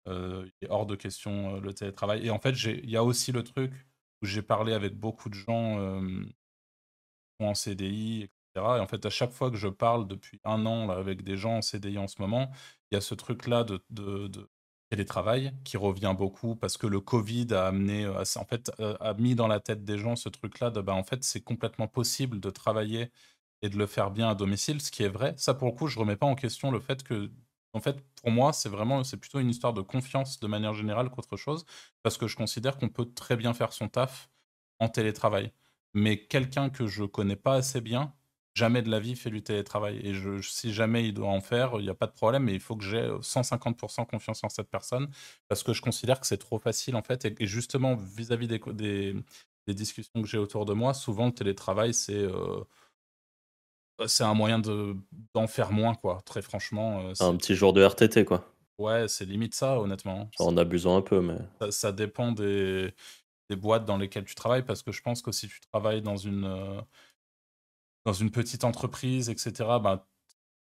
il 0.07 0.51
est 0.61 0.69
hors 0.69 0.85
de 0.85 0.95
question 0.95 1.55
euh, 1.55 1.59
le 1.61 1.73
télétravail. 1.73 2.25
Et 2.25 2.29
en 2.29 2.39
fait, 2.39 2.51
il 2.51 2.89
y 2.89 2.97
a 2.97 3.03
aussi 3.03 3.31
le 3.31 3.43
truc 3.43 3.71
où 4.21 4.25
j'ai 4.25 4.41
parlé 4.41 4.73
avec 4.73 4.95
beaucoup 4.97 5.29
de 5.29 5.35
gens 5.35 5.79
euh, 5.79 6.25
en 7.39 7.53
CDI, 7.53 8.23
etc. 8.23 8.77
Et 8.77 8.79
en 8.79 8.87
fait, 8.87 9.05
à 9.05 9.09
chaque 9.09 9.31
fois 9.31 9.51
que 9.51 9.57
je 9.57 9.67
parle 9.67 10.07
depuis 10.07 10.39
un 10.43 10.65
an 10.65 10.87
là, 10.87 10.95
avec 10.95 11.23
des 11.23 11.37
gens 11.37 11.57
en 11.57 11.61
CDI 11.61 11.97
en 11.97 12.07
ce 12.07 12.21
moment, 12.21 12.51
il 12.91 12.95
y 12.95 12.97
a 12.97 13.01
ce 13.01 13.15
truc-là 13.15 13.63
de, 13.63 13.83
télétravail 14.89 15.53
qui 15.63 15.77
revient 15.77 16.13
beaucoup 16.15 16.55
parce 16.55 16.77
que 16.77 16.85
le 16.87 16.99
Covid 16.99 17.47
a 17.53 17.67
amené, 17.67 18.05
euh, 18.05 18.23
en 18.35 18.45
fait, 18.45 18.71
euh, 18.79 18.95
a 18.99 19.13
mis 19.15 19.35
dans 19.35 19.47
la 19.47 19.59
tête 19.59 19.83
des 19.83 19.97
gens 19.97 20.15
ce 20.15 20.29
truc-là 20.29 20.69
de, 20.69 20.81
bah, 20.81 20.93
en 20.93 21.03
fait, 21.03 21.23
c'est 21.23 21.41
complètement 21.41 21.87
possible 21.87 22.39
de 22.39 22.49
travailler 22.51 23.11
et 23.63 23.69
de 23.69 23.77
le 23.77 23.87
faire 23.87 24.11
bien 24.11 24.29
à 24.29 24.35
domicile, 24.35 24.81
ce 24.81 24.91
qui 24.91 25.03
est 25.03 25.09
vrai. 25.09 25.33
Ça, 25.37 25.53
pour 25.55 25.69
le 25.69 25.73
coup, 25.73 25.87
je 25.87 25.97
remets 25.99 26.17
pas 26.17 26.27
en 26.27 26.35
question 26.35 26.69
le 26.71 26.79
fait 26.79 27.03
que, 27.03 27.31
en 27.73 27.79
fait, 27.81 27.97
pour 28.21 28.31
moi, 28.31 28.53
c'est 28.53 28.69
vraiment, 28.69 29.03
c'est 29.03 29.17
plutôt 29.17 29.39
une 29.39 29.49
histoire 29.49 29.73
de 29.73 29.81
confiance 29.81 30.39
de 30.39 30.47
manière 30.47 30.73
générale 30.73 31.09
qu'autre 31.09 31.37
chose, 31.37 31.65
parce 32.03 32.17
que 32.17 32.27
je 32.27 32.35
considère 32.35 32.77
qu'on 32.77 32.89
peut 32.89 33.05
très 33.13 33.35
bien 33.35 33.53
faire 33.53 33.73
son 33.73 33.89
taf 33.89 34.29
en 34.79 34.89
télétravail. 34.89 35.51
Mais 35.93 36.25
quelqu'un 36.25 36.69
que 36.69 36.87
je 36.87 37.03
connais 37.03 37.35
pas 37.35 37.55
assez 37.55 37.81
bien, 37.81 38.13
jamais 38.55 38.81
de 38.83 38.89
la 38.89 38.99
vie 38.99 39.15
fait 39.15 39.29
du 39.31 39.41
télétravail. 39.43 39.97
Et 40.03 40.13
si 40.41 40.73
jamais 40.73 41.07
il 41.07 41.13
doit 41.13 41.29
en 41.29 41.41
faire, 41.41 41.73
il 41.79 41.83
n'y 41.83 41.89
a 41.89 41.95
pas 41.95 42.07
de 42.07 42.11
problème, 42.13 42.43
mais 42.43 42.53
il 42.53 42.59
faut 42.59 42.75
que 42.75 42.83
j'ai 42.83 43.09
150% 43.21 44.05
confiance 44.05 44.43
en 44.43 44.49
cette 44.49 44.69
personne, 44.69 45.09
parce 45.47 45.63
que 45.63 45.73
je 45.73 45.81
considère 45.81 46.19
que 46.19 46.27
c'est 46.27 46.37
trop 46.37 46.59
facile, 46.59 46.95
en 46.95 47.03
fait. 47.03 47.25
Et, 47.39 47.47
justement, 47.47 47.95
vis-à-vis 47.95 48.47
des 48.47 49.15
discussions 49.67 50.21
que 50.21 50.27
j'ai 50.27 50.37
autour 50.37 50.65
de 50.65 50.73
moi, 50.73 50.93
souvent 50.93 51.27
le 51.27 51.33
télétravail, 51.33 51.93
c'est 51.93 52.13
euh, 52.15 52.63
c'est 54.07 54.23
un 54.23 54.33
moyen 54.33 54.59
de, 54.59 54.95
d'en 55.33 55.47
faire 55.47 55.71
moins, 55.71 55.95
quoi. 55.95 56.21
Très 56.25 56.41
franchement, 56.41 57.01
euh, 57.09 57.13
Un 57.19 57.35
petit 57.37 57.55
jour 57.55 57.73
de 57.73 57.83
RTT, 57.83 58.25
quoi. 58.25 58.45
ouais, 58.79 59.07
c'est 59.07 59.25
limite 59.25 59.53
ça, 59.55 59.79
honnêtement. 59.79 60.29
En 60.39 60.57
abusant 60.57 60.97
un 60.97 61.01
peu, 61.01 61.21
mais. 61.21 61.37
Ça, 61.61 61.71
ça 61.71 61.91
dépend 61.91 62.31
des, 62.31 62.93
des 63.49 63.55
boîtes 63.55 63.85
dans 63.85 63.97
lesquelles 63.97 64.25
tu 64.25 64.35
travailles, 64.35 64.65
parce 64.65 64.83
que 64.83 64.91
je 64.91 65.01
pense 65.01 65.21
que 65.21 65.31
si 65.31 65.47
tu 65.47 65.59
travailles 65.71 66.01
dans 66.01 66.17
une, 66.17 66.45
euh, 66.45 66.81
dans 68.05 68.13
une 68.13 68.31
petite 68.31 68.63
entreprise, 68.63 69.29
etc., 69.29 69.53
bah, 69.81 70.07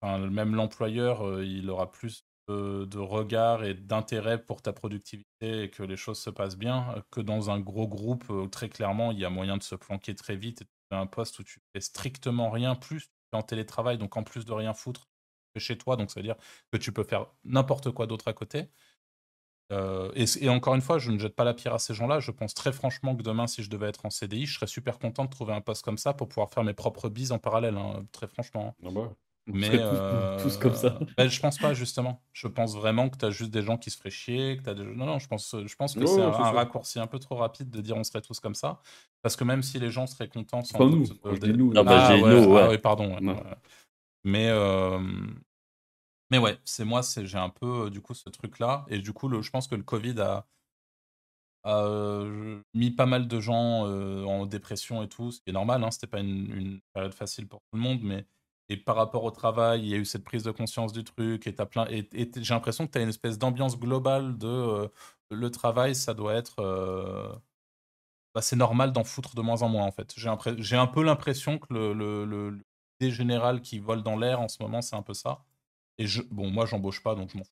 enfin, 0.00 0.18
même 0.28 0.54
l'employeur, 0.54 1.26
euh, 1.26 1.44
il 1.44 1.68
aura 1.70 1.90
plus 1.90 2.24
de, 2.48 2.84
de 2.86 2.98
regard 2.98 3.64
et 3.64 3.74
d'intérêt 3.74 4.42
pour 4.44 4.62
ta 4.62 4.72
productivité 4.72 5.62
et 5.64 5.70
que 5.70 5.82
les 5.84 5.96
choses 5.96 6.18
se 6.20 6.30
passent 6.30 6.56
bien, 6.58 6.92
euh, 6.96 7.00
que 7.10 7.20
dans 7.20 7.50
un 7.50 7.60
gros 7.60 7.88
groupe, 7.88 8.24
euh, 8.30 8.46
très 8.48 8.68
clairement, 8.68 9.12
il 9.12 9.18
y 9.20 9.24
a 9.24 9.30
moyen 9.30 9.56
de 9.56 9.62
se 9.62 9.74
planquer 9.76 10.14
très 10.14 10.36
vite 10.36 10.62
et 10.62 10.64
de 10.64 10.70
trouver 10.90 11.02
un 11.02 11.06
poste 11.06 11.38
où 11.38 11.44
tu 11.44 11.60
fais 11.74 11.80
strictement 11.80 12.50
rien, 12.50 12.74
plus 12.74 13.02
tu 13.06 13.08
en 13.36 13.42
télétravail, 13.42 13.98
donc 13.98 14.16
en 14.16 14.22
plus 14.22 14.44
de 14.44 14.52
rien 14.52 14.74
foutre, 14.74 15.08
chez 15.56 15.76
toi, 15.76 15.96
donc 15.96 16.10
ça 16.10 16.20
veut 16.20 16.24
dire 16.24 16.36
que 16.70 16.78
tu 16.78 16.92
peux 16.92 17.04
faire 17.04 17.26
n'importe 17.44 17.90
quoi 17.90 18.06
d'autre 18.06 18.28
à 18.28 18.32
côté. 18.32 18.70
Euh, 19.70 20.10
et, 20.14 20.48
encore 20.48 20.74
une 20.74 20.82
fois, 20.82 20.98
je 20.98 21.10
ne 21.10 21.18
jette 21.18 21.34
pas 21.34 21.44
la 21.44 21.54
pierre 21.54 21.74
à 21.74 21.78
ces 21.78 21.94
gens-là. 21.94 22.20
Je 22.20 22.30
pense 22.30 22.52
très 22.52 22.72
franchement 22.72 23.16
que 23.16 23.22
demain, 23.22 23.46
si 23.46 23.62
je 23.62 23.70
devais 23.70 23.88
être 23.88 24.04
en 24.04 24.10
CDI, 24.10 24.44
je 24.44 24.54
serais 24.54 24.66
super 24.66 24.98
content 24.98 25.24
de 25.24 25.30
trouver 25.30 25.54
un 25.54 25.62
poste 25.62 25.82
comme 25.82 25.98
ça 25.98 26.12
pour 26.12 26.28
pouvoir 26.28 26.50
faire 26.50 26.62
mes 26.62 26.74
propres 26.74 27.08
bises 27.08 27.32
en 27.32 27.38
parallèle, 27.38 27.76
hein, 27.76 28.04
très 28.12 28.26
franchement. 28.26 28.76
Ah 28.84 28.90
bah, 28.90 29.12
Mais 29.46 29.66
serait 29.66 29.78
tous, 29.78 29.84
euh, 29.84 30.42
tous 30.42 30.56
comme 30.56 30.74
ça. 30.74 30.98
ben, 31.16 31.28
je 31.28 31.40
pense 31.40 31.58
pas, 31.58 31.74
justement. 31.74 32.22
Je 32.32 32.46
pense 32.46 32.76
vraiment 32.76 33.08
que 33.08 33.16
tu 33.16 33.24
as 33.24 33.30
juste 33.30 33.50
des 33.50 33.62
gens 33.62 33.76
qui 33.76 33.90
se 33.90 33.96
feraient 33.98 34.10
chier. 34.10 34.58
Que 34.58 34.70
as 34.70 34.74
des... 34.74 34.84
Non, 34.84 35.06
non, 35.06 35.18
je 35.18 35.26
pense, 35.26 35.56
je 35.66 35.74
pense 35.74 35.94
que 35.94 36.06
c'est 36.06 36.22
un, 36.22 36.30
raccourci 36.30 37.00
un 37.00 37.08
peu 37.08 37.18
trop 37.18 37.34
rapide 37.36 37.70
de 37.70 37.80
dire 37.80 37.96
on 37.96 38.04
serait 38.04 38.20
tous 38.20 38.38
comme 38.38 38.54
ça. 38.54 38.80
Parce 39.20 39.34
que 39.34 39.44
même 39.44 39.62
si 39.62 39.80
les 39.80 39.90
gens 39.90 40.06
seraient 40.06 40.28
contents 40.28 40.62
sans 40.62 40.78
Pas 40.78 40.84
doute 40.86 41.20
nous, 41.44 41.72
bah, 41.72 41.82
ah, 41.86 42.14
j'ai 42.14 42.22
ouais, 42.22 42.40
nous, 42.40 42.56
ah 42.56 42.66
ouais. 42.66 42.68
oui, 42.70 42.78
pardon. 42.78 43.14
ouais, 43.14 43.20
Non. 43.20 43.34
ouais. 43.34 43.56
Mais, 44.24 44.48
euh, 44.48 45.00
mais 46.30 46.38
ouais, 46.38 46.58
c'est 46.64 46.84
moi, 46.84 47.02
c'est 47.02 47.26
j'ai 47.26 47.38
un 47.38 47.50
peu 47.50 47.86
euh, 47.86 47.90
du 47.90 48.00
coup 48.00 48.14
ce 48.14 48.30
truc-là. 48.30 48.86
Et 48.88 48.98
du 48.98 49.12
coup, 49.12 49.28
le, 49.28 49.42
je 49.42 49.50
pense 49.50 49.66
que 49.66 49.74
le 49.74 49.82
Covid 49.82 50.20
a, 50.20 50.46
a 51.64 51.84
euh, 51.84 52.62
mis 52.74 52.90
pas 52.90 53.06
mal 53.06 53.28
de 53.28 53.40
gens 53.40 53.86
euh, 53.86 54.24
en 54.24 54.46
dépression 54.46 55.02
et 55.02 55.08
tout, 55.08 55.30
ce 55.30 55.40
qui 55.40 55.50
est 55.50 55.52
normal, 55.52 55.82
hein, 55.84 55.90
c'était 55.90 56.06
pas 56.06 56.20
une, 56.20 56.50
une 56.54 56.80
période 56.92 57.14
facile 57.14 57.48
pour 57.48 57.60
tout 57.60 57.76
le 57.76 57.82
monde, 57.82 58.00
mais 58.02 58.26
et 58.72 58.76
par 58.76 58.96
rapport 58.96 59.24
au 59.24 59.30
travail, 59.30 59.82
il 59.82 59.88
y 59.88 59.94
a 59.94 59.96
eu 59.98 60.04
cette 60.04 60.24
prise 60.24 60.42
de 60.44 60.50
conscience 60.52 60.92
du 60.92 61.04
truc, 61.04 61.46
et, 61.46 61.52
plein, 61.52 61.86
et, 61.90 62.08
j'ai 62.36 62.54
l'impression 62.54 62.86
que 62.86 62.92
tu 62.92 62.98
as 62.98 63.02
une 63.02 63.08
espèce 63.10 63.38
d'ambiance 63.38 63.78
globale 63.78 64.38
de 64.38 64.46
euh, 64.48 64.88
le 65.30 65.50
travail, 65.50 65.94
ça 65.94 66.14
doit 66.14 66.34
être. 66.34 66.60
euh, 66.60 67.32
bah, 68.34 68.42
c'est 68.42 68.56
normal 68.56 68.92
d'en 68.92 69.04
foutre 69.04 69.34
de 69.34 69.42
moins 69.42 69.62
en 69.62 69.68
moins, 69.68 69.84
en 69.86 69.92
fait. 69.92 70.14
J'ai 70.16 70.76
un 70.76 70.86
peu 70.86 71.02
l'impression 71.02 71.58
que 71.58 71.72
le, 71.74 71.92
le, 71.92 72.24
le- 72.24 72.50
l'idée 73.00 73.12
générale 73.14 73.60
qui 73.62 73.78
vole 73.78 74.02
dans 74.02 74.16
l'air 74.16 74.40
en 74.40 74.48
ce 74.48 74.62
moment, 74.62 74.80
c'est 74.82 74.96
un 74.96 75.02
peu 75.02 75.14
ça. 75.14 75.44
Et 75.98 76.06
je, 76.06 76.22
bon, 76.22 76.50
moi, 76.50 76.66
j'embauche 76.66 77.02
pas, 77.02 77.14
donc 77.14 77.30
je 77.30 77.38
m'en 77.38 77.44
fous. 77.44 77.50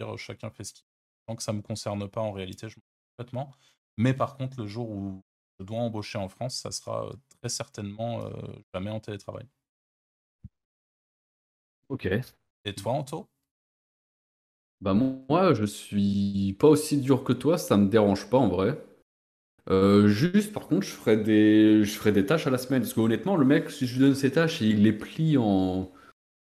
Dire, 0.00 0.18
Chacun 0.18 0.50
fait 0.50 0.64
ce 0.64 0.74
qu'il. 0.74 0.84
Tant 1.26 1.36
que 1.36 1.42
ça 1.44 1.52
me 1.52 1.62
concerne 1.62 2.08
pas, 2.08 2.20
en 2.22 2.32
réalité, 2.32 2.68
je 2.68 2.76
m'en 2.76 2.82
fous 2.82 2.96
complètement. 3.18 3.52
Mais 3.98 4.14
par 4.14 4.36
contre, 4.36 4.60
le 4.60 4.66
jour 4.68 4.90
où 4.90 5.22
je 5.60 5.64
dois 5.66 5.78
embaucher 5.80 6.18
en 6.18 6.28
France, 6.28 6.56
ça 6.56 6.72
sera 6.72 7.06
euh, 7.08 7.12
très 7.40 7.48
certainement 7.50 8.24
euh, 8.26 8.30
jamais 8.74 8.90
en 8.90 9.00
télétravail. 9.00 9.46
Ok. 11.90 12.06
Et 12.64 12.74
toi, 12.74 12.92
Anto? 12.94 13.28
Bah 14.80 14.94
moi, 14.94 15.52
je 15.54 15.64
suis 15.64 16.56
pas 16.58 16.68
aussi 16.68 16.98
dur 16.98 17.22
que 17.24 17.32
toi, 17.34 17.58
ça 17.58 17.76
me 17.76 17.88
dérange 17.88 18.30
pas 18.30 18.38
en 18.38 18.48
vrai. 18.48 18.82
Euh, 19.70 20.08
juste, 20.08 20.52
par 20.52 20.68
contre, 20.68 20.86
je 20.86 20.92
ferais 20.92 21.16
des, 21.18 21.84
je 21.84 21.92
ferais 21.92 22.12
des 22.12 22.26
tâches 22.26 22.46
à 22.46 22.50
la 22.50 22.58
semaine. 22.58 22.82
Parce 22.82 22.94
que 22.94 23.00
honnêtement, 23.00 23.36
le 23.36 23.44
mec, 23.46 23.70
si 23.70 23.86
je 23.86 23.94
lui 23.94 24.00
donne 24.00 24.14
ses 24.16 24.32
tâches 24.32 24.62
et 24.62 24.66
il 24.68 24.82
les 24.84 24.92
plie 24.92 25.38
en, 25.38 25.92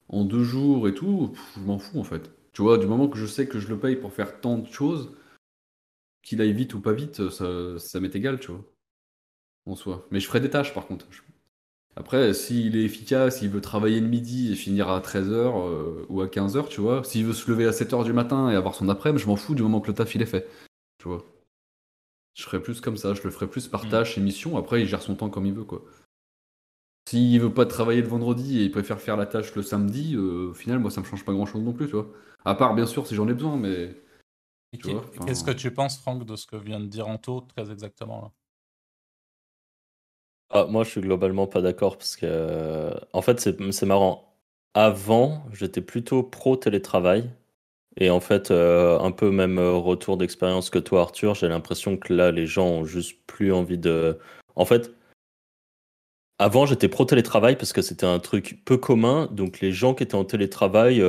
en 0.09 0.25
deux 0.25 0.45
jours 0.45 0.89
et 0.89 0.95
tout, 0.95 1.31
pff, 1.35 1.43
je 1.57 1.61
m'en 1.63 1.79
fous 1.79 2.01
en 2.01 2.05
fait. 2.05 2.31
Tu 2.53 2.63
vois, 2.63 2.79
du 2.79 2.87
moment 2.87 3.09
que 3.09 3.19
je 3.19 3.27
sais 3.27 3.49
que 3.49 3.61
je 3.61 3.69
le 3.69 3.79
paye 3.79 3.97
pour 3.97 4.13
faire 4.13 4.41
tant 4.41 4.59
de 4.59 4.69
choses, 4.69 5.13
qu'il 6.23 6.41
aille 6.41 6.53
vite 6.53 6.75
ou 6.75 6.81
pas 6.81 6.93
vite, 6.93 7.29
ça, 7.31 7.77
ça 7.79 7.99
m'est 8.01 8.15
égal, 8.15 8.39
tu 8.41 8.53
vois, 8.53 8.65
en 9.67 9.77
soi. 9.77 10.09
Mais 10.11 10.21
je 10.21 10.27
ferais 10.27 10.41
des 10.41 10.51
tâches 10.51 10.75
par 10.75 10.87
contre. 10.89 11.07
Je- 11.11 11.23
Après, 11.99 12.33
s'il 12.33 12.77
est 12.77 12.85
efficace, 12.85 13.43
il 13.43 13.49
veut 13.49 13.61
travailler 13.61 13.99
le 13.99 14.07
midi 14.07 14.53
et 14.53 14.55
finir 14.55 14.89
à 14.89 15.01
13h 15.01 16.07
ou 16.09 16.21
à 16.21 16.29
15h, 16.29 16.69
tu 16.69 16.81
vois. 16.81 17.03
S'il 17.03 17.27
veut 17.27 17.33
se 17.33 17.51
lever 17.51 17.67
à 17.67 17.73
7h 17.73 18.05
du 18.05 18.13
matin 18.13 18.51
et 18.51 18.55
avoir 18.55 18.77
son 18.77 18.89
après-midi, 18.89 19.21
je 19.21 19.27
m'en 19.27 19.35
fous 19.35 19.57
du 19.57 19.65
moment 19.65 19.81
que 19.81 19.89
le 19.89 19.95
taf 19.95 20.15
il 20.15 20.23
est 20.23 20.27
fait. 20.27 20.47
Tu 21.03 21.09
vois. 21.09 21.25
Je 22.35 22.45
ferais 22.45 22.63
plus 22.63 22.81
comme 22.81 22.97
ça, 22.97 23.15
je 23.15 23.23
le 23.25 23.31
ferais 23.31 23.49
plus 23.49 23.67
par 23.67 23.85
Mm. 23.85 23.89
tâche 23.89 24.17
et 24.17 24.21
mission. 24.21 24.57
Après, 24.57 24.81
il 24.81 24.87
gère 24.87 25.03
son 25.03 25.17
temps 25.17 25.29
comme 25.29 25.45
il 25.45 25.53
veut, 25.53 25.65
quoi. 25.65 25.83
S'il 27.11 27.41
veut 27.41 27.53
pas 27.53 27.67
travailler 27.67 28.01
le 28.01 28.07
vendredi 28.07 28.61
et 28.61 28.65
il 28.67 28.71
préfère 28.71 29.01
faire 29.01 29.17
la 29.17 29.27
tâche 29.27 29.53
le 29.57 29.63
samedi, 29.63 30.15
euh, 30.15 30.51
au 30.51 30.55
final, 30.55 30.79
moi, 30.79 30.93
ça 30.93 31.01
me 31.01 31.07
change 31.07 31.25
pas 31.25 31.33
grand-chose 31.33 31.63
non 31.63 31.73
plus, 31.73 31.87
tu 31.87 31.93
vois. 31.93 32.07
À 32.45 32.55
part, 32.55 32.77
bien 32.77 32.87
sûr, 32.87 33.09
si 33.09 33.17
j'en 33.17 33.27
ai 33.27 33.35
besoin, 33.35 33.57
mais... 33.57 34.01
Qu'est-ce 35.27 35.43
que 35.43 35.51
tu 35.51 35.73
penses, 35.73 35.99
Franck, 35.99 36.25
de 36.25 36.37
ce 36.37 36.47
que 36.47 36.55
vient 36.55 36.79
de 36.79 36.87
dire 36.87 37.09
Anto, 37.09 37.41
très 37.41 37.73
exactement 37.73 38.21
là? 38.21 38.33
Ah, 40.51 40.65
moi, 40.69 40.83
je 40.85 40.91
suis 40.91 41.01
globalement 41.03 41.47
pas 41.47 41.61
d'accord 41.61 41.99
parce 41.99 42.17
que, 42.17 42.25
euh, 42.27 42.95
en 43.13 43.21
fait, 43.23 43.41
c'est 43.41 43.87
marrant. 43.87 44.35
Avant, 44.75 45.45
j'étais 45.53 45.83
plutôt 45.83 46.23
pro 46.23 46.57
télétravail. 46.57 47.31
Et 47.99 48.11
en 48.11 48.21
fait, 48.21 48.51
euh, 48.51 48.99
un 49.01 49.13
peu 49.13 49.31
même 49.31 49.59
euh, 49.59 49.75
retour 49.75 50.17
d'expérience 50.17 50.71
que 50.71 50.79
toi, 50.79 51.03
Arthur, 51.03 51.35
j'ai 51.35 51.49
l'impression 51.49 51.97
que 51.99 52.15
là, 52.15 52.31
les 52.33 52.47
gens 52.47 52.67
ont 52.69 52.85
juste 52.85 53.19
plus 53.27 53.53
envie 53.53 53.79
de. 53.79 54.19
En 54.57 54.65
fait, 54.65 54.95
avant, 56.39 56.67
j'étais 56.67 56.89
pro 56.89 57.05
télétravail 57.05 57.57
parce 57.57 57.73
que 57.73 57.83
c'était 57.83 58.07
un 58.07 58.19
truc 58.21 58.63
peu 58.65 58.77
commun. 58.77 59.29
Donc, 59.33 59.61
les 59.61 59.73
gens 59.73 59.95
qui 59.95 60.05
étaient 60.05 60.15
en 60.15 60.25
télétravail 60.25 61.01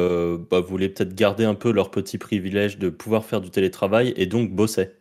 bah, 0.49 0.59
voulaient 0.59 0.89
peut-être 0.89 1.15
garder 1.15 1.45
un 1.45 1.55
peu 1.55 1.71
leur 1.71 1.91
petit 1.91 2.17
privilège 2.17 2.77
de 2.79 2.89
pouvoir 2.89 3.25
faire 3.25 3.41
du 3.41 3.51
télétravail 3.51 4.13
et 4.17 4.25
donc 4.25 4.51
bossaient. 4.51 4.98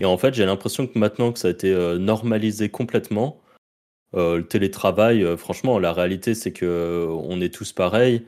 Et 0.00 0.04
en 0.04 0.16
fait, 0.18 0.34
j'ai 0.34 0.46
l'impression 0.46 0.86
que 0.86 0.98
maintenant 0.98 1.32
que 1.32 1.38
ça 1.38 1.48
a 1.48 1.50
été 1.50 1.72
euh, 1.72 1.98
normalisé 1.98 2.68
complètement, 2.68 3.40
euh, 4.14 4.38
le 4.38 4.46
télétravail, 4.46 5.22
euh, 5.22 5.36
franchement, 5.36 5.78
la 5.78 5.92
réalité, 5.92 6.34
c'est 6.34 6.52
que 6.52 7.06
on 7.10 7.40
est 7.40 7.52
tous 7.52 7.72
pareils. 7.72 8.24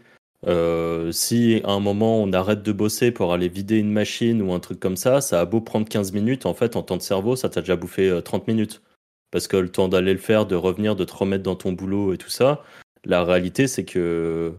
Euh, 0.47 1.13
si 1.13 1.61
à 1.65 1.73
un 1.73 1.81
moment 1.81 2.23
on 2.23 2.33
arrête 2.33 2.63
de 2.63 2.73
bosser 2.73 3.11
pour 3.11 3.35
aller 3.35 3.49
vider 3.49 3.77
une 3.77 3.93
machine 3.93 4.41
ou 4.41 4.55
un 4.55 4.61
truc 4.61 4.81
comme 4.81 4.97
ça, 4.97 5.21
ça 5.21 5.41
a 5.41 5.45
beau 5.45 5.61
prendre 5.61 5.87
15 5.89 6.13
minutes, 6.13 6.47
en 6.47 6.55
fait, 6.55 6.77
en 6.77 6.83
temps 6.83 6.97
de 6.97 7.03
cerveau, 7.03 7.37
ça 7.37 7.51
t'a 7.51 7.61
déjà 7.61 7.77
bouffé 7.77 8.09
euh, 8.09 8.21
30 8.23 8.49
minutes. 8.49 8.83
Parce 9.31 9.49
que 9.49 9.57
le 9.57 9.71
temps 9.71 9.89
d'aller 9.89 10.13
le 10.13 10.19
faire, 10.19 10.47
de 10.47 10.57
revenir, 10.57 10.97
de 10.97 11.05
te 11.05 11.13
remettre 11.15 11.45
dans 11.45 11.57
ton 11.57 11.73
boulot 11.73 12.13
et 12.15 12.19
tout 12.19 12.31
ça, 12.31 12.65
la 13.05 13.25
réalité, 13.25 13.69
c'est 13.69 13.85
que, 13.85 14.55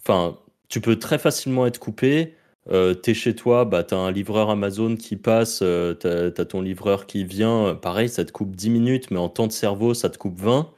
enfin, 0.00 0.38
tu 0.68 0.80
peux 0.80 0.98
très 0.98 1.18
facilement 1.18 1.66
être 1.66 1.78
coupé. 1.78 2.34
Euh, 2.70 2.94
t'es 2.94 3.14
chez 3.14 3.34
toi, 3.34 3.64
bah, 3.64 3.82
t'as 3.82 3.96
un 3.96 4.10
livreur 4.10 4.50
Amazon 4.50 4.96
qui 4.96 5.16
passe, 5.16 5.60
euh, 5.62 5.94
t'as, 5.94 6.44
ton 6.44 6.60
livreur 6.60 7.06
qui 7.06 7.24
vient, 7.24 7.74
pareil, 7.74 8.08
ça 8.08 8.24
te 8.24 8.32
coupe 8.32 8.54
10 8.54 8.70
minutes, 8.70 9.10
mais 9.10 9.18
en 9.18 9.28
temps 9.28 9.46
de 9.46 9.52
cerveau, 9.52 9.94
ça 9.94 10.10
te 10.10 10.18
coupe 10.18 10.38
20. 10.38 10.70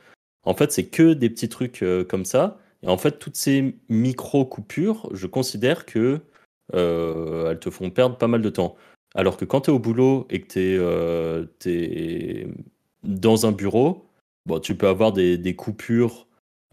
En 0.44 0.55
fait, 0.55 0.72
c'est 0.72 0.87
que 0.87 1.12
des 1.12 1.31
petits 1.31 1.48
trucs 1.48 1.83
euh, 1.83 2.05
comme 2.05 2.24
ça. 2.24 2.59
Et 2.83 2.88
en 2.88 2.96
fait, 2.96 3.18
toutes 3.18 3.37
ces 3.37 3.76
micro-coupures, 3.88 5.09
je 5.12 5.26
considère 5.26 5.85
que 5.87 6.20
euh, 6.74 7.50
elles 7.50 7.59
te 7.59 7.70
font 7.70 7.90
perdre 7.90 8.16
pas 8.16 8.29
mal 8.29 8.42
de 8.42 8.50
temps. 8.50 8.76
Alors 9.14 9.37
que 9.37 9.44
quand 9.44 9.62
tu 9.62 9.70
es 9.70 9.74
au 9.74 9.79
boulot 9.79 10.26
et 10.31 10.40
que 10.40 10.46
tu 10.53 10.61
es, 10.61 10.76
euh, 10.79 11.46
t'es 11.59 12.46
dans 13.03 13.46
un 13.46 13.53
bureau, 13.53 14.07
bon, 14.46 14.61
tu 14.61 14.74
peux 14.76 14.88
avoir 14.88 15.12
des, 15.12 15.37
des 15.37 15.57
coupures 15.57 16.26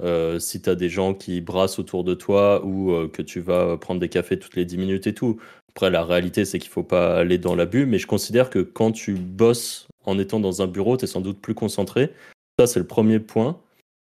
euh, 0.03 0.39
si 0.39 0.61
tu 0.61 0.69
as 0.69 0.75
des 0.75 0.89
gens 0.89 1.13
qui 1.13 1.41
brassent 1.41 1.79
autour 1.79 2.03
de 2.03 2.13
toi 2.13 2.63
ou 2.65 2.91
euh, 2.91 3.07
que 3.07 3.21
tu 3.21 3.39
vas 3.39 3.77
prendre 3.77 3.99
des 3.99 4.09
cafés 4.09 4.37
toutes 4.37 4.55
les 4.55 4.65
10 4.65 4.77
minutes 4.77 5.07
et 5.07 5.13
tout. 5.13 5.39
Après, 5.69 5.89
la 5.89 6.03
réalité, 6.03 6.45
c'est 6.45 6.59
qu'il 6.59 6.71
faut 6.71 6.83
pas 6.83 7.17
aller 7.17 7.37
dans 7.37 7.55
l'abus, 7.55 7.85
mais 7.85 7.99
je 7.99 8.07
considère 8.07 8.49
que 8.49 8.59
quand 8.59 8.91
tu 8.91 9.13
bosses 9.13 9.87
en 10.05 10.19
étant 10.19 10.39
dans 10.39 10.61
un 10.61 10.67
bureau, 10.67 10.97
tu 10.97 11.05
es 11.05 11.07
sans 11.07 11.21
doute 11.21 11.39
plus 11.39 11.53
concentré. 11.53 12.11
Ça, 12.59 12.67
c'est 12.67 12.79
le 12.79 12.87
premier 12.87 13.19
point. 13.19 13.59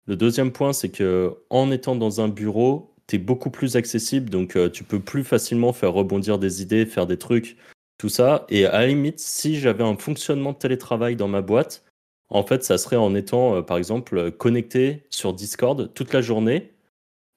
Le 0.06 0.16
deuxième 0.16 0.52
point, 0.52 0.72
c'est 0.72 0.88
que 0.88 1.34
en 1.50 1.70
étant 1.70 1.94
dans 1.94 2.20
un 2.20 2.28
bureau, 2.28 2.92
tu 3.06 3.16
es 3.16 3.18
beaucoup 3.18 3.50
plus 3.50 3.76
accessible, 3.76 4.30
donc 4.30 4.56
euh, 4.56 4.68
tu 4.70 4.84
peux 4.84 5.00
plus 5.00 5.24
facilement 5.24 5.72
faire 5.72 5.92
rebondir 5.92 6.38
des 6.38 6.62
idées, 6.62 6.86
faire 6.86 7.06
des 7.06 7.18
trucs, 7.18 7.56
tout 7.98 8.08
ça. 8.08 8.46
Et 8.48 8.66
à 8.66 8.80
la 8.80 8.86
limite, 8.86 9.20
si 9.20 9.58
j'avais 9.58 9.84
un 9.84 9.96
fonctionnement 9.96 10.52
de 10.52 10.58
télétravail 10.58 11.16
dans 11.16 11.28
ma 11.28 11.42
boîte, 11.42 11.84
en 12.30 12.44
fait, 12.44 12.64
ça 12.64 12.78
serait 12.78 12.96
en 12.96 13.14
étant, 13.14 13.56
euh, 13.56 13.62
par 13.62 13.76
exemple, 13.76 14.30
connecté 14.32 15.04
sur 15.10 15.32
Discord 15.34 15.92
toute 15.94 16.12
la 16.12 16.22
journée, 16.22 16.72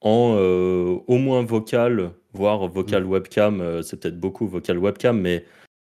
en 0.00 0.34
euh, 0.36 0.98
au 1.06 1.18
moins 1.18 1.42
vocal, 1.44 2.12
voire 2.32 2.68
vocal 2.68 3.04
webcam, 3.04 3.60
euh, 3.60 3.82
c'est 3.82 4.00
peut-être 4.00 4.20
beaucoup 4.20 4.46
vocal 4.46 4.78
webcam, 4.78 5.20
mais 5.20 5.44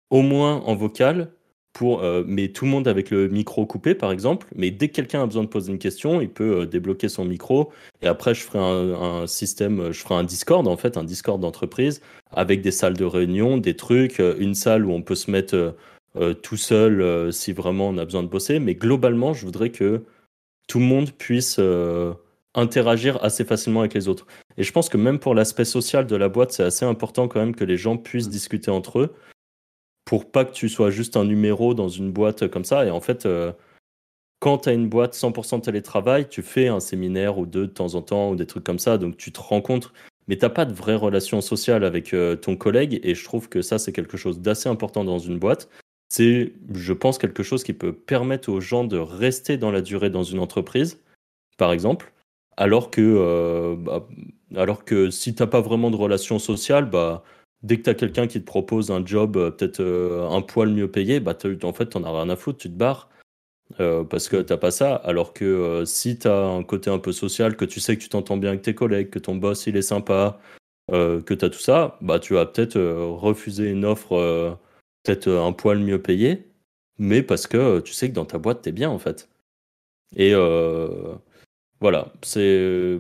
au 0.09 0.21
moins 0.21 0.61
en 0.65 0.75
vocal, 0.75 1.31
pour, 1.73 2.03
mais 2.25 2.49
tout 2.49 2.65
le 2.65 2.71
monde 2.71 2.87
avec 2.87 3.11
le 3.11 3.29
micro 3.29 3.65
coupé, 3.65 3.93
par 3.93 4.11
exemple. 4.11 4.47
Mais 4.55 4.71
dès 4.71 4.89
que 4.89 4.95
quelqu'un 4.95 5.21
a 5.21 5.25
besoin 5.27 5.43
de 5.43 5.47
poser 5.47 5.71
une 5.71 5.77
question, 5.77 6.19
il 6.19 6.29
peut 6.29 6.65
débloquer 6.65 7.09
son 7.09 7.25
micro. 7.25 7.71
Et 8.01 8.07
après, 8.07 8.33
je 8.33 8.41
ferai 8.41 8.57
un, 8.57 9.21
un 9.21 9.27
système, 9.27 9.91
je 9.91 10.01
ferai 10.01 10.15
un 10.15 10.23
Discord, 10.23 10.67
en 10.67 10.77
fait, 10.77 10.97
un 10.97 11.03
Discord 11.03 11.39
d'entreprise, 11.39 12.01
avec 12.31 12.61
des 12.61 12.71
salles 12.71 12.97
de 12.97 13.05
réunion, 13.05 13.57
des 13.57 13.75
trucs, 13.75 14.19
une 14.19 14.55
salle 14.55 14.83
où 14.83 14.91
on 14.91 15.03
peut 15.03 15.15
se 15.15 15.29
mettre 15.29 15.75
euh, 16.15 16.33
tout 16.33 16.57
seul 16.57 17.01
euh, 17.01 17.31
si 17.31 17.53
vraiment 17.53 17.89
on 17.89 17.97
a 17.97 18.05
besoin 18.05 18.23
de 18.23 18.27
bosser. 18.27 18.59
Mais 18.59 18.75
globalement, 18.75 19.33
je 19.33 19.45
voudrais 19.45 19.69
que 19.69 20.03
tout 20.67 20.79
le 20.79 20.85
monde 20.85 21.11
puisse 21.11 21.57
euh, 21.59 22.13
interagir 22.55 23.23
assez 23.23 23.45
facilement 23.45 23.81
avec 23.81 23.93
les 23.93 24.07
autres. 24.07 24.25
Et 24.57 24.63
je 24.63 24.71
pense 24.71 24.89
que 24.89 24.97
même 24.97 25.19
pour 25.19 25.35
l'aspect 25.35 25.65
social 25.65 26.07
de 26.07 26.15
la 26.15 26.27
boîte, 26.27 26.51
c'est 26.51 26.63
assez 26.63 26.85
important 26.85 27.27
quand 27.27 27.39
même 27.39 27.55
que 27.55 27.63
les 27.63 27.77
gens 27.77 27.97
puissent 27.97 28.29
discuter 28.29 28.71
entre 28.71 28.99
eux 28.99 29.13
pour 30.05 30.31
pas 30.31 30.45
que 30.45 30.51
tu 30.51 30.69
sois 30.69 30.89
juste 30.89 31.17
un 31.17 31.25
numéro 31.25 31.75
dans 31.75 31.89
une 31.89 32.11
boîte 32.11 32.47
comme 32.47 32.65
ça. 32.65 32.83
Et 32.83 32.89
en 32.89 32.99
fait, 32.99 33.27
quand 34.39 34.57
tu 34.57 34.69
as 34.69 34.73
une 34.73 34.89
boîte 34.89 35.13
100% 35.13 35.61
télétravail, 35.61 36.27
tu 36.27 36.41
fais 36.41 36.67
un 36.67 36.79
séminaire 36.79 37.37
ou 37.37 37.45
deux 37.45 37.67
de 37.67 37.71
temps 37.71 37.93
en 37.93 38.01
temps 38.01 38.31
ou 38.31 38.35
des 38.35 38.47
trucs 38.47 38.63
comme 38.63 38.79
ça, 38.79 38.97
donc 38.97 39.17
tu 39.17 39.31
te 39.31 39.39
rencontres, 39.39 39.93
mais 40.27 40.35
t'as 40.35 40.49
pas 40.49 40.65
de 40.65 40.73
vraie 40.73 40.95
relation 40.95 41.41
sociale 41.41 41.83
avec 41.83 42.15
ton 42.41 42.55
collègue. 42.57 42.99
Et 43.03 43.13
je 43.13 43.23
trouve 43.23 43.49
que 43.49 43.61
ça, 43.61 43.77
c'est 43.77 43.91
quelque 43.91 44.17
chose 44.17 44.39
d'assez 44.39 44.67
important 44.67 45.03
dans 45.03 45.19
une 45.19 45.37
boîte. 45.37 45.69
C'est, 46.09 46.53
je 46.73 46.93
pense, 46.93 47.19
quelque 47.19 47.43
chose 47.43 47.63
qui 47.63 47.73
peut 47.73 47.93
permettre 47.93 48.49
aux 48.49 48.59
gens 48.59 48.83
de 48.83 48.97
rester 48.97 49.57
dans 49.57 49.71
la 49.71 49.81
durée 49.81 50.09
dans 50.09 50.23
une 50.23 50.39
entreprise, 50.39 50.99
par 51.57 51.71
exemple, 51.71 52.11
alors 52.57 52.91
que, 52.91 53.01
euh, 53.01 53.75
bah, 53.77 54.07
alors 54.55 54.83
que 54.85 55.11
si 55.11 55.35
t'as 55.35 55.47
pas 55.47 55.61
vraiment 55.61 55.91
de 55.91 55.95
relation 55.95 56.39
sociale, 56.39 56.89
bah, 56.89 57.23
dès 57.63 57.77
que 57.77 57.83
tu 57.83 57.89
as 57.89 57.93
quelqu'un 57.95 58.27
qui 58.27 58.41
te 58.41 58.45
propose 58.45 58.91
un 58.91 59.05
job 59.05 59.37
euh, 59.37 59.51
peut-être 59.51 59.79
euh, 59.81 60.27
un 60.29 60.41
poil 60.41 60.69
mieux 60.69 60.91
payé, 60.91 61.19
bah 61.21 61.37
en 61.63 61.73
fait, 61.73 61.85
t'en 61.87 62.03
as 62.03 62.11
rien 62.11 62.29
à 62.29 62.35
foutre, 62.35 62.59
tu 62.59 62.69
te 62.69 62.75
barres 62.75 63.09
parce 63.77 64.29
que 64.29 64.37
t'as 64.41 64.57
pas 64.57 64.71
ça. 64.71 64.95
Alors 64.95 65.31
que 65.33 65.83
si 65.85 66.17
tu 66.17 66.27
as 66.27 66.47
un 66.47 66.63
côté 66.63 66.89
un 66.89 66.99
peu 66.99 67.11
social, 67.11 67.55
que 67.55 67.65
tu 67.65 67.79
sais 67.79 67.95
que 67.97 68.01
tu 68.01 68.09
t'entends 68.09 68.37
bien 68.37 68.49
avec 68.49 68.63
tes 68.63 68.73
collègues, 68.75 69.11
que 69.11 69.19
ton 69.19 69.35
boss 69.35 69.67
il 69.67 69.77
est 69.77 69.83
sympa, 69.83 70.39
que 70.91 71.33
tu 71.33 71.45
as 71.45 71.49
tout 71.49 71.59
ça, 71.59 71.97
bah 72.01 72.19
tu 72.19 72.33
vas 72.33 72.47
peut-être 72.47 72.79
refuser 72.79 73.69
une 73.69 73.85
offre 73.85 74.57
peut-être 75.03 75.27
euh, 75.27 75.43
un 75.43 75.53
poil 75.53 75.79
mieux 75.79 76.01
payée, 76.01 76.47
mais 76.97 77.23
parce 77.23 77.47
que 77.47 77.57
euh, 77.57 77.81
tu 77.81 77.93
sais 77.93 78.09
que 78.09 78.15
dans 78.15 78.25
ta 78.25 78.37
boîte, 78.37 78.61
t'es 78.61 78.71
bien 78.71 78.89
en 78.89 78.99
fait. 78.99 79.29
Et 80.15 80.33
euh, 80.33 81.15
voilà, 81.81 82.13
c'est 82.23 82.99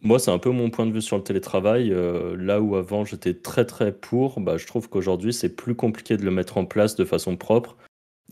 moi, 0.00 0.18
c'est 0.18 0.32
un 0.32 0.38
peu 0.38 0.50
mon 0.50 0.70
point 0.70 0.86
de 0.86 0.92
vue 0.92 1.02
sur 1.02 1.16
le 1.16 1.22
télétravail. 1.22 1.94
Là 2.36 2.60
où 2.60 2.74
avant 2.76 3.04
j'étais 3.04 3.34
très 3.34 3.64
très 3.64 3.92
pour, 3.92 4.40
bah, 4.40 4.56
je 4.56 4.66
trouve 4.66 4.88
qu'aujourd'hui 4.88 5.32
c'est 5.32 5.54
plus 5.54 5.76
compliqué 5.76 6.16
de 6.16 6.24
le 6.24 6.32
mettre 6.32 6.58
en 6.58 6.64
place 6.64 6.96
de 6.96 7.04
façon 7.04 7.36
propre. 7.36 7.76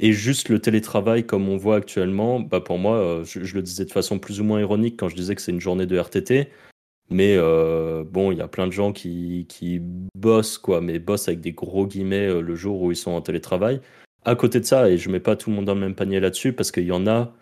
Et 0.01 0.13
juste 0.13 0.49
le 0.49 0.61
télétravail 0.61 1.27
comme 1.27 1.49
on 1.49 1.57
voit 1.57 1.77
actuellement, 1.77 2.41
bah, 2.41 2.61
pour 2.61 2.79
moi, 2.79 3.23
je 3.25 3.55
le 3.55 3.63
disais 3.63 3.85
de 3.85 3.93
façon 3.93 4.19
plus 4.19 4.41
ou 4.41 4.45
moins 4.45 4.61
ironique 4.61 4.97
quand 4.99 5.09
je 5.09 5.17
disais 5.17 5.35
que 5.37 5.43
c'est 5.43 5.53
une 5.53 5.61
journée 5.61 5.87
de 5.87 5.97
RTT. 5.97 6.49
Mais 7.11 7.35
euh, 7.37 8.05
bon, 8.05 8.31
il 8.31 8.39
y 8.39 8.41
a 8.41 8.49
plein 8.49 8.67
de 8.67 8.73
gens 8.73 8.93
qui, 8.93 9.47
bossent, 10.15 10.59
quoi, 10.59 10.81
mais 10.81 10.99
bossent 10.99 11.29
avec 11.29 11.41
des 11.41 11.53
gros 11.53 11.87
guillemets 11.87 12.29
euh, 12.29 12.41
le 12.41 12.55
jour 12.55 12.81
où 12.81 12.93
ils 12.93 12.97
sont 12.97 13.11
en 13.11 13.21
télétravail. 13.21 13.81
À 14.25 14.37
côté 14.37 14.61
de 14.61 14.65
ça, 14.65 14.89
et 14.89 14.97
je 14.97 15.11
mets 15.11 15.21
pas 15.21 15.35
tout 15.35 15.51
le 15.51 15.57
monde 15.57 15.65
dans 15.65 15.75
le 15.75 15.81
même 15.81 15.95
panier 15.95 16.21
là-dessus, 16.21 16.53
parce 16.53 16.71
qu'il 16.71 16.85
y 16.85 16.93
en 16.93 17.07
a 17.07 17.33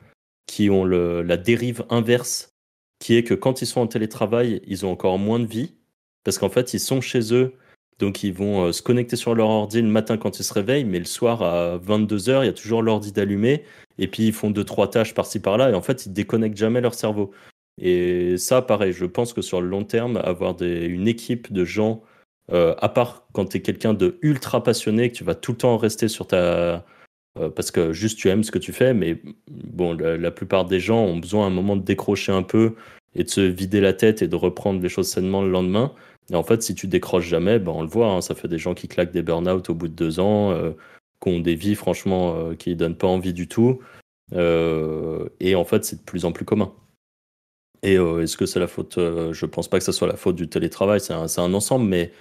qui 0.46 0.70
ont 0.70 0.84
la 0.86 1.36
dérive 1.36 1.84
inverse 1.90 2.50
qui 2.98 3.16
est 3.16 3.22
que 3.22 3.34
quand 3.34 3.62
ils 3.62 3.66
sont 3.66 3.80
en 3.80 3.86
télétravail, 3.86 4.60
ils 4.66 4.84
ont 4.84 4.90
encore 4.90 5.18
moins 5.18 5.38
de 5.38 5.46
vie, 5.46 5.74
parce 6.24 6.38
qu'en 6.38 6.48
fait, 6.48 6.74
ils 6.74 6.80
sont 6.80 7.00
chez 7.00 7.32
eux, 7.32 7.54
donc 7.98 8.22
ils 8.22 8.32
vont 8.32 8.66
euh, 8.66 8.72
se 8.72 8.82
connecter 8.82 9.16
sur 9.16 9.34
leur 9.34 9.48
ordi 9.48 9.80
le 9.80 9.88
matin 9.88 10.16
quand 10.16 10.38
ils 10.38 10.44
se 10.44 10.52
réveillent, 10.52 10.84
mais 10.84 10.98
le 10.98 11.04
soir 11.04 11.42
à 11.42 11.78
22h, 11.78 12.42
il 12.42 12.46
y 12.46 12.48
a 12.48 12.52
toujours 12.52 12.82
l'ordi 12.82 13.12
d'allumé, 13.12 13.64
et 13.98 14.08
puis 14.08 14.28
ils 14.28 14.32
font 14.32 14.50
deux, 14.50 14.64
trois 14.64 14.90
tâches 14.90 15.14
par-ci 15.14 15.40
par-là, 15.40 15.70
et 15.70 15.74
en 15.74 15.82
fait, 15.82 16.06
ils 16.06 16.12
déconnectent 16.12 16.56
jamais 16.56 16.80
leur 16.80 16.94
cerveau. 16.94 17.30
Et 17.80 18.36
ça, 18.36 18.62
pareil, 18.62 18.92
je 18.92 19.04
pense 19.04 19.32
que 19.32 19.42
sur 19.42 19.60
le 19.60 19.68
long 19.68 19.84
terme, 19.84 20.16
avoir 20.18 20.60
une 20.62 21.08
équipe 21.08 21.52
de 21.52 21.64
gens, 21.64 22.02
euh, 22.52 22.74
à 22.78 22.88
part 22.88 23.26
quand 23.32 23.46
tu 23.46 23.58
es 23.58 23.62
quelqu'un 23.62 23.94
de 23.94 24.18
ultra 24.22 24.62
passionné, 24.62 25.10
que 25.10 25.16
tu 25.16 25.24
vas 25.24 25.34
tout 25.34 25.52
le 25.52 25.58
temps 25.58 25.76
rester 25.76 26.08
sur 26.08 26.26
ta, 26.26 26.84
euh, 27.38 27.50
parce 27.54 27.70
que 27.70 27.92
juste 27.92 28.18
tu 28.18 28.28
aimes 28.28 28.42
ce 28.42 28.50
que 28.50 28.58
tu 28.58 28.72
fais, 28.72 28.94
mais 28.94 29.22
bon, 29.48 29.92
la, 29.94 30.30
plupart 30.30 30.64
des 30.64 30.80
gens 30.80 31.04
ont 31.04 31.18
besoin 31.18 31.44
à 31.44 31.46
un 31.48 31.50
moment 31.50 31.76
de 31.76 31.82
décrocher 31.82 32.32
un 32.32 32.42
peu 32.42 32.74
et 33.14 33.24
de 33.24 33.28
se 33.28 33.40
vider 33.40 33.80
la 33.80 33.92
tête 33.92 34.22
et 34.22 34.28
de 34.28 34.36
reprendre 34.36 34.80
les 34.82 34.88
choses 34.88 35.08
sainement 35.08 35.42
le 35.42 35.50
lendemain. 35.50 35.92
Et 36.30 36.34
en 36.34 36.42
fait, 36.42 36.62
si 36.62 36.74
tu 36.74 36.86
décroches 36.88 37.26
jamais, 37.26 37.58
ben 37.58 37.72
on 37.72 37.82
le 37.82 37.88
voit, 37.88 38.08
hein, 38.08 38.20
ça 38.20 38.34
fait 38.34 38.48
des 38.48 38.58
gens 38.58 38.74
qui 38.74 38.88
claquent 38.88 39.12
des 39.12 39.22
burn-out 39.22 39.70
au 39.70 39.74
bout 39.74 39.88
de 39.88 39.94
deux 39.94 40.20
ans, 40.20 40.50
euh, 40.52 40.72
qui 41.22 41.30
ont 41.30 41.40
des 41.40 41.54
vies 41.54 41.74
franchement 41.74 42.54
qui 42.54 42.76
donnent 42.76 42.96
pas 42.96 43.08
envie 43.08 43.32
du 43.32 43.48
tout. 43.48 43.80
Et 44.32 45.54
en 45.54 45.64
fait, 45.64 45.84
c'est 45.84 45.96
de 45.96 46.02
plus 46.02 46.24
en 46.24 46.32
plus 46.32 46.44
commun. 46.44 46.72
Et 47.82 47.94
est-ce 47.94 48.36
que 48.36 48.46
c'est 48.46 48.60
la 48.60 48.66
faute 48.66 48.94
Je 48.96 49.46
pense 49.46 49.68
pas 49.68 49.78
que 49.78 49.84
ce 49.84 49.92
soit 49.92 50.08
la 50.08 50.16
faute 50.16 50.36
du 50.36 50.48
télétravail, 50.48 51.00
c'est 51.00 51.12
un, 51.12 51.54
ensemble, 51.54 51.86
mais 51.86 52.12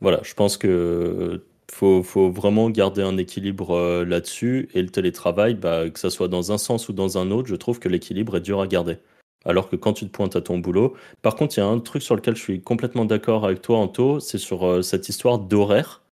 voilà, 0.00 0.20
je 0.22 0.34
pense 0.34 0.56
que 0.56 1.44
faut, 1.70 2.02
faut 2.02 2.30
vraiment 2.30 2.70
garder 2.70 3.02
un 3.02 3.16
équilibre 3.16 4.04
là-dessus. 4.04 4.68
Et 4.74 4.82
le 4.82 4.88
télétravail, 4.88 5.54
bah, 5.54 5.88
que 5.90 5.98
ça 5.98 6.10
soit 6.10 6.28
dans 6.28 6.52
un 6.52 6.58
sens 6.58 6.88
ou 6.88 6.92
dans 6.92 7.18
un 7.18 7.30
autre, 7.30 7.48
je 7.48 7.56
trouve 7.56 7.78
que 7.78 7.88
l'équilibre 7.88 8.36
est 8.36 8.40
dur 8.40 8.60
à 8.60 8.66
garder. 8.66 8.98
Alors 9.44 9.68
que 9.68 9.76
quand 9.76 9.94
tu 9.94 10.04
te 10.06 10.10
pointes 10.10 10.36
à 10.36 10.42
ton 10.42 10.58
boulot, 10.58 10.94
par 11.22 11.36
contre, 11.36 11.56
il 11.56 11.60
y 11.60 11.62
a 11.62 11.66
un 11.66 11.78
truc 11.78 12.02
sur 12.02 12.16
lequel 12.16 12.36
je 12.36 12.42
suis 12.42 12.60
complètement 12.60 13.04
d'accord 13.04 13.44
avec 13.44 13.62
toi, 13.62 13.78
Anto, 13.78 14.20
c'est 14.20 14.38
sur 14.38 14.84
cette 14.84 15.08
histoire 15.08 15.38
d'horaire. 15.38 16.02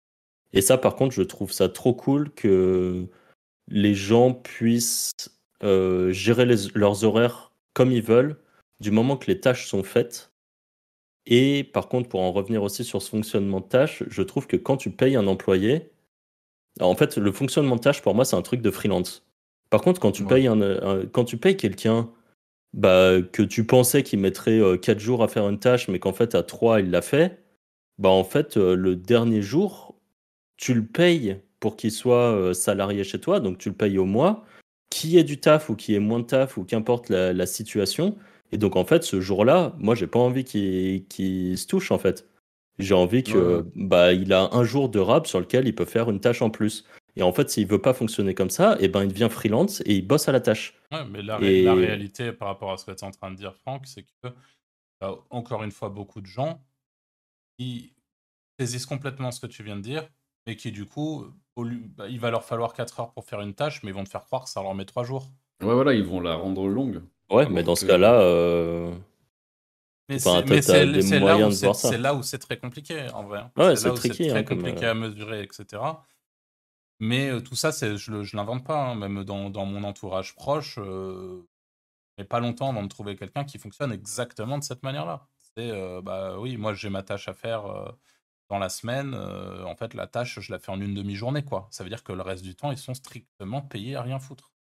Et 0.52 0.62
ça, 0.62 0.78
par 0.78 0.96
contre, 0.96 1.14
je 1.14 1.22
trouve 1.22 1.52
ça 1.52 1.68
trop 1.68 1.92
cool 1.92 2.30
que 2.30 3.06
les 3.68 3.94
gens 3.94 4.32
puissent 4.32 5.12
euh, 5.62 6.12
gérer 6.12 6.46
leurs 6.74 7.04
horaires 7.04 7.52
comme 7.74 7.92
ils 7.92 8.02
veulent, 8.02 8.36
du 8.80 8.90
moment 8.90 9.16
que 9.16 9.26
les 9.26 9.40
tâches 9.40 9.66
sont 9.66 9.82
faites. 9.82 10.32
Et 11.26 11.64
par 11.64 11.88
contre, 11.88 12.08
pour 12.08 12.20
en 12.20 12.32
revenir 12.32 12.62
aussi 12.62 12.84
sur 12.84 13.02
ce 13.02 13.10
fonctionnement 13.10 13.60
de 13.60 13.66
tâches, 13.66 14.04
je 14.08 14.22
trouve 14.22 14.46
que 14.46 14.56
quand 14.56 14.76
tu 14.76 14.90
payes 14.90 15.16
un 15.16 15.26
employé, 15.26 15.90
en 16.80 16.94
fait, 16.94 17.16
le 17.16 17.32
fonctionnement 17.32 17.76
de 17.76 17.80
tâches, 17.80 18.02
pour 18.02 18.14
moi, 18.14 18.24
c'est 18.24 18.36
un 18.36 18.42
truc 18.42 18.60
de 18.60 18.70
freelance. 18.70 19.26
Par 19.70 19.80
contre, 19.80 20.00
quand 20.00 20.12
tu 20.12 20.24
payes, 20.24 20.46
un, 20.46 21.06
quand 21.12 21.24
tu 21.24 21.36
payes 21.36 21.56
quelqu'un 21.56 22.10
bah, 22.72 23.20
que 23.32 23.42
tu 23.42 23.66
pensais 23.66 24.02
qu'il 24.02 24.20
mettrait 24.20 24.60
4 24.80 24.96
euh, 24.96 25.00
jours 25.00 25.22
à 25.22 25.28
faire 25.28 25.48
une 25.48 25.58
tâche, 25.58 25.88
mais 25.88 25.98
qu'en 25.98 26.12
fait, 26.12 26.34
à 26.34 26.42
3, 26.42 26.80
il 26.80 26.90
l'a 26.90 27.02
fait, 27.02 27.42
bah, 27.98 28.10
en 28.10 28.24
fait, 28.24 28.56
euh, 28.56 28.76
le 28.76 28.94
dernier 28.96 29.42
jour, 29.42 29.96
tu 30.56 30.74
le 30.74 30.84
payes 30.84 31.40
pour 31.60 31.76
qu'il 31.76 31.90
soit 31.90 32.54
salarié 32.54 33.02
chez 33.02 33.20
toi, 33.20 33.40
donc 33.40 33.58
tu 33.58 33.70
le 33.70 33.74
payes 33.74 33.98
au 33.98 34.04
mois, 34.04 34.44
qui 34.90 35.18
ait 35.18 35.24
du 35.24 35.40
taf 35.40 35.70
ou 35.70 35.76
qui 35.76 35.94
ait 35.94 36.00
moins 36.00 36.20
de 36.20 36.26
taf 36.26 36.56
ou 36.56 36.64
qu'importe 36.64 37.08
la, 37.08 37.46
situation. 37.46 38.16
Et 38.52 38.58
donc 38.58 38.76
en 38.76 38.84
fait, 38.84 39.04
ce 39.04 39.20
jour-là, 39.20 39.74
moi 39.78 39.94
j'ai 39.94 40.06
pas 40.06 40.18
envie 40.18 40.44
qu'il 40.44 41.58
se 41.58 41.66
touche 41.66 41.90
en 41.90 41.98
fait. 41.98 42.28
J'ai 42.78 42.94
envie 42.94 43.22
que 43.22 43.64
bah 43.74 44.12
il 44.12 44.32
a 44.32 44.50
un 44.52 44.64
jour 44.64 44.88
de 44.88 44.98
rab 44.98 45.26
sur 45.26 45.40
lequel 45.40 45.66
il 45.66 45.74
peut 45.74 45.86
faire 45.86 46.10
une 46.10 46.20
tâche 46.20 46.42
en 46.42 46.50
plus. 46.50 46.84
Et 47.16 47.22
en 47.22 47.32
fait, 47.32 47.48
s'il 47.48 47.66
veut 47.66 47.80
pas 47.80 47.94
fonctionner 47.94 48.34
comme 48.34 48.50
ça, 48.50 48.74
et 48.74 48.84
eh 48.84 48.88
ben 48.88 49.02
il 49.02 49.08
devient 49.08 49.28
freelance 49.30 49.80
et 49.86 49.94
il 49.94 50.06
bosse 50.06 50.28
à 50.28 50.32
la 50.32 50.40
tâche. 50.40 50.74
Ouais, 50.92 51.04
mais 51.10 51.22
la, 51.22 51.38
la 51.38 51.74
réalité 51.74 52.32
par 52.32 52.48
rapport 52.48 52.72
à 52.72 52.76
ce 52.76 52.84
que 52.84 52.90
tu 52.90 52.98
es 52.98 53.04
en 53.04 53.10
train 53.10 53.30
de 53.30 53.36
dire, 53.36 53.54
Franck, 53.54 53.86
c'est 53.86 54.04
que 54.22 54.28
encore 55.30 55.62
une 55.62 55.70
fois 55.70 55.88
beaucoup 55.88 56.20
de 56.20 56.26
gens 56.26 56.62
qui 57.58 57.94
saisissent 58.58 58.86
complètement 58.86 59.30
ce 59.30 59.40
que 59.40 59.46
tu 59.46 59.62
viens 59.62 59.76
de 59.76 59.82
dire 59.82 60.08
et 60.46 60.56
qui 60.56 60.72
du 60.72 60.86
coup, 60.86 61.26
bah, 61.56 62.08
il 62.08 62.20
va 62.20 62.30
leur 62.30 62.44
falloir 62.44 62.72
4 62.74 63.00
heures 63.00 63.12
pour 63.12 63.24
faire 63.24 63.40
une 63.40 63.54
tâche, 63.54 63.82
mais 63.82 63.90
ils 63.90 63.94
vont 63.94 64.04
te 64.04 64.08
faire 64.08 64.24
croire 64.24 64.44
que 64.44 64.50
ça 64.50 64.62
leur 64.62 64.74
met 64.74 64.84
3 64.84 65.04
jours. 65.04 65.30
Ouais, 65.62 65.74
voilà, 65.74 65.94
ils 65.94 66.04
vont 66.04 66.20
la 66.20 66.34
rendre 66.34 66.68
longue. 66.68 67.02
Ouais, 67.30 67.48
mais 67.48 67.62
dans 67.62 67.76
ce 67.76 67.86
cas-là. 67.86 68.20
Euh... 68.20 68.94
Mais 70.08 70.18
c'est 70.20 71.98
là, 71.98 72.14
où 72.14 72.22
c'est 72.22 72.38
très 72.38 72.58
compliqué, 72.58 73.08
en 73.12 73.24
vrai. 73.24 73.44
Ouais, 73.56 73.74
c'est 73.74 73.92
très 73.92 74.30
hein, 74.30 74.44
compliqué 74.44 74.84
euh, 74.84 74.92
à 74.92 74.94
mesurer, 74.94 75.42
etc. 75.42 75.82
Mais 77.00 77.28
euh, 77.28 77.40
tout 77.40 77.56
ça, 77.56 77.70
je 77.72 78.12
ne 78.12 78.36
l'invente 78.36 78.64
pas, 78.64 78.78
hein, 78.78 78.94
même 78.94 79.24
dans, 79.24 79.50
dans, 79.50 79.66
mon 79.66 79.82
entourage 79.82 80.36
proche. 80.36 80.78
Euh, 80.78 81.42
mais 82.18 82.24
pas 82.24 82.38
longtemps 82.40 82.70
avant 82.70 82.84
de 82.84 82.88
trouver 82.88 83.16
quelqu'un 83.16 83.44
qui 83.44 83.58
fonctionne 83.58 83.92
exactement 83.92 84.58
de 84.58 84.64
cette 84.64 84.82
manière-là. 84.82 85.26
C'est, 85.56 85.70
bah 86.02 86.38
oui, 86.38 86.56
moi 86.56 86.72
j'ai 86.74 86.88
ma 86.88 87.02
tâche 87.02 87.28
à 87.28 87.34
faire 87.34 87.94
dans 88.48 88.58
la 88.58 88.68
semaine, 88.68 89.14
en 89.14 89.74
fait, 89.74 89.92
la 89.92 90.06
tâche, 90.06 90.40
je 90.40 90.52
la 90.52 90.58
fais 90.58 90.70
en 90.70 90.80
une 90.80 90.94
demi-journée, 90.94 91.44
quoi. 91.44 91.68
Ça 91.70 91.82
veut 91.82 91.90
dire 91.90 92.04
que 92.04 92.12
le 92.12 92.22
reste 92.22 92.42
du 92.42 92.54
temps, 92.54 92.70
ils 92.70 92.78
sont 92.78 92.94
strictement 92.94 93.60
payés 93.60 93.96
à 93.96 94.02
rien 94.02 94.18
foutre. 94.18 94.55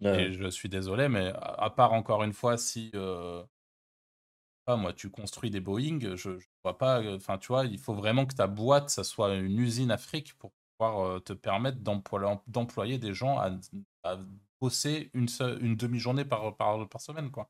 Et 0.00 0.32
je 0.32 0.48
suis 0.48 0.68
désolé, 0.68 1.08
mais 1.08 1.32
à, 1.34 1.70
part 1.70 1.92
encore 1.92 2.22
une 2.22 2.32
fois, 2.32 2.56
si, 2.56 2.90
euh, 2.94 3.42
pas 4.64 4.76
moi, 4.76 4.92
tu 4.92 5.10
construis 5.10 5.50
des 5.50 5.60
Boeing, 5.60 6.14
je, 6.14 6.30
ne 6.30 6.38
vois 6.62 6.78
pas, 6.78 7.00
euh, 7.02 7.16
enfin, 7.16 7.38
tu 7.38 7.48
vois, 7.48 7.64
il 7.64 7.78
faut 7.78 7.94
vraiment 7.94 8.24
que 8.26 8.34
ta 8.34 8.46
boîte, 8.46 8.90
ça 8.90 9.02
soit 9.02 9.34
une 9.34 9.58
usine 9.58 9.90
Afrique 9.90 10.34
pour 10.38 10.52
pouvoir 10.78 11.20
te 11.22 11.32
permettre 11.32 11.78
d'employer 11.78 12.98
des 12.98 13.12
gens 13.12 13.38
à, 13.38 13.50
bosser 14.60 15.10
une, 15.14 15.28
une 15.60 15.76
demi-journée 15.76 16.24
par, 16.24 16.56
par, 16.56 16.88
par 16.88 17.00
semaine, 17.00 17.30
quoi. 17.30 17.48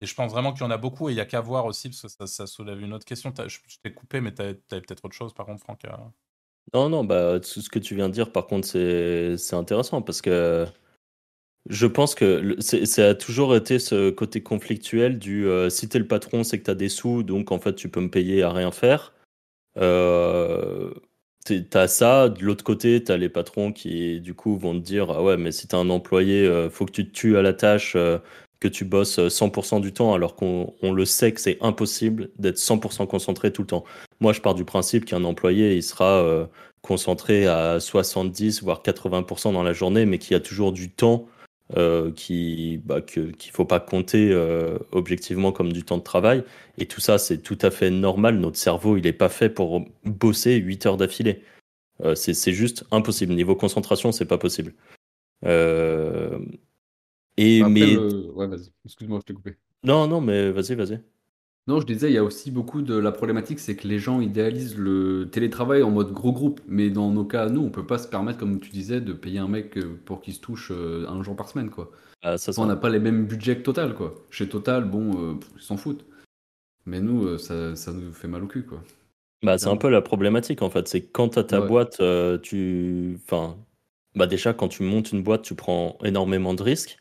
Et 0.00 0.06
je 0.06 0.14
pense 0.14 0.30
vraiment 0.30 0.52
qu'il 0.52 0.62
y 0.62 0.64
en 0.64 0.70
a 0.70 0.76
beaucoup 0.76 1.08
et 1.08 1.12
il 1.12 1.16
n'y 1.16 1.20
a 1.20 1.26
qu'à 1.26 1.40
voir 1.40 1.66
aussi, 1.66 1.88
parce 1.88 2.14
que 2.14 2.26
ça, 2.26 2.46
soulève 2.46 2.80
une 2.80 2.92
autre 2.92 3.04
question. 3.04 3.32
Je, 3.36 3.58
t'ai 3.82 3.92
coupé, 3.92 4.20
mais 4.20 4.32
tu 4.32 4.42
avais, 4.42 4.54
peut-être 4.54 5.04
autre 5.04 5.14
chose, 5.14 5.34
par 5.34 5.46
contre, 5.46 5.60
Franck. 5.60 5.82
Non, 6.72 6.88
non, 6.88 7.04
bah, 7.04 7.40
ce 7.42 7.68
que 7.68 7.78
tu 7.78 7.96
viens 7.96 8.08
de 8.08 8.14
dire, 8.14 8.30
par 8.30 8.46
contre, 8.46 8.68
c'est 8.68 9.54
intéressant 9.54 10.02
parce 10.02 10.22
que 10.22 10.66
je 11.68 11.86
pense 11.86 12.14
que 12.14 12.56
ça 12.60 13.08
a 13.08 13.14
toujours 13.14 13.54
été 13.56 13.78
ce 13.78 14.10
côté 14.10 14.42
conflictuel 14.42 15.18
du 15.18 15.46
euh, 15.46 15.70
si 15.70 15.88
t'es 15.88 15.98
le 15.98 16.06
patron, 16.06 16.44
c'est 16.44 16.58
que 16.58 16.64
t'as 16.64 16.74
des 16.74 16.88
sous, 16.88 17.22
donc 17.22 17.52
en 17.52 17.58
fait, 17.58 17.74
tu 17.74 17.88
peux 17.88 18.00
me 18.00 18.10
payer 18.10 18.42
à 18.42 18.52
rien 18.52 18.70
faire. 18.72 19.12
Euh, 19.78 20.92
t'as 21.70 21.88
ça, 21.88 22.28
de 22.28 22.42
l'autre 22.44 22.64
côté, 22.64 23.02
t'as 23.02 23.16
les 23.16 23.28
patrons 23.28 23.72
qui, 23.72 24.20
du 24.20 24.34
coup, 24.34 24.56
vont 24.56 24.74
te 24.74 24.84
dire 24.84 25.10
Ah 25.10 25.22
ouais, 25.22 25.36
mais 25.36 25.52
si 25.52 25.68
t'as 25.68 25.78
un 25.78 25.90
employé, 25.90 26.46
euh, 26.46 26.70
faut 26.70 26.86
que 26.86 26.92
tu 26.92 27.06
te 27.08 27.12
tues 27.12 27.36
à 27.36 27.42
la 27.42 27.52
tâche, 27.52 27.94
euh, 27.96 28.18
que 28.60 28.68
tu 28.68 28.84
bosses 28.84 29.18
100% 29.18 29.80
du 29.80 29.92
temps 29.92 30.14
alors 30.14 30.34
qu'on 30.34 30.74
le 30.82 31.04
sait 31.04 31.32
que 31.32 31.40
c'est 31.40 31.58
impossible 31.60 32.30
d'être 32.38 32.58
100% 32.58 33.06
concentré 33.06 33.52
tout 33.52 33.62
le 33.62 33.68
temps. 33.68 33.84
Moi, 34.20 34.32
je 34.32 34.40
pars 34.40 34.54
du 34.54 34.64
principe 34.64 35.04
qu'un 35.04 35.24
employé, 35.24 35.76
il 35.76 35.82
sera 35.82 36.22
euh, 36.22 36.46
concentré 36.82 37.46
à 37.46 37.78
70 37.80 38.62
voire 38.62 38.82
80% 38.82 39.52
dans 39.52 39.62
la 39.62 39.72
journée, 39.72 40.06
mais 40.06 40.18
qu'il 40.18 40.32
y 40.32 40.36
a 40.36 40.40
toujours 40.40 40.72
du 40.72 40.90
temps 40.90 41.28
euh, 41.76 42.10
qui 42.12 42.80
bah, 42.84 43.02
qu'il 43.02 43.26
ne 43.26 43.52
faut 43.52 43.64
pas 43.64 43.80
compter 43.80 44.30
euh, 44.32 44.78
objectivement 44.92 45.52
comme 45.52 45.72
du 45.72 45.84
temps 45.84 45.98
de 45.98 46.02
travail. 46.02 46.44
Et 46.78 46.86
tout 46.86 47.00
ça, 47.00 47.18
c'est 47.18 47.38
tout 47.38 47.58
à 47.60 47.70
fait 47.70 47.90
normal. 47.90 48.38
Notre 48.38 48.56
cerveau, 48.56 48.96
il 48.96 49.04
n'est 49.04 49.12
pas 49.12 49.28
fait 49.28 49.50
pour 49.50 49.84
bosser 50.04 50.56
8 50.56 50.86
heures 50.86 50.96
d'affilée. 50.96 51.42
c'est 52.14 52.52
juste 52.52 52.84
impossible. 52.90 53.34
Niveau 53.34 53.56
concentration, 53.56 54.12
c'est 54.12 54.26
pas 54.26 54.38
possible. 54.38 54.74
Et 55.44 55.48
mais... 57.62 57.96
Ouais, 57.96 58.46
vas-y. 58.46 58.70
Excuse-moi, 58.84 59.18
je 59.20 59.26
t'ai 59.26 59.34
coupé. 59.34 59.56
Non, 59.84 60.08
non, 60.08 60.20
mais 60.20 60.50
vas-y, 60.50 60.74
vas-y. 60.74 61.00
Non, 61.68 61.80
je 61.80 61.86
disais, 61.86 62.08
il 62.08 62.14
y 62.14 62.18
a 62.18 62.24
aussi 62.24 62.50
beaucoup 62.50 62.80
de 62.80 62.94
la 62.94 63.12
problématique, 63.12 63.58
c'est 63.58 63.76
que 63.76 63.86
les 63.86 63.98
gens 63.98 64.22
idéalisent 64.22 64.78
le 64.78 65.28
télétravail 65.30 65.82
en 65.82 65.90
mode 65.90 66.12
gros 66.12 66.32
groupe. 66.32 66.62
Mais 66.66 66.88
dans 66.88 67.10
nos 67.10 67.26
cas, 67.26 67.50
nous, 67.50 67.60
on 67.60 67.68
peut 67.68 67.86
pas 67.86 67.98
se 67.98 68.08
permettre, 68.08 68.38
comme 68.38 68.58
tu 68.58 68.70
disais, 68.70 69.02
de 69.02 69.12
payer 69.12 69.38
un 69.38 69.48
mec 69.48 69.76
euh, 69.76 70.00
pour 70.06 70.22
qu'il 70.22 70.32
se 70.32 70.40
touche 70.40 70.72
euh, 70.74 71.06
un 71.08 71.22
jour 71.22 71.36
par 71.36 71.46
semaine, 71.46 71.68
quoi. 71.68 71.90
Ah, 72.22 72.38
ça, 72.38 72.52
On 72.56 72.64
n'a 72.64 72.74
pas 72.74 72.88
les 72.88 72.98
mêmes 72.98 73.26
budgets 73.26 73.58
que 73.58 73.62
Total, 73.62 73.94
quoi. 73.94 74.14
Chez 74.30 74.48
Total, 74.48 74.86
bon, 74.86 75.20
euh, 75.20 75.34
ils 75.56 75.62
s'en 75.62 75.76
foutent. 75.76 76.06
Mais 76.86 77.02
nous, 77.02 77.36
ça, 77.36 77.76
ça, 77.76 77.92
nous 77.92 78.14
fait 78.14 78.28
mal 78.28 78.42
au 78.42 78.46
cul, 78.46 78.64
quoi. 78.64 78.82
Bah, 79.42 79.58
c'est 79.58 79.68
un 79.68 79.76
peu 79.76 79.90
la 79.90 80.00
problématique, 80.00 80.62
en 80.62 80.70
fait. 80.70 80.88
C'est 80.88 81.02
quand 81.02 81.28
tu 81.28 81.38
as 81.38 81.44
ta 81.44 81.60
boîte, 81.60 82.00
tu... 82.40 83.18
Enfin, 83.26 83.58
bah 84.14 84.26
déjà, 84.26 84.54
quand 84.54 84.68
tu 84.68 84.84
montes 84.84 85.12
une 85.12 85.22
boîte, 85.22 85.42
tu 85.42 85.54
prends 85.54 85.98
énormément 86.02 86.54
de 86.54 86.62
risques. 86.62 86.98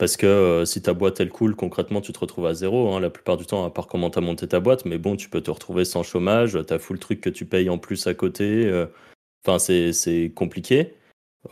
Parce 0.00 0.16
que 0.16 0.24
euh, 0.24 0.64
si 0.64 0.80
ta 0.80 0.94
boîte 0.94 1.20
elle 1.20 1.28
coule, 1.28 1.54
concrètement, 1.54 2.00
tu 2.00 2.10
te 2.14 2.18
retrouves 2.18 2.46
à 2.46 2.54
zéro 2.54 2.94
hein, 2.94 3.00
la 3.00 3.10
plupart 3.10 3.36
du 3.36 3.44
temps, 3.44 3.66
à 3.66 3.70
part 3.70 3.86
comment 3.86 4.08
tu 4.08 4.18
as 4.18 4.22
monté 4.22 4.48
ta 4.48 4.58
boîte. 4.58 4.86
Mais 4.86 4.96
bon, 4.96 5.14
tu 5.14 5.28
peux 5.28 5.42
te 5.42 5.50
retrouver 5.50 5.84
sans 5.84 6.02
chômage, 6.02 6.58
tu 6.66 6.72
as 6.72 6.78
full 6.78 6.98
truc 6.98 7.20
que 7.20 7.28
tu 7.28 7.44
payes 7.44 7.68
en 7.68 7.76
plus 7.76 8.06
à 8.06 8.14
côté. 8.14 8.64
Euh. 8.64 8.86
Enfin, 9.44 9.58
c'est 9.58 10.32
compliqué. 10.34 10.94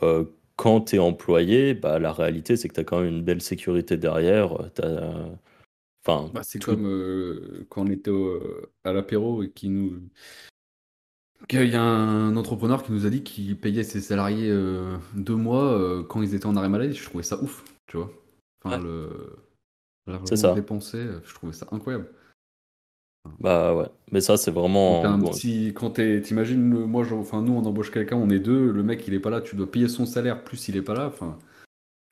Euh, 0.01 0.25
quand 0.55 0.81
tu 0.81 0.95
es 0.95 0.99
employé, 0.99 1.75
bah, 1.75 1.99
la 1.99 2.11
réalité, 2.11 2.57
c'est 2.57 2.69
que 2.69 2.73
tu 2.73 2.79
as 2.79 2.83
quand 2.83 3.01
même 3.01 3.13
une 3.17 3.21
belle 3.21 3.43
sécurité 3.43 3.97
derrière. 3.97 4.53
Enfin, 6.03 6.31
bah, 6.33 6.41
c'est 6.41 6.57
comme 6.57 7.67
quand 7.69 7.83
on 7.83 7.91
était 7.91 8.11
à 8.83 8.93
l'apéro 8.93 9.43
et 9.43 9.51
qui 9.51 9.69
nous. 9.69 10.01
Il 11.51 11.69
y 11.69 11.75
a 11.75 11.83
un 11.83 12.35
entrepreneur 12.35 12.81
qui 12.81 12.93
nous 12.93 13.05
a 13.05 13.11
dit 13.11 13.21
qu'il 13.21 13.59
payait 13.59 13.83
ses 13.83 14.01
salariés 14.01 14.51
deux 15.13 15.35
mois 15.35 16.03
quand 16.09 16.23
ils 16.23 16.33
étaient 16.33 16.47
en 16.47 16.55
arrêt 16.55 16.69
maladie. 16.69 16.95
Je 16.95 17.05
trouvais 17.05 17.23
ça 17.23 17.39
ouf, 17.43 17.63
tu 17.85 17.97
vois. 17.97 18.11
Enfin, 18.63 18.77
le 18.79 19.09
c'est 20.25 20.37
ça. 20.37 20.53
dépensé, 20.53 20.97
euh, 20.97 21.21
je 21.23 21.33
trouvais 21.33 21.53
ça 21.53 21.67
incroyable. 21.71 22.09
Bah 23.39 23.75
ouais, 23.75 23.87
mais 24.11 24.21
ça 24.21 24.37
c'est 24.37 24.51
vraiment. 24.51 25.03
Un 25.03 25.19
petit... 25.19 25.73
Quand 25.75 25.91
t'imagines, 25.91 26.61
moi, 26.61 27.05
enfin 27.11 27.41
nous 27.41 27.53
on 27.53 27.65
embauche 27.65 27.91
quelqu'un, 27.91 28.15
on 28.15 28.29
est 28.29 28.39
deux, 28.39 28.71
le 28.71 28.81
mec 28.81 29.07
il 29.07 29.13
est 29.13 29.19
pas 29.19 29.29
là, 29.29 29.41
tu 29.41 29.55
dois 29.55 29.69
payer 29.69 29.87
son 29.87 30.05
salaire 30.05 30.43
plus 30.43 30.67
il 30.69 30.77
est 30.77 30.81
pas 30.81 30.93
là, 30.93 31.07
enfin. 31.07 31.37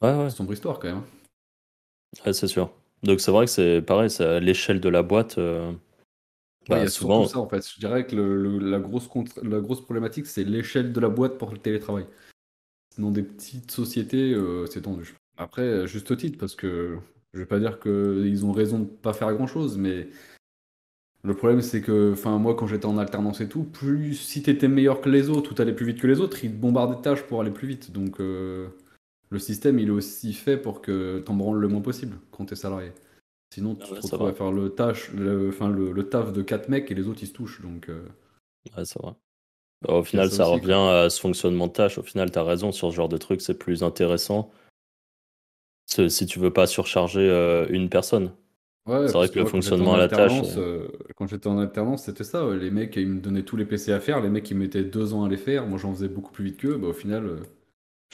Ouais 0.02 0.14
ouais. 0.16 0.30
C'est 0.30 0.38
sombre 0.38 0.54
histoire 0.54 0.80
quand 0.80 0.90
même. 0.90 0.98
Hein. 0.98 2.22
Ouais 2.26 2.34
c'est 2.34 2.48
sûr. 2.48 2.72
Donc 3.04 3.22
c'est 3.22 3.32
vrai 3.32 3.46
que 3.46 3.52
c'est 3.52 3.82
pareil, 3.82 4.10
c'est 4.10 4.26
à 4.26 4.40
l'échelle 4.40 4.82
de 4.82 4.90
la 4.90 5.02
boîte. 5.02 5.38
Euh... 5.38 5.72
Bah, 6.68 6.88
souvent 6.88 7.26
ça 7.26 7.40
en 7.40 7.48
fait. 7.48 7.68
Je 7.68 7.80
dirais 7.80 8.06
que 8.06 8.16
le, 8.16 8.60
la, 8.60 8.80
grosse 8.80 9.10
la 9.42 9.60
grosse 9.62 9.82
problématique 9.82 10.28
c'est 10.28 10.44
l'échelle 10.44 10.92
de 10.92 11.00
la 11.00 11.10
boîte 11.10 11.38
pour 11.38 11.52
le 11.52 11.58
télétravail. 11.58 12.06
Dans 12.98 13.12
des 13.12 13.24
petites 13.24 13.72
sociétés, 13.72 14.34
euh, 14.34 14.66
c'est 14.66 14.82
tendu. 14.82 15.16
Après, 15.38 15.88
juste 15.88 16.16
titre, 16.18 16.38
parce 16.38 16.56
que 16.56 16.98
je 17.34 17.40
vais 17.40 17.46
pas 17.46 17.60
dire 17.60 17.80
qu'ils 17.80 18.46
ont 18.46 18.52
raison 18.52 18.80
de 18.80 18.86
pas 18.86 19.14
faire 19.14 19.34
grand 19.34 19.48
chose, 19.48 19.78
mais 19.78 20.10
le 21.24 21.36
problème 21.36 21.62
c'est 21.62 21.82
que, 21.82 22.12
enfin, 22.14 22.38
moi 22.38 22.56
quand 22.56 22.68
j'étais 22.68 22.86
en 22.86 22.98
alternance 22.98 23.42
et 23.42 23.50
tout, 23.50 23.64
plus 23.64 24.16
si 24.16 24.42
t'étais 24.42 24.68
meilleur 24.68 25.02
que 25.02 25.10
les 25.10 25.30
autres 25.30 25.52
ou 25.52 25.54
t'allais 25.54 25.74
plus 25.76 25.86
vite 25.86 26.00
que 26.00 26.08
les 26.08 26.20
autres, 26.22 26.44
ils 26.44 26.52
te 26.52 26.58
bombardaient 26.58 26.96
de 26.96 27.02
tâches 27.02 27.24
pour 27.24 27.42
aller 27.42 27.52
plus 27.52 27.68
vite. 27.68 27.92
Donc 27.92 28.20
euh, 28.20 28.68
le 29.30 29.40
système 29.40 29.78
il 29.80 29.90
est 29.90 29.92
aussi 29.92 30.34
fait 30.34 30.58
pour 30.58 30.82
que 30.82 31.20
t'en 31.20 31.36
branles 31.36 31.60
le 31.60 31.68
moins 31.68 31.82
possible 31.82 32.18
quand 32.32 32.46
t'es 32.46 32.56
salarié. 32.56 32.92
Sinon, 33.54 33.76
tu 33.76 33.84
Ah 33.84 33.88
te 33.90 33.94
ouais, 33.94 34.02
ça 34.02 34.18
retrouves 34.18 34.28
à 34.28 34.34
faire 34.34 34.52
le, 34.52 34.70
tâche, 34.70 35.12
le, 35.14 35.50
le, 35.52 35.92
le 35.92 36.10
taf 36.10 36.34
de 36.34 36.42
4 36.42 36.68
mecs 36.70 36.92
et 36.92 36.96
les 36.96 37.08
autres 37.08 37.20
ils 37.24 37.28
se 37.28 37.34
touchent. 37.34 37.62
Donc, 37.62 37.88
euh, 37.90 38.06
Ouais, 38.76 38.84
c'est 38.86 39.02
vrai. 39.02 39.14
Bah, 39.82 39.94
Au 39.94 40.04
final, 40.04 40.30
ça 40.30 40.38
ça 40.38 40.44
aussi. 40.50 40.54
revient 40.56 40.74
quoi. 40.74 41.02
à 41.04 41.10
ce 41.10 41.20
fonctionnement 41.22 41.68
de 41.68 41.72
tâche. 41.74 41.98
Au 41.98 42.04
final, 42.04 42.30
tu 42.32 42.38
as 42.40 42.44
raison, 42.44 42.72
sur 42.74 42.90
ce 42.92 42.96
genre 42.96 43.08
de 43.10 43.18
truc, 43.18 43.40
c'est 43.42 43.58
plus 43.58 43.84
intéressant 43.84 44.52
si 45.88 46.26
tu 46.28 46.40
veux 46.40 46.54
pas 46.54 46.68
surcharger 46.68 47.22
euh, 47.30 47.66
une 47.70 47.90
personne. 47.90 48.34
Ouais, 48.86 49.08
C'est 49.08 49.14
vrai 49.14 49.28
que 49.28 49.34
que 49.34 49.40
le 49.40 49.44
moi, 49.44 49.52
fonctionnement 49.52 49.94
à 49.96 49.98
la 49.98 50.08
tâche, 50.08 50.32
euh, 50.58 50.88
quand 51.18 51.28
j'étais 51.28 51.48
en 51.48 51.60
alternance, 51.60 52.06
c'était 52.06 52.24
ça. 52.24 52.48
ouais. 52.48 52.58
Les 52.58 52.72
mecs, 52.72 52.96
ils 52.96 53.08
me 53.08 53.20
donnaient 53.22 53.44
tous 53.44 53.58
les 53.58 53.66
PC 53.66 53.92
à 53.92 54.00
faire. 54.00 54.22
Les 54.22 54.30
mecs, 54.30 54.50
ils 54.50 54.58
mettaient 54.58 54.84
deux 54.86 55.14
ans 55.14 55.26
à 55.26 55.30
les 55.30 55.38
faire. 55.38 55.68
Moi, 55.68 55.78
j'en 55.78 55.94
faisais 55.94 56.08
beaucoup 56.08 56.32
plus 56.32 56.46
vite 56.46 56.58
qu'eux. 56.58 56.78
Bah, 56.78 56.88
au 56.88 56.94
final, 56.94 57.26
euh, 57.26 57.40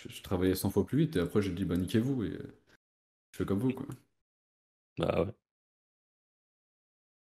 je, 0.01 0.09
je 0.09 0.23
travaillais 0.23 0.55
100 0.55 0.71
fois 0.71 0.85
plus 0.85 0.97
vite. 0.99 1.15
Et 1.15 1.19
après, 1.19 1.41
j'ai 1.41 1.51
dit, 1.51 1.65
bah, 1.65 1.77
niquez-vous. 1.77 2.23
Et 2.23 2.31
je 3.31 3.37
fais 3.37 3.45
comme 3.45 3.59
vous, 3.59 3.73
quoi. 3.73 3.85
bah 4.97 5.23
ouais. 5.23 5.33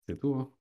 C'est 0.08 0.20
tout, 0.20 0.36
hein. 0.36 0.52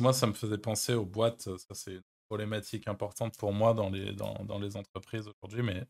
Moi, 0.00 0.12
ça 0.12 0.26
me 0.26 0.32
faisait 0.32 0.58
penser 0.58 0.94
aux 0.94 1.06
boîtes. 1.06 1.42
Ça, 1.56 1.74
c'est 1.74 1.92
une 1.94 2.02
problématique 2.28 2.88
importante 2.88 3.38
pour 3.38 3.52
moi 3.52 3.74
dans 3.74 3.90
les, 3.90 4.12
dans, 4.12 4.44
dans 4.44 4.58
les 4.58 4.76
entreprises 4.76 5.28
aujourd'hui. 5.28 5.62
Mais 5.62 5.86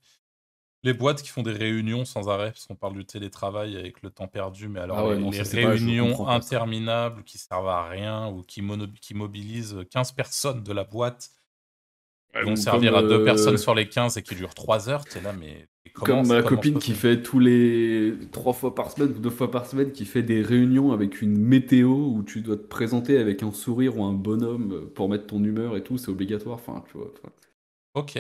les 0.85 0.93
boîtes 0.93 1.23
qui 1.23 1.31
font 1.31 1.43
des 1.43 1.53
réunions 1.53 2.05
sans 2.05 2.29
arrêt, 2.29 2.53
parce 2.53 2.67
qu'on 2.67 2.77
parle 2.77 2.95
du 2.95 3.05
télétravail 3.05 3.77
avec 3.77 4.03
le 4.03 4.11
temps 4.11 4.29
perdu, 4.29 4.69
mais 4.69 4.81
alors 4.81 4.99
Ah 4.99 5.07
ouais, 5.07 5.17
les, 5.17 5.21
non, 5.21 5.31
réunions 5.31 6.25
pas 6.25 6.33
interminables 6.33 7.25
qui 7.25 7.39
servent 7.39 7.69
à 7.69 7.89
rien 7.89 8.29
ou 8.29 8.43
qui, 8.43 8.61
mono- 8.61 8.87
qui 9.01 9.15
mobilisent 9.15 9.79
15 9.91 10.13
personnes 10.13 10.63
de 10.63 10.73
la 10.73 10.85
boîte, 10.85 11.31
qui 12.35 12.43
vont 12.43 12.57
servir 12.57 12.95
à 12.95 13.03
deux 13.03 13.25
personnes 13.25 13.55
euh, 13.55 13.59
sur 13.59 13.75
les 13.75 13.89
15 13.89 14.19
et 14.19 14.23
qui 14.23 14.35
durent 14.35 14.55
3 14.55 14.91
heures, 14.91 15.05
t'es 15.07 15.23
là, 15.23 15.33
mais 15.33 15.67
comment, 15.95 16.23
Comme 16.23 16.29
ma 16.29 16.43
copine 16.43 16.79
qui 16.79 16.93
fait 16.93 17.23
tous 17.23 17.39
les 17.39 18.13
trois 18.31 18.53
fois 18.53 18.75
par 18.75 18.91
semaine 18.91 19.11
ou 19.11 19.19
deux 19.21 19.31
fois 19.31 19.51
par 19.51 19.67
semaine, 19.67 19.91
qui 19.91 20.05
fait 20.05 20.23
des 20.23 20.43
réunions 20.43 20.93
avec 20.93 21.23
une 21.23 21.39
météo 21.39 21.91
où 21.91 22.23
tu 22.23 22.43
dois 22.43 22.57
te 22.57 22.63
présenter 22.63 23.19
avec 23.19 23.43
un 23.43 23.53
sourire 23.53 23.97
ou 23.99 24.05
un 24.05 24.13
bonhomme 24.13 24.91
pour 24.95 25.09
mettre 25.09 25.27
ton 25.29 25.43
humeur 25.43 25.77
et 25.77 25.83
tout, 25.83 25.97
c'est 25.97 26.11
obligatoire. 26.11 26.57
Enfin, 26.57 26.85
tu 26.91 26.99
vois. 26.99 27.11
enfin. 27.23 27.33
Ok, 27.95 28.19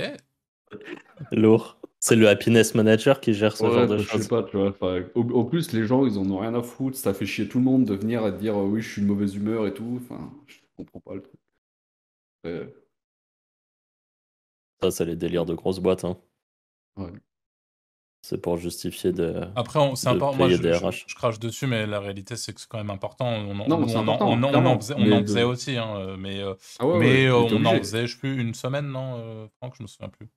Lourd. 1.32 1.76
C'est 2.06 2.16
le 2.16 2.28
happiness 2.28 2.74
manager 2.74 3.18
qui 3.18 3.32
gère 3.32 3.56
ce 3.56 3.64
genre 3.64 3.86
de 3.86 3.96
bah, 3.96 3.96
je 3.96 4.02
sais 4.04 4.10
choses. 4.18 4.28
pas, 4.28 4.42
tu 4.42 4.58
vois. 4.58 4.68
enfin, 4.68 5.04
au- 5.14 5.38
En 5.40 5.44
plus, 5.44 5.72
les 5.72 5.86
gens, 5.86 6.04
ils 6.04 6.18
en 6.18 6.30
ont 6.30 6.38
rien 6.38 6.54
à 6.54 6.62
foutre. 6.62 6.98
Ça 6.98 7.14
fait 7.14 7.24
chier 7.24 7.48
tout 7.48 7.56
le 7.56 7.64
monde 7.64 7.86
de 7.86 7.94
venir 7.94 8.26
et 8.26 8.32
de 8.32 8.36
dire 8.36 8.58
euh, 8.60 8.64
oui, 8.66 8.82
je 8.82 8.90
suis 8.92 9.00
de 9.00 9.06
mauvaise 9.06 9.34
humeur 9.34 9.66
et 9.66 9.72
tout. 9.72 9.98
Enfin, 10.02 10.30
je 10.46 10.56
comprends 10.76 11.00
pas 11.00 11.14
le 11.14 11.22
truc. 11.22 11.40
Euh, 12.46 12.66
Ça, 14.82 14.90
c'est 14.90 15.06
les 15.06 15.16
délires 15.16 15.46
de 15.46 15.54
grosses 15.54 15.78
boîtes. 15.78 16.04
hein. 16.04 16.18
ouais. 16.98 17.08
C'est 18.20 18.36
pour 18.38 18.58
justifier 18.58 19.12
de, 19.12 19.40
Après, 19.56 19.78
on- 19.78 19.94
c'est 19.96 20.10
de 20.10 20.16
important. 20.16 20.36
Moi, 20.36 20.48
je, 20.50 20.56
des 20.56 20.74
je- 20.74 20.84
RH. 20.84 21.04
je 21.08 21.14
crache 21.14 21.38
dessus, 21.38 21.66
mais 21.66 21.86
la 21.86 22.00
réalité, 22.00 22.36
c'est 22.36 22.52
que 22.52 22.60
c'est 22.60 22.68
quand 22.68 22.76
même 22.78 22.90
important. 22.90 23.26
On 23.28 23.50
en, 23.60 23.68
Non, 23.68 23.78
on 23.78 23.82
en- 23.96 24.02
important, 24.02 24.28
on 24.28 24.32
en- 24.32 24.42
on 24.42 24.44
en 24.44 24.48
clairement. 24.50 24.78
faisait, 24.78 24.94
on 24.94 24.98
Mais 25.06 25.12
en 25.14 25.20
de- 25.22 25.26
faisait 25.26 25.42
aussi, 25.42 25.76
hein, 25.78 25.96
euh, 25.96 26.16
mais, 26.18 26.42
Ah 26.78 26.86
ouais, 26.86 26.98
mais 26.98 27.06
ouais, 27.06 27.26
euh, 27.28 27.40
mais 27.42 27.48
t'es 27.48 27.54
on 27.54 27.64
en 27.64 27.78
faisait, 27.78 28.06
je 28.06 28.12
sais 28.12 28.18
plus, 28.18 28.38
une 28.38 28.52
semaine, 28.52 28.88
non, 28.88 29.16
euh, 29.20 29.46
Franck, 29.58 29.74
je 29.78 29.82
me 29.82 29.88
souviens 29.88 30.10
plus. 30.10 30.28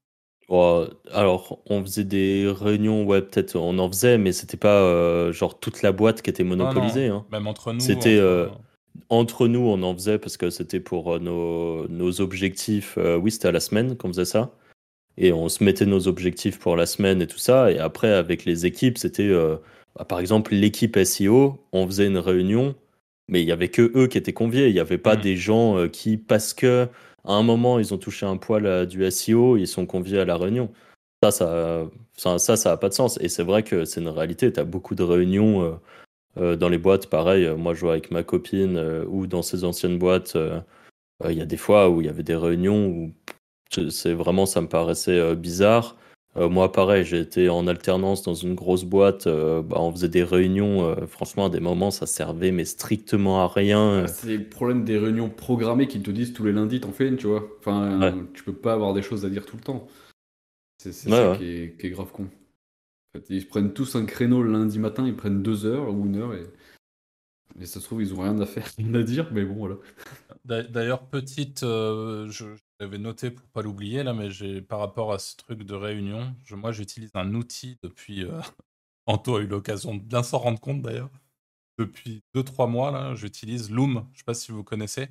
Alors, 0.50 1.60
on 1.66 1.82
faisait 1.84 2.04
des 2.04 2.48
réunions, 2.50 3.04
ouais, 3.06 3.22
peut-être 3.22 3.56
on 3.56 3.78
en 3.80 3.88
faisait, 3.90 4.18
mais 4.18 4.32
c'était 4.32 4.58
pas 4.58 4.82
euh, 4.82 5.32
genre 5.34 5.60
toute 5.60 5.82
la 5.82 5.92
boîte 5.92 6.22
qui 6.22 6.30
était 6.30 6.44
Non, 6.44 6.56
non, 6.56 6.66
monopolisée. 6.66 7.08
hein. 7.08 7.26
même 7.32 7.48
entre 7.48 7.74
nous. 7.74 7.80
C'était 7.80 8.18
entre- 8.20 8.24
euh, 8.24 8.48
entre 9.10 9.48
nous, 9.48 9.60
on 9.60 9.84
en 9.84 9.94
faisait 9.94 10.18
parce 10.18 10.38
que 10.38 10.50
c'était 10.50 10.80
pour 10.80 11.16
euh, 11.16 11.20
nos, 11.20 11.88
nos 11.90 12.22
objectifs. 12.22 12.98
oui, 13.22 13.32
c'était 13.32 13.50
à 13.50 13.52
la 13.52 13.60
semaine 13.60 13.96
qu'on 13.98 14.08
faisait 14.10 14.26
ça. 14.26 14.52
Et 15.18 15.34
on 15.34 15.50
se 15.50 15.64
mettait 15.64 15.86
nos 15.88 16.08
objectifs 16.08 16.60
pour 16.60 16.76
la 16.76 16.86
semaine 16.86 17.22
et 17.22 17.28
tout 17.28 17.40
ça. 17.40 17.72
Et 17.72 17.80
après, 17.80 18.12
avec 18.14 18.46
les 18.46 18.66
équipes, 18.68 18.98
c'était 19.00 19.32
bah, 19.96 20.06
par 20.06 20.20
exemple 20.20 20.54
l'équipe 20.54 20.96
SEO, 20.96 21.60
on 21.74 21.88
faisait 21.88 22.06
une 22.06 22.20
réunion, 22.20 22.76
mais 23.28 23.42
il 23.42 23.48
y 23.48 23.52
avait 23.52 23.70
que 23.70 23.92
eux 23.96 24.06
qui 24.08 24.20
étaient 24.20 24.34
conviés. 24.34 24.68
Il 24.68 24.74
n'y 24.74 24.80
avait 24.80 25.00
pas 25.00 25.16
Mhm. 25.16 25.22
des 25.22 25.36
gens 25.36 25.88
qui, 25.90 26.18
parce 26.18 26.54
que 26.54 26.88
à 27.28 27.34
un 27.34 27.44
moment, 27.44 27.80
ils 27.80 27.94
ont 27.94 27.98
touché 28.00 28.26
un 28.26 28.38
poil 28.38 28.68
à 28.68 28.86
du 28.88 29.04
SEO, 29.12 29.58
ils 29.58 29.68
sont 29.68 29.86
conviés 29.86 30.20
à 30.20 30.26
la 30.26 30.38
réunion. 30.38 30.72
Ça, 31.24 31.32
ça, 31.32 32.40
ça, 32.40 32.58
ça, 32.58 32.72
a 32.74 32.78
pas 32.78 32.90
de 32.90 32.94
sens. 32.96 33.20
Et 33.22 33.30
c'est 33.30 33.44
vrai 33.44 33.64
que 33.64 33.86
c'est 33.86 34.02
une 34.02 34.10
réalité. 34.10 34.52
Tu 34.54 34.60
as 34.60 34.64
beaucoup 34.66 34.96
de 34.96 35.04
réunions 35.04 35.64
euh, 35.64 35.76
euh, 36.38 36.56
dans 36.58 36.70
les 36.70 36.78
boîtes. 36.80 37.08
Pareil, 37.10 37.46
euh, 37.46 37.58
moi, 37.58 37.74
je 37.74 37.82
vois 37.82 37.94
avec 37.94 38.12
ma 38.12 38.24
copine 38.24 38.78
euh, 38.78 39.06
ou 39.08 39.28
dans 39.28 39.42
ses 39.44 39.64
anciennes 39.66 40.00
boîtes. 40.00 40.36
euh, 40.36 40.62
euh, 41.24 41.32
Il 41.34 41.38
y 41.40 41.42
a 41.42 41.46
des 41.48 41.58
fois 41.58 41.90
où 41.90 42.02
il 42.02 42.08
y 42.08 42.10
avait 42.10 42.24
des 42.24 42.36
réunions 42.36 42.88
où 42.88 43.14
c'est 43.92 44.14
vraiment, 44.14 44.46
ça 44.46 44.62
me 44.62 44.70
paraissait 44.70 45.20
euh, 45.20 45.36
bizarre. 45.36 45.98
Euh, 46.38 46.50
moi, 46.50 46.72
pareil, 46.72 47.04
j'ai 47.04 47.20
été 47.20 47.50
en 47.50 47.66
alternance 47.68 48.22
dans 48.24 48.36
une 48.36 48.54
grosse 48.56 48.84
boîte. 48.84 49.28
euh, 49.28 49.62
bah, 49.62 49.78
on 49.80 49.92
faisait 49.92 50.10
des 50.10 50.24
réunions. 50.24 50.86
euh, 50.86 51.08
franchement, 51.08 51.46
à 51.46 51.50
des 51.50 51.60
moments, 51.60 51.92
ça 51.92 52.06
servait 52.06 52.52
mais 52.52 52.66
strictement 52.66 53.42
à 53.42 53.48
rien. 53.48 54.02
Bah, 54.02 54.08
c'est 54.08 54.38
le 54.38 54.48
problème 54.48 54.84
des 54.84 54.98
réunions 54.98 55.30
programmées 55.30 55.88
qui 55.88 56.02
te 56.02 56.12
disent 56.12 56.34
tous 56.34 56.44
les 56.44 56.52
lundis 56.52 56.80
t'en 56.80 56.92
fais 56.92 57.08
une, 57.08 57.18
tu 57.18 57.28
vois. 57.28 57.48
Enfin, 57.60 58.00
Ouais. 58.00 58.14
tu 58.34 58.44
peux 58.44 58.54
pas 58.54 58.74
avoir 58.74 58.94
des 58.94 59.02
choses 59.02 59.26
à 59.26 59.30
dire 59.30 59.46
tout 59.46 59.56
le 59.58 59.64
temps. 59.64 59.88
C'est 60.78 60.92
c'est 60.94 61.10
Ouais, 61.10 61.16
ça 61.18 61.32
ouais. 61.32 61.38
Qui, 61.38 61.46
est, 61.46 61.78
qui 61.80 61.88
est 61.88 61.90
grave 61.92 62.12
con. 62.12 62.24
En 62.24 63.20
fait, 63.20 63.26
ils 63.30 63.48
prennent 63.48 63.74
tous 63.74 63.96
un 63.96 64.06
créneau 64.06 64.44
le 64.44 64.52
lundi 64.52 64.78
matin, 64.80 65.08
ils 65.08 65.16
prennent 65.16 65.42
deux 65.42 65.66
heures 65.66 65.90
ou 65.94 66.06
une 66.06 66.18
heure 66.18 66.34
et, 66.36 66.44
et 67.60 67.66
ça 67.66 67.80
se 67.80 67.86
trouve 67.86 68.02
ils 68.02 68.14
ont 68.14 68.22
rien 68.22 68.40
à 68.40 68.46
faire, 68.46 68.68
rien 68.78 68.94
à 68.94 69.04
dire, 69.04 69.28
mais 69.32 69.44
bon 69.44 69.56
voilà. 69.56 69.76
D'a- 70.46 70.64
D'ailleurs, 70.64 71.08
petite, 71.08 71.64
euh, 71.64 72.28
je, 72.30 72.46
je 72.80 72.86
l'avais 72.86 72.98
noté 72.98 73.32
pour 73.32 73.48
pas 73.50 73.62
l'oublier 73.62 74.04
là, 74.04 74.14
mais 74.14 74.30
j'ai 74.30 74.62
par 74.62 74.80
rapport 74.80 75.12
à 75.14 75.20
ce 75.20 75.36
truc 75.36 75.64
de 75.64 75.74
réunion, 75.74 76.36
je- 76.46 76.56
moi 76.56 76.72
j'utilise 76.72 77.12
un 77.16 77.34
outil 77.34 77.78
depuis. 77.84 78.24
euh, 78.24 78.40
Anto 79.08 79.38
a 79.38 79.42
eu 79.42 79.48
l'occasion 79.48 79.96
de 79.96 80.02
bien 80.02 80.22
s'en 80.24 80.38
rendre 80.38 80.60
compte 80.60 80.82
d'ailleurs. 80.82 81.10
Depuis 81.80 82.24
2-3 82.34 82.68
mois 82.68 82.92
là, 82.92 83.16
j'utilise 83.16 83.72
Loom. 83.72 84.08
Je 84.14 84.20
sais 84.20 84.24
pas 84.26 84.34
si 84.34 84.52
vous 84.52 84.64
connaissez, 84.64 85.08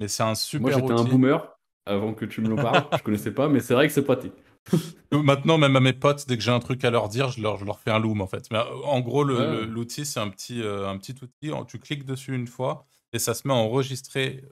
mais 0.00 0.08
c'est 0.08 0.22
un 0.22 0.26
Moi 0.28 0.34
super 0.36 0.78
j'étais 0.80 0.92
un 0.92 1.04
boomer 1.04 1.58
avant 1.86 2.14
que 2.14 2.24
tu 2.24 2.40
me 2.40 2.48
le 2.48 2.56
parles, 2.56 2.84
je 2.98 3.02
connaissais 3.02 3.32
pas, 3.32 3.48
mais 3.48 3.60
c'est 3.60 3.74
vrai 3.74 3.86
que 3.88 3.92
c'est 3.94 4.04
pratique. 4.04 4.34
Maintenant, 5.12 5.56
même 5.56 5.76
à 5.76 5.80
mes 5.80 5.92
potes, 5.92 6.26
dès 6.26 6.36
que 6.36 6.42
j'ai 6.42 6.50
un 6.50 6.58
truc 6.58 6.84
à 6.84 6.90
leur 6.90 7.08
dire, 7.08 7.30
je 7.30 7.40
leur, 7.40 7.56
je 7.58 7.64
leur 7.64 7.78
fais 7.80 7.90
un 7.92 7.98
loom 8.00 8.20
en 8.20 8.26
fait. 8.26 8.50
Mais 8.50 8.58
euh, 8.58 8.64
en 8.84 9.00
gros, 9.00 9.22
le- 9.24 9.38
Ouais. 9.38 9.46
le- 9.46 9.64
l'outil, 9.64 10.04
c'est 10.04 10.18
un 10.20 10.28
petit, 10.28 10.60
euh, 10.62 10.88
un 10.88 10.98
petit 10.98 11.14
outil. 11.22 11.52
Tu 11.68 11.78
cliques 11.78 12.04
dessus 12.04 12.34
une 12.34 12.48
fois 12.48 12.86
et 13.12 13.18
ça 13.18 13.32
se 13.34 13.46
met 13.46 13.54
à 13.54 13.56
enregistrer 13.56 14.44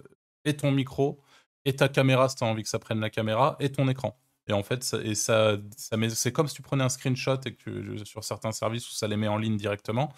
et 0.44 0.56
ton 0.56 0.70
micro 0.70 1.20
et 1.64 1.76
ta 1.76 1.88
caméra 1.88 2.28
si 2.28 2.36
tu 2.36 2.44
as 2.44 2.46
envie 2.46 2.62
que 2.62 2.68
ça 2.68 2.78
prenne 2.78 3.00
la 3.00 3.10
caméra 3.10 3.56
et 3.60 3.70
ton 3.70 3.88
écran. 3.88 4.18
Et 4.46 4.52
en 4.52 4.62
fait, 4.62 4.84
ça, 4.84 4.98
et 5.02 5.14
ça, 5.14 5.56
ça 5.76 5.96
c'est 6.10 6.32
comme 6.32 6.48
si 6.48 6.54
tu 6.54 6.62
prenais 6.62 6.84
un 6.84 6.88
screenshot 6.88 7.40
et 7.46 7.54
que 7.54 8.04
sur 8.04 8.24
certains 8.24 8.52
services 8.52 8.88
où 8.90 8.92
ça 8.92 9.08
les 9.08 9.16
met 9.16 9.28
en 9.28 9.38
ligne 9.38 9.56
directement. 9.56 10.12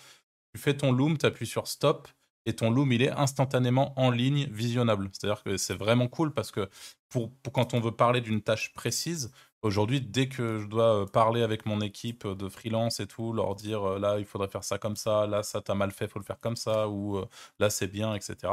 Tu 0.54 0.60
fais 0.60 0.76
ton 0.76 0.90
loom, 0.92 1.18
tu 1.18 1.26
appuies 1.26 1.46
sur 1.46 1.68
stop 1.68 2.08
et 2.44 2.54
ton 2.54 2.70
loom, 2.70 2.92
il 2.92 3.02
est 3.02 3.10
instantanément 3.10 3.98
en 3.98 4.10
ligne 4.10 4.46
visionnable. 4.50 5.10
C'est-à-dire 5.12 5.42
que 5.42 5.56
c'est 5.56 5.74
vraiment 5.74 6.08
cool 6.08 6.32
parce 6.32 6.50
que 6.50 6.68
pour, 7.08 7.32
quand 7.52 7.74
on 7.74 7.80
veut 7.80 7.92
parler 7.92 8.20
d'une 8.20 8.42
tâche 8.42 8.72
précise, 8.72 9.30
Aujourd'hui, 9.66 10.00
dès 10.00 10.28
que 10.28 10.60
je 10.60 10.66
dois 10.66 11.02
euh, 11.02 11.06
parler 11.06 11.42
avec 11.42 11.66
mon 11.66 11.80
équipe 11.80 12.24
de 12.24 12.48
freelance 12.48 13.00
et 13.00 13.06
tout, 13.08 13.32
leur 13.32 13.56
dire 13.56 13.82
euh, 13.82 13.98
là, 13.98 14.18
il 14.18 14.24
faudrait 14.24 14.46
faire 14.48 14.62
ça 14.62 14.78
comme 14.78 14.94
ça, 14.94 15.26
là, 15.26 15.42
ça 15.42 15.60
t'as 15.60 15.74
mal 15.74 15.90
fait, 15.90 16.06
faut 16.06 16.20
le 16.20 16.24
faire 16.24 16.38
comme 16.38 16.54
ça, 16.54 16.88
ou 16.88 17.16
euh, 17.16 17.26
là, 17.58 17.68
c'est 17.68 17.88
bien, 17.88 18.14
etc. 18.14 18.52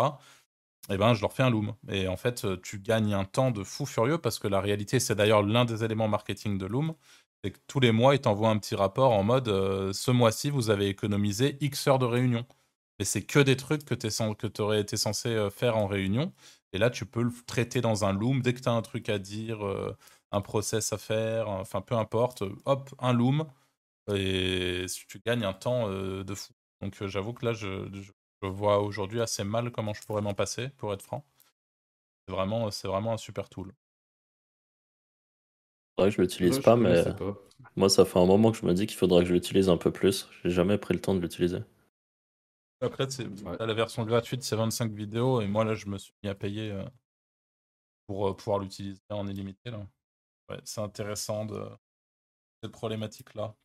Eh 0.90 0.98
ben, 0.98 1.14
je 1.14 1.22
leur 1.22 1.32
fais 1.34 1.44
un 1.44 1.50
loom. 1.50 1.76
Et 1.88 2.08
en 2.08 2.18
fait, 2.18 2.44
euh, 2.46 2.58
tu 2.62 2.80
gagnes 2.80 3.14
un 3.14 3.24
temps 3.26 3.52
de 3.52 3.64
fou 3.64 3.86
furieux 3.86 4.18
parce 4.18 4.38
que 4.40 4.48
la 4.48 4.60
réalité, 4.60 5.00
c'est 5.00 5.16
d'ailleurs 5.16 5.42
l'un 5.44 5.64
des 5.66 5.84
éléments 5.84 6.08
marketing 6.10 6.58
de 6.58 6.66
Loom, 6.66 6.94
c'est 7.44 7.52
que 7.52 7.60
tous 7.68 7.80
les 7.80 7.92
mois, 7.92 8.16
ils 8.16 8.22
t'envoient 8.22 8.50
un 8.50 8.58
petit 8.58 8.76
rapport 8.76 9.12
en 9.14 9.24
mode 9.24 9.48
euh, 9.48 9.94
ce 9.94 10.12
mois-ci, 10.12 10.50
vous 10.50 10.70
avez 10.70 10.88
économisé 10.90 11.58
X 11.62 11.88
heures 11.88 12.00
de 12.00 12.06
réunion. 12.06 12.46
Mais 13.00 13.06
c'est 13.06 13.24
que 13.24 13.40
des 13.40 13.56
trucs 13.58 13.86
que 13.86 13.96
tu 13.96 14.62
aurais 14.62 14.82
été 14.82 14.98
censé 14.98 15.30
euh, 15.30 15.50
faire 15.50 15.78
en 15.78 15.88
réunion. 15.88 16.34
Et 16.74 16.78
là, 16.78 16.90
tu 16.90 17.06
peux 17.06 17.22
le 17.24 17.32
traiter 17.48 17.82
dans 17.82 18.04
un 18.06 18.12
loom. 18.14 18.42
Dès 18.42 18.54
que 18.54 18.60
tu 18.62 18.70
as 18.70 18.74
un 18.74 18.82
truc 18.82 19.08
à 19.10 19.20
dire, 19.20 19.60
un 20.32 20.42
process 20.42 20.92
à 20.92 20.98
faire, 20.98 21.48
enfin 21.50 21.82
peu 21.82 21.96
importe, 21.96 22.44
hop, 22.66 22.90
un 23.00 23.14
loom. 23.14 23.46
Et 24.14 24.86
tu 25.10 25.20
gagnes 25.26 25.44
un 25.46 25.54
temps 25.54 25.90
de 25.90 26.36
fou. 26.36 26.54
Donc 26.82 27.06
j'avoue 27.08 27.34
que 27.34 27.46
là, 27.46 27.54
je- 27.54 27.90
je 28.44 28.48
vois 28.48 28.80
aujourd'hui 28.82 29.22
assez 29.22 29.44
mal 29.44 29.72
comment 29.72 29.94
je 29.96 30.04
pourrais 30.04 30.22
m'en 30.22 30.34
passer, 30.36 30.70
pour 30.78 30.94
être 30.94 31.02
franc. 31.02 31.26
C'est 32.28 32.34
vraiment, 32.34 32.70
c'est 32.70 32.90
vraiment 32.90 33.14
un 33.14 33.18
super 33.18 33.48
tool. 33.48 33.74
C'est 35.98 36.04
vrai 36.04 36.10
que 36.12 36.16
je 36.18 36.22
l'utilise 36.22 36.56
Ouais, 36.56 36.62
je 36.62 36.66
pas, 36.66 36.76
mais 36.76 37.04
pas. 37.18 37.36
moi, 37.76 37.90
ça 37.90 38.06
fait 38.06 38.20
un 38.20 38.26
moment 38.26 38.52
que 38.52 38.58
je 38.60 38.66
me 38.66 38.74
dis 38.74 38.88
qu'il 38.88 38.98
faudrait 38.98 39.24
que 39.24 39.30
je 39.30 39.34
l'utilise 39.34 39.70
un 39.70 39.78
peu 39.78 39.92
plus. 39.92 40.30
J'ai 40.44 40.52
jamais 40.52 40.78
pris 40.78 40.94
le 40.94 41.02
temps 41.02 41.16
de 41.16 41.22
l'utiliser. 41.22 41.60
Après, 42.82 43.10
c'est 43.10 43.28
Ouais. 43.46 43.58
t'as 43.58 43.66
la 43.66 43.74
version 43.74 44.04
gratuite, 44.06 44.44
c'est 44.44 44.56
25 44.56 44.92
vidéos, 44.92 45.42
et 45.42 45.48
moi 45.48 45.64
là, 45.66 45.74
je 45.74 45.88
me 45.88 45.98
suis 45.98 46.14
mis 46.24 46.30
à 46.30 46.36
payer 46.36 46.70
euh, 46.72 46.86
pour 48.08 48.28
euh, 48.28 48.36
pouvoir 48.36 48.60
l'utiliser 48.60 49.02
en 49.10 49.28
illimité. 49.28 49.72
Là. 49.72 49.86
Ouais, 50.50 50.60
c'est 50.66 50.82
intéressant 50.82 51.46
de 51.46 51.64
cette 52.62 52.72
problématique-là. 52.72 53.56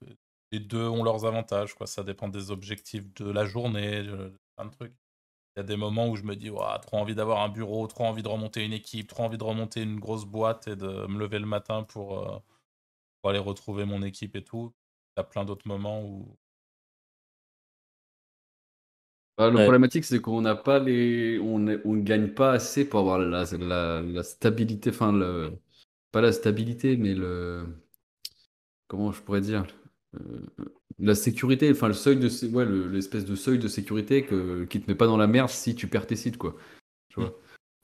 Les 0.53 0.61
deux 0.61 0.87
ont 0.89 1.05
leurs 1.05 1.24
avantages, 1.26 1.74
quoi. 1.74 1.87
Ça 1.87 2.05
dépend 2.05 2.29
des 2.29 2.51
objectifs 2.51 3.12
de 3.14 3.31
la 3.31 3.45
journée, 3.47 4.03
de 4.03 4.33
plein 4.59 4.67
de 4.67 4.73
trucs. 4.73 4.95
Il 5.57 5.61
y 5.61 5.63
a 5.63 5.65
des 5.65 5.77
moments 5.77 6.09
où 6.09 6.17
je 6.17 6.25
me 6.25 6.37
dis, 6.37 6.51
Ouah, 6.51 6.79
trop 6.81 6.99
envie 6.99 7.15
d'avoir 7.17 7.43
un 7.43 7.49
bureau, 7.51 7.87
trop 7.89 8.05
envie 8.07 8.23
de 8.25 8.29
remonter 8.29 8.65
une 8.65 8.73
équipe, 8.75 9.09
trop 9.09 9.25
envie 9.25 9.39
de 9.39 9.45
remonter 9.45 9.83
une 9.83 10.01
grosse 10.01 10.25
boîte 10.27 10.69
et 10.69 10.77
de 10.77 11.07
me 11.09 11.19
lever 11.19 11.39
le 11.41 11.47
matin 11.47 11.85
pour, 11.85 12.19
euh, 12.29 12.39
pour 13.23 13.31
aller 13.31 13.39
retrouver 13.41 13.85
mon 13.87 14.03
équipe 14.03 14.37
et 14.37 14.45
tout. 14.45 14.75
Il 15.17 15.21
y 15.21 15.23
a 15.23 15.25
plein 15.25 15.45
d'autres 15.45 15.69
moments 15.69 16.03
où 16.05 16.39
Bah, 19.37 19.51
le 19.51 19.59
Ouais. 19.59 19.61
problématique, 19.61 20.05
c'est 20.05 20.21
qu'on 20.21 20.41
n'a 20.41 20.57
pas 20.57 20.81
les, 20.81 21.39
on 21.39 21.59
ne 21.61 21.77
on 21.85 21.95
gagne 21.97 22.29
pas 22.35 22.53
assez 22.53 22.89
pour 22.89 23.01
avoir 23.01 23.19
la, 23.21 23.45
la, 23.57 24.03
la 24.03 24.23
stabilité, 24.25 24.91
enfin 24.91 25.13
le, 25.13 25.61
pas 26.13 26.21
la 26.23 26.33
stabilité, 26.33 26.97
mais 26.97 27.15
le, 27.15 27.67
comment 28.87 29.13
je 29.13 29.23
pourrais 29.23 29.41
dire, 29.41 29.67
la 30.99 31.15
sécurité, 31.15 31.71
enfin 31.71 31.89
le 31.89 31.95
seuil 31.95 32.17
de, 32.17 32.29
ouais, 32.53 32.65
le- 32.65 32.89
l'espèce 32.89 33.25
de 33.25 33.35
seuil 33.37 33.59
de 33.59 33.69
sécurité 33.69 34.25
que, 34.25 34.65
qui 34.65 34.81
te 34.81 34.91
met 34.91 34.97
pas 34.97 35.07
dans 35.07 35.17
la 35.17 35.27
merde 35.27 35.49
si 35.49 35.75
tu 35.75 35.87
perds 35.87 36.07
tes 36.07 36.17
sites, 36.17 36.39
quoi. 36.39 36.57
Tu 37.09 37.21
vois. 37.21 37.35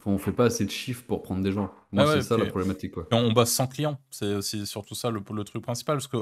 Enfin, 0.01 0.11
on 0.11 0.18
fait 0.18 0.33
pas 0.33 0.47
assez 0.47 0.64
de 0.64 0.70
chiffres 0.70 1.05
pour 1.07 1.22
prendre 1.22 1.43
des 1.43 1.53
gens. 1.53 1.72
Moi, 1.93 2.05
Ah 2.05 2.09
ouais, 2.09 2.20
c'est 2.20 2.29
ça 2.29 2.37
la 2.37 2.47
problématique, 2.47 2.93
quoi. 2.93 3.07
On 3.12 3.33
bosse 3.33 3.51
sans 3.53 3.66
clients, 3.66 3.99
c'est 4.11 4.43
surtout 4.66 4.95
ça 4.95 5.11
le, 5.11 5.22
le 5.33 5.45
truc 5.45 5.62
principal, 5.62 5.97
parce 5.97 6.09
que 6.09 6.16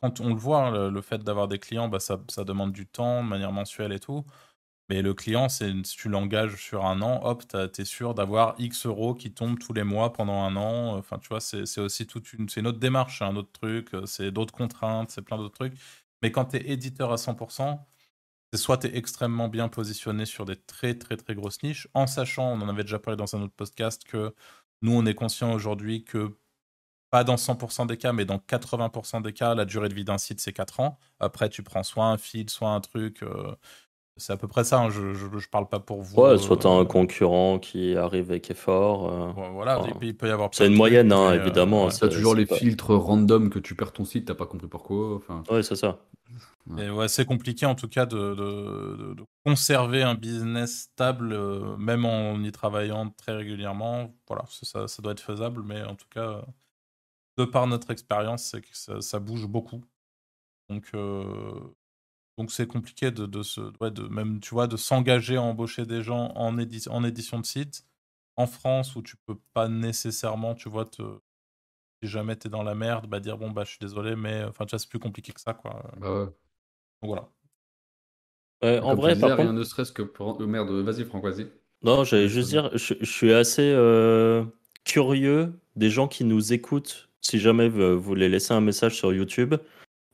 quand 0.00 0.20
on 0.20 0.28
le 0.28 0.34
voit, 0.36 0.66
hein, 0.66 0.70
le, 0.70 0.90
le 0.90 1.00
fait 1.00 1.18
d'avoir 1.24 1.48
des 1.48 1.58
clients, 1.58 1.88
bah, 1.88 1.98
ça, 2.00 2.20
ça 2.28 2.44
demande 2.44 2.72
du 2.72 2.86
temps 2.86 3.24
de 3.24 3.28
manière 3.28 3.50
mensuelle 3.52 3.92
et 3.92 3.98
tout. 4.00 4.24
Mais 4.90 5.02
le 5.02 5.12
client, 5.12 5.48
si 5.50 5.82
tu 5.82 6.08
l'engages 6.08 6.56
sur 6.56 6.86
un 6.86 7.02
an, 7.02 7.20
hop, 7.24 7.44
tu 7.48 7.82
es 7.82 7.84
sûr 7.84 8.14
d'avoir 8.14 8.54
X 8.58 8.86
euros 8.86 9.14
qui 9.14 9.32
tombent 9.32 9.58
tous 9.58 9.74
les 9.74 9.84
mois 9.84 10.12
pendant 10.14 10.42
un 10.44 10.56
an. 10.56 10.96
Enfin, 10.96 11.18
tu 11.18 11.28
vois, 11.28 11.40
c'est 11.40 11.78
aussi 11.80 12.06
toute 12.06 12.32
une, 12.32 12.48
c'est 12.48 12.60
une 12.60 12.66
autre 12.66 12.78
démarche, 12.78 13.18
c'est 13.18 13.24
un 13.26 13.36
autre 13.36 13.52
truc, 13.52 13.92
euh, 13.94 14.06
c'est 14.06 14.30
d'autres 14.30 14.54
contraintes, 14.54 15.10
c'est 15.10 15.20
plein 15.22 15.36
d'autres 15.36 15.54
trucs. 15.54 15.74
Mais 16.22 16.32
quand 16.32 16.46
tu 16.46 16.56
es 16.56 16.70
éditeur 16.70 17.12
à 17.12 17.18
100%, 17.18 17.86
c'est 18.52 18.58
soit 18.58 18.78
tu 18.78 18.86
es 18.88 18.96
extrêmement 18.96 19.48
bien 19.48 19.68
positionné 19.68 20.24
sur 20.26 20.44
des 20.46 20.56
très 20.56 20.94
très 20.98 21.16
très 21.18 21.34
grosses 21.34 21.62
niches, 21.62 21.88
en 21.94 22.06
sachant, 22.06 22.44
on 22.52 22.60
en 22.62 22.68
avait 22.68 22.82
déjà 22.84 22.98
parlé 22.98 23.16
dans 23.16 23.36
un 23.36 23.42
autre 23.42 23.54
podcast, 23.56 24.04
que 24.04 24.34
nous, 24.82 24.92
on 24.92 25.04
est 25.06 25.14
conscient 25.14 25.52
aujourd'hui 25.52 26.04
que 26.04 26.36
pas 27.10 27.24
dans 27.24 27.36
100% 27.38 27.86
des 27.86 27.96
cas, 27.96 28.12
mais 28.12 28.24
dans 28.26 28.38
80% 28.38 29.20
des 29.22 29.32
cas, 29.32 29.54
la 29.54 29.64
durée 29.64 29.88
de 29.88 29.94
vie 29.94 30.04
d'un 30.04 30.18
site, 30.18 30.40
c'est 30.40 30.52
4 30.52 30.80
ans. 30.80 30.98
Après, 31.20 31.48
tu 31.48 31.62
prends 31.62 31.82
soit 31.82 32.06
un 32.06 32.18
feed, 32.18 32.50
soit 32.50 32.70
un 32.70 32.80
truc. 32.80 33.22
euh, 33.22 33.54
c'est 34.18 34.32
à 34.32 34.36
peu 34.36 34.48
près 34.48 34.64
ça. 34.64 34.80
hein, 34.80 34.90
Je, 34.90 35.14
je, 35.14 35.26
je 35.38 35.48
parle 35.48 35.68
pas 35.68 35.80
pour 35.80 36.02
vous. 36.02 36.20
Ouais, 36.20 36.36
soit 36.38 36.56
t'as 36.58 36.68
euh, 36.68 36.80
un 36.82 36.84
concurrent 36.84 37.58
qui 37.58 37.96
arrive 37.96 38.32
et 38.32 38.40
qui 38.40 38.52
est 38.52 38.54
fort. 38.54 39.10
euh, 39.12 39.50
Voilà, 39.52 39.78
enfin, 39.80 39.88
il 39.88 39.98
peut- 39.98 40.06
il 40.06 40.16
peut 40.16 40.28
y 40.28 40.30
avoir. 40.30 40.50
c'est 40.52 40.66
une 40.66 40.74
moyenne, 40.74 41.12
hein, 41.12 41.30
euh, 41.32 41.40
évidemment, 41.42 41.86
ouais. 41.86 41.92
T'as 41.98 42.08
toujours 42.08 42.34
les 42.34 42.46
pas- 42.46 42.56
filtres 42.56 42.90
random 42.94 43.50
que 43.50 43.58
tu 43.58 43.74
perds 43.74 43.92
ton 43.92 44.04
site, 44.04 44.26
t'as 44.26 44.34
pas 44.34 44.46
compris 44.46 44.68
pourquoi. 44.68 45.16
Enfin, 45.16 45.42
Ouais, 45.50 45.62
c'est 45.62 45.76
ça. 45.76 45.98
Et 46.76 46.90
ouais, 46.90 47.08
c'est 47.08 47.24
compliqué 47.24 47.64
en 47.64 47.74
tout 47.74 47.88
cas 47.88 48.04
de, 48.04 48.16
de- 48.34 48.96
de- 48.98 49.14
de 49.14 49.24
conserver 49.46 50.02
un 50.02 50.14
business 50.14 50.82
stable, 50.82 51.32
euh, 51.32 51.76
même 51.78 52.04
en 52.04 52.38
y 52.42 52.52
travaillant 52.52 53.08
très 53.16 53.32
régulièrement. 53.34 54.14
Voilà, 54.28 54.44
ça, 54.50 54.66
ça- 54.66 54.88
ça 54.88 55.02
doit 55.02 55.12
être 55.12 55.20
faisable, 55.22 55.62
mais 55.64 55.82
en 55.84 55.94
tout 55.94 56.08
cas, 56.10 56.28
euh, 56.28 56.42
de 57.38 57.44
par 57.46 57.66
notre 57.66 57.90
expérience, 57.90 58.42
c'est 58.44 58.60
que 58.60 58.68
ça, 58.72 59.00
ça 59.00 59.18
bouge 59.18 59.46
beaucoup. 59.46 59.82
Donc, 60.68 60.90
euh, 60.94 61.54
donc 62.38 62.52
c'est 62.52 62.68
compliqué 62.68 63.10
de, 63.12 63.26
de 63.26 63.42
se, 63.44 63.60
ouais, 63.82 63.90
de 63.92 64.04
même, 64.08 64.40
tu 64.40 64.50
vois, 64.54 64.68
de 64.68 64.78
s'engager 64.78 65.36
à 65.36 65.42
embaucher 65.42 65.86
des 65.86 66.02
gens 66.02 66.32
en, 66.36 66.58
édi- 66.58 66.88
en 66.90 67.04
édition 67.04 67.40
de 67.40 67.46
site 67.46 67.84
en 68.36 68.46
France 68.46 68.96
où 68.96 69.02
tu 69.02 69.16
peux 69.26 69.38
pas 69.54 69.68
nécessairement, 69.68 70.54
tu 70.56 70.70
vois, 70.70 70.86
te, 70.86 71.02
si 72.02 72.08
jamais 72.08 72.36
t'es 72.36 72.48
dans 72.48 72.62
la 72.62 72.74
merde, 72.74 73.06
bah 73.08 73.20
dire 73.20 73.38
bon 73.38 73.50
bah 73.50 73.64
je 73.64 73.70
suis 73.70 73.78
désolé, 73.80 74.16
mais 74.16 74.44
enfin 74.44 74.66
tu 74.66 74.70
vois, 74.72 74.78
c'est 74.78 74.88
plus 74.88 75.00
compliqué 75.00 75.32
que 75.32 75.40
ça 75.40 75.54
quoi. 75.54 75.82
bah 76.00 76.10
ouais. 76.10 76.26
Donc 77.02 77.08
voilà. 77.10 77.28
En 78.62 78.94
vrai, 78.94 79.14
disais, 79.14 79.28
par 79.28 79.36
rien 79.36 79.46
contre, 79.48 79.58
ne 79.58 79.64
serait-ce 79.64 79.92
que 79.92 80.02
pour. 80.02 80.40
euh, 80.40 80.46
merde, 80.46 80.70
vas-y, 80.70 81.04
Franck, 81.04 81.22
vas-y. 81.24 81.48
non, 81.82 82.04
j'allais 82.04 82.28
juste 82.28 82.48
dire, 82.50 82.70
je, 82.76 82.94
je 83.00 83.10
suis 83.10 83.32
assez 83.32 83.72
euh, 83.74 84.44
curieux 84.84 85.52
des 85.76 85.90
gens 85.90 86.08
qui 86.08 86.24
nous 86.24 86.52
écoutent, 86.52 87.08
si 87.20 87.38
jamais 87.38 87.68
vous 87.68 87.94
vous 87.94 88.00
voulez 88.00 88.28
laisser 88.28 88.52
un 88.52 88.60
message 88.60 88.96
sur 88.96 89.12
YouTube, 89.12 89.54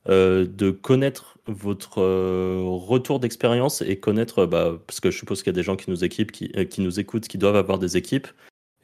euh, 0.09 0.45
de 0.45 0.71
connaître 0.71 1.37
votre 1.47 2.01
euh, 2.01 2.61
retour 2.65 3.19
d'expérience 3.19 3.81
et 3.81 3.97
connaître, 3.99 4.45
bah, 4.45 4.79
parce 4.87 4.99
que 4.99 5.11
je 5.11 5.17
suppose 5.17 5.43
qu'il 5.43 5.51
y 5.51 5.55
a 5.55 5.59
des 5.59 5.63
gens 5.63 5.75
qui 5.75 5.89
nous, 5.89 6.03
équipent, 6.03 6.31
qui, 6.31 6.51
euh, 6.57 6.65
qui 6.65 6.81
nous 6.81 6.99
écoutent, 6.99 7.27
qui 7.27 7.37
doivent 7.37 7.55
avoir 7.55 7.79
des 7.79 7.97
équipes, 7.97 8.27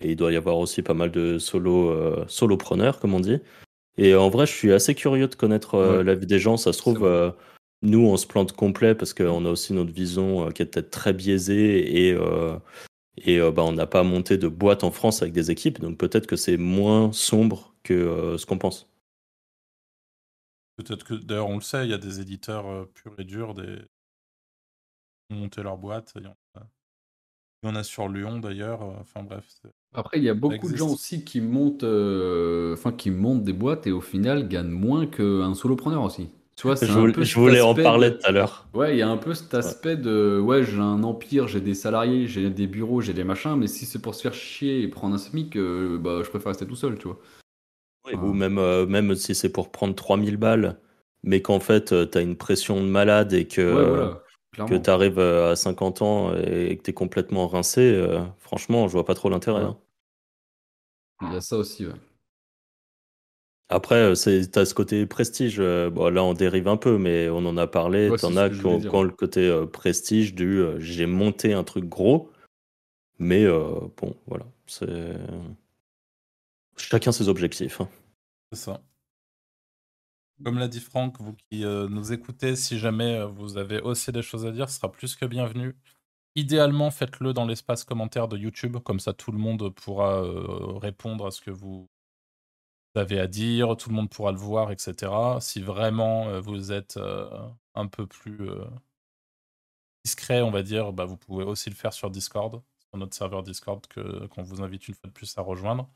et 0.02 0.12
il 0.12 0.16
doit 0.16 0.32
y 0.32 0.36
avoir 0.36 0.58
aussi 0.58 0.82
pas 0.82 0.94
mal 0.94 1.12
de 1.12 1.38
solo, 1.38 1.90
euh, 1.90 2.26
solopreneurs, 2.28 3.00
comme 3.00 3.14
on 3.14 3.20
dit. 3.20 3.38
Et 3.98 4.16
en 4.16 4.30
vrai, 4.30 4.46
je 4.48 4.52
suis 4.54 4.72
assez 4.72 4.96
curieux 4.96 5.28
de 5.28 5.36
connaître 5.36 5.76
euh, 5.76 5.98
Ouais. 5.98 6.04
la 6.04 6.16
vie 6.16 6.26
des 6.26 6.40
gens. 6.40 6.58
Ça 6.58 6.74
se 6.74 6.80
trouve, 6.80 7.04
euh, 7.06 7.30
nous, 7.84 8.06
on 8.08 8.18
se 8.18 8.26
plante 8.26 8.54
complet 8.54 8.96
parce 8.96 9.14
qu'on 9.14 9.46
a 9.46 9.50
aussi 9.50 9.74
notre 9.74 9.92
vision 9.92 10.50
qui 10.52 10.62
est 10.64 10.66
peut-être 10.66 10.92
très 10.92 11.14
biaisée 11.14 12.08
et, 12.08 12.14
euh, 12.14 12.56
et 13.26 13.40
bah, 13.40 13.64
on 13.64 13.74
n'a 13.74 13.88
pas 13.88 14.04
monté 14.04 14.38
de 14.38 14.48
boîte 14.48 14.84
en 14.84 14.92
France 14.92 15.22
avec 15.22 15.34
des 15.34 15.52
équipes. 15.52 15.80
Donc 15.82 15.98
peut-être 15.98 16.26
que 16.28 16.36
c'est 16.36 16.58
moins 16.58 17.12
sombre 17.12 17.74
que 17.84 18.36
ce 18.38 18.46
qu'on 18.46 18.58
pense. 18.58 18.88
Peut-être 20.78 21.04
que 21.06 21.14
d'ailleurs 21.14 21.48
on 21.50 21.56
le 21.56 21.62
sait, 21.62 21.86
il 21.86 21.92
y 21.92 21.94
a 21.94 21.98
des 21.98 22.20
éditeurs 22.22 22.68
euh, 22.68 22.86
purs 22.94 23.16
et 23.20 23.24
durs, 23.24 23.54
des 23.54 23.78
qui 25.30 25.36
ont 25.36 25.40
monté 25.40 25.64
leur 25.64 25.78
boîte. 25.78 26.14
Il 26.16 26.24
y 26.24 26.28
en 26.28 26.36
a, 26.56 26.64
il 27.64 27.70
y 27.70 27.72
en 27.72 27.76
a 27.76 27.84
sur 27.84 28.08
Lyon 28.10 28.40
d'ailleurs. 28.40 28.82
Enfin 28.82 29.24
bref. 29.24 29.46
c'est- 29.48 29.72
Après, 29.94 30.18
il 30.18 30.24
y 30.24 30.30
a 30.30 30.34
beaucoup 30.34 30.70
de 30.70 30.76
gens 30.78 30.90
aussi 30.90 31.24
qui 31.26 31.42
montent, 31.42 31.84
euh, 31.84 32.74
enfin, 32.74 32.92
qui 32.94 33.12
montent 33.12 33.44
des 33.44 33.54
boîtes 33.54 33.88
et 33.88 33.92
au 33.92 34.02
final 34.02 34.48
gagnent 34.48 34.70
moins 34.70 35.06
qu'un 35.06 35.54
solopreneur 35.54 36.04
aussi. 36.04 36.30
Tu 36.56 36.68
vois, 36.68 36.76
c'est 36.76 36.86
Je 36.86 36.92
un 36.92 37.00
voulais, 37.00 37.14
peu 37.14 37.24
je 37.24 37.40
voulais 37.40 37.62
en 37.62 37.74
parler 37.76 38.18
tout 38.18 38.26
à 38.26 38.32
l'heure. 38.32 38.68
Ouais, 38.74 38.96
il 38.96 39.00
y 39.00 39.02
a 39.02 39.10
un 39.10 39.18
peu 39.18 39.34
cet 39.34 39.54
aspect 39.54 39.98
de 39.98 40.40
ouais, 40.40 40.64
j'ai 40.64 40.78
un 40.80 41.04
empire, 41.04 41.48
j'ai 41.48 41.60
des 41.60 41.74
salariés, 41.74 42.28
j'ai 42.28 42.50
des 42.50 42.68
bureaux, 42.68 43.02
j'ai 43.02 43.14
des 43.14 43.24
machins, 43.26 43.56
mais 43.58 43.68
si 43.68 43.86
c'est 43.86 44.02
pour 44.02 44.16
se 44.16 44.22
faire 44.22 44.34
chier 44.34 44.82
et 44.82 44.88
prendre 44.88 45.16
un 45.16 45.18
SMIC, 45.18 45.56
euh, 45.58 45.98
bah, 45.98 46.22
je 46.24 46.30
préfère 46.30 46.50
rester 46.50 46.66
tout 46.68 46.76
seul, 46.76 46.98
tu 46.98 47.08
vois. 47.08 47.20
Oui. 48.06 48.14
Ou 48.16 48.34
même, 48.34 48.58
euh, 48.58 48.86
même 48.86 49.16
si 49.16 49.36
c'est 49.36 49.52
pour 49.52 49.72
prendre 49.72 49.94
3000 49.96 50.38
balles, 50.38 50.80
mais 51.24 51.42
qu'en 51.42 51.60
fait, 51.60 51.94
tu 52.12 52.18
as 52.18 52.22
une 52.22 52.36
pression 52.36 52.82
de 52.82 52.88
malade 52.88 53.34
et 53.34 53.48
que, 53.48 53.62
Ouais, 53.62 53.86
voilà, 53.88 54.68
que 54.68 54.76
tu 54.76 54.90
arrives 54.90 55.20
à 55.20 55.56
50 55.56 56.02
ans 56.02 56.36
et 56.36 56.78
que 56.78 56.84
tu 56.84 56.90
es 56.92 56.94
complètement 56.94 57.48
rincé, 57.48 57.82
euh, 57.82 58.22
franchement, 58.40 58.88
je 58.88 58.94
vois 58.94 59.06
pas 59.06 59.14
trop 59.14 59.30
l'intérêt. 59.30 59.62
Ouais. 59.62 59.68
hein. 59.68 59.78
Il 61.22 61.34
y 61.34 61.36
a 61.38 61.42
ça 61.42 61.58
aussi, 61.58 61.86
ouais. 61.86 61.94
Après, 63.70 63.96
euh, 63.96 64.16
c'est, 64.16 64.52
t'as 64.52 64.66
ce 64.66 64.74
côté 64.74 65.06
prestige. 65.06 65.58
euh, 65.60 65.90
bon, 65.90 66.10
là, 66.14 66.24
on 66.24 66.34
dérive 66.34 66.68
un 66.68 66.76
peu, 66.78 66.98
mais 66.98 67.30
on 67.30 67.46
en 67.46 67.56
a 67.56 67.68
parlé. 67.68 68.10
Ouais, 68.10 68.18
T'en 68.18 68.30
c'est 68.30 68.34
ce 68.34 68.40
as 68.40 68.50
qui 68.50 68.66
ont 68.66 69.04
le 69.04 69.12
côté 69.12 69.48
euh, 69.48 69.66
prestige 69.66 70.36
du 70.36 70.60
euh, 70.60 70.80
j'ai 70.80 71.06
monté 71.06 71.54
un 71.54 71.64
truc 71.64 71.86
gros. 71.86 72.30
Mais 73.20 73.46
euh, 73.46 73.76
bon, 73.98 74.16
voilà. 74.28 74.46
C'est... 74.68 74.88
Chacun 76.78 77.12
ses 77.12 77.30
objectifs. 77.30 77.82
hein. 77.82 77.90
C'est 78.52 78.60
ça. 78.60 78.82
Comme 80.44 80.58
l'a 80.58 80.68
dit 80.68 80.80
Franck, 80.80 81.20
vous 81.20 81.34
qui 81.34 81.64
euh, 81.66 81.88
nous 81.88 82.14
écoutez, 82.14 82.56
si 82.56 82.80
jamais 82.80 83.16
euh, 83.18 83.28
vous 83.28 83.58
avez 83.58 83.80
aussi 83.80 84.12
des 84.12 84.24
choses 84.24 84.46
à 84.46 84.52
dire, 84.52 84.70
ce 84.70 84.78
sera 84.78 84.92
plus 84.92 85.16
que 85.16 85.26
bienvenu. 85.26 85.76
Idéalement, 86.36 86.90
faites-le 86.92 87.34
dans 87.34 87.46
l'espace 87.46 87.84
commentaire 87.84 88.28
de 88.28 88.38
YouTube, 88.38 88.78
comme 88.80 89.00
ça 89.00 89.14
tout 89.14 89.32
le 89.32 89.38
monde 89.38 89.70
pourra 89.76 90.24
euh, 90.24 90.78
répondre 90.80 91.28
à 91.28 91.32
ce 91.32 91.42
que 91.42 91.52
vous 91.52 91.88
avez 92.96 93.20
à 93.20 93.28
dire, 93.28 93.78
tout 93.78 93.90
le 93.90 93.96
monde 93.96 94.10
pourra 94.10 94.32
le 94.32 94.38
voir, 94.38 94.72
etc. 94.72 95.40
Si 95.42 95.62
vraiment 95.62 96.42
vous 96.42 96.72
êtes 96.72 97.00
un 97.76 97.88
peu 97.88 98.06
plus 98.06 98.50
discret, 100.04 100.42
on 100.42 100.52
va 100.52 100.64
dire, 100.64 100.92
bah, 100.94 101.06
vous 101.06 101.18
pouvez 101.18 101.44
aussi 101.46 101.70
le 101.70 101.76
faire 101.76 101.94
sur 101.94 102.10
Discord, 102.10 102.62
sur 102.80 102.98
notre 102.98 103.16
serveur 103.16 103.44
Discord 103.44 103.86
qu'on 104.30 104.44
vous 104.44 104.62
invite 104.62 104.88
une 104.88 104.96
fois 104.96 105.08
de 105.08 105.14
plus 105.14 105.38
à 105.38 105.42
rejoindre. 105.42 105.90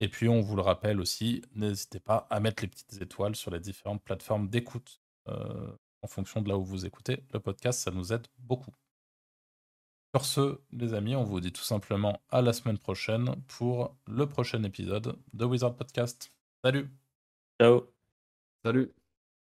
Et 0.00 0.08
puis, 0.08 0.28
on 0.28 0.40
vous 0.40 0.56
le 0.56 0.62
rappelle 0.62 1.00
aussi, 1.00 1.42
n'hésitez 1.54 2.00
pas 2.00 2.26
à 2.30 2.40
mettre 2.40 2.62
les 2.62 2.68
petites 2.68 3.00
étoiles 3.02 3.36
sur 3.36 3.50
les 3.50 3.60
différentes 3.60 4.02
plateformes 4.02 4.48
d'écoute 4.48 5.00
euh, 5.28 5.72
en 6.02 6.08
fonction 6.08 6.40
de 6.40 6.48
là 6.48 6.56
où 6.56 6.64
vous 6.64 6.86
écoutez. 6.86 7.22
Le 7.32 7.40
podcast, 7.40 7.80
ça 7.80 7.90
nous 7.90 8.12
aide 8.12 8.26
beaucoup. 8.38 8.72
Sur 10.14 10.24
ce, 10.24 10.60
les 10.72 10.94
amis, 10.94 11.14
on 11.14 11.24
vous 11.24 11.40
dit 11.40 11.52
tout 11.52 11.62
simplement 11.62 12.20
à 12.30 12.42
la 12.42 12.52
semaine 12.52 12.78
prochaine 12.78 13.36
pour 13.46 13.96
le 14.06 14.26
prochain 14.26 14.62
épisode 14.64 15.16
de 15.34 15.44
Wizard 15.44 15.76
Podcast. 15.76 16.32
Salut 16.64 16.90
Ciao. 17.60 17.92
Salut. 18.64 18.99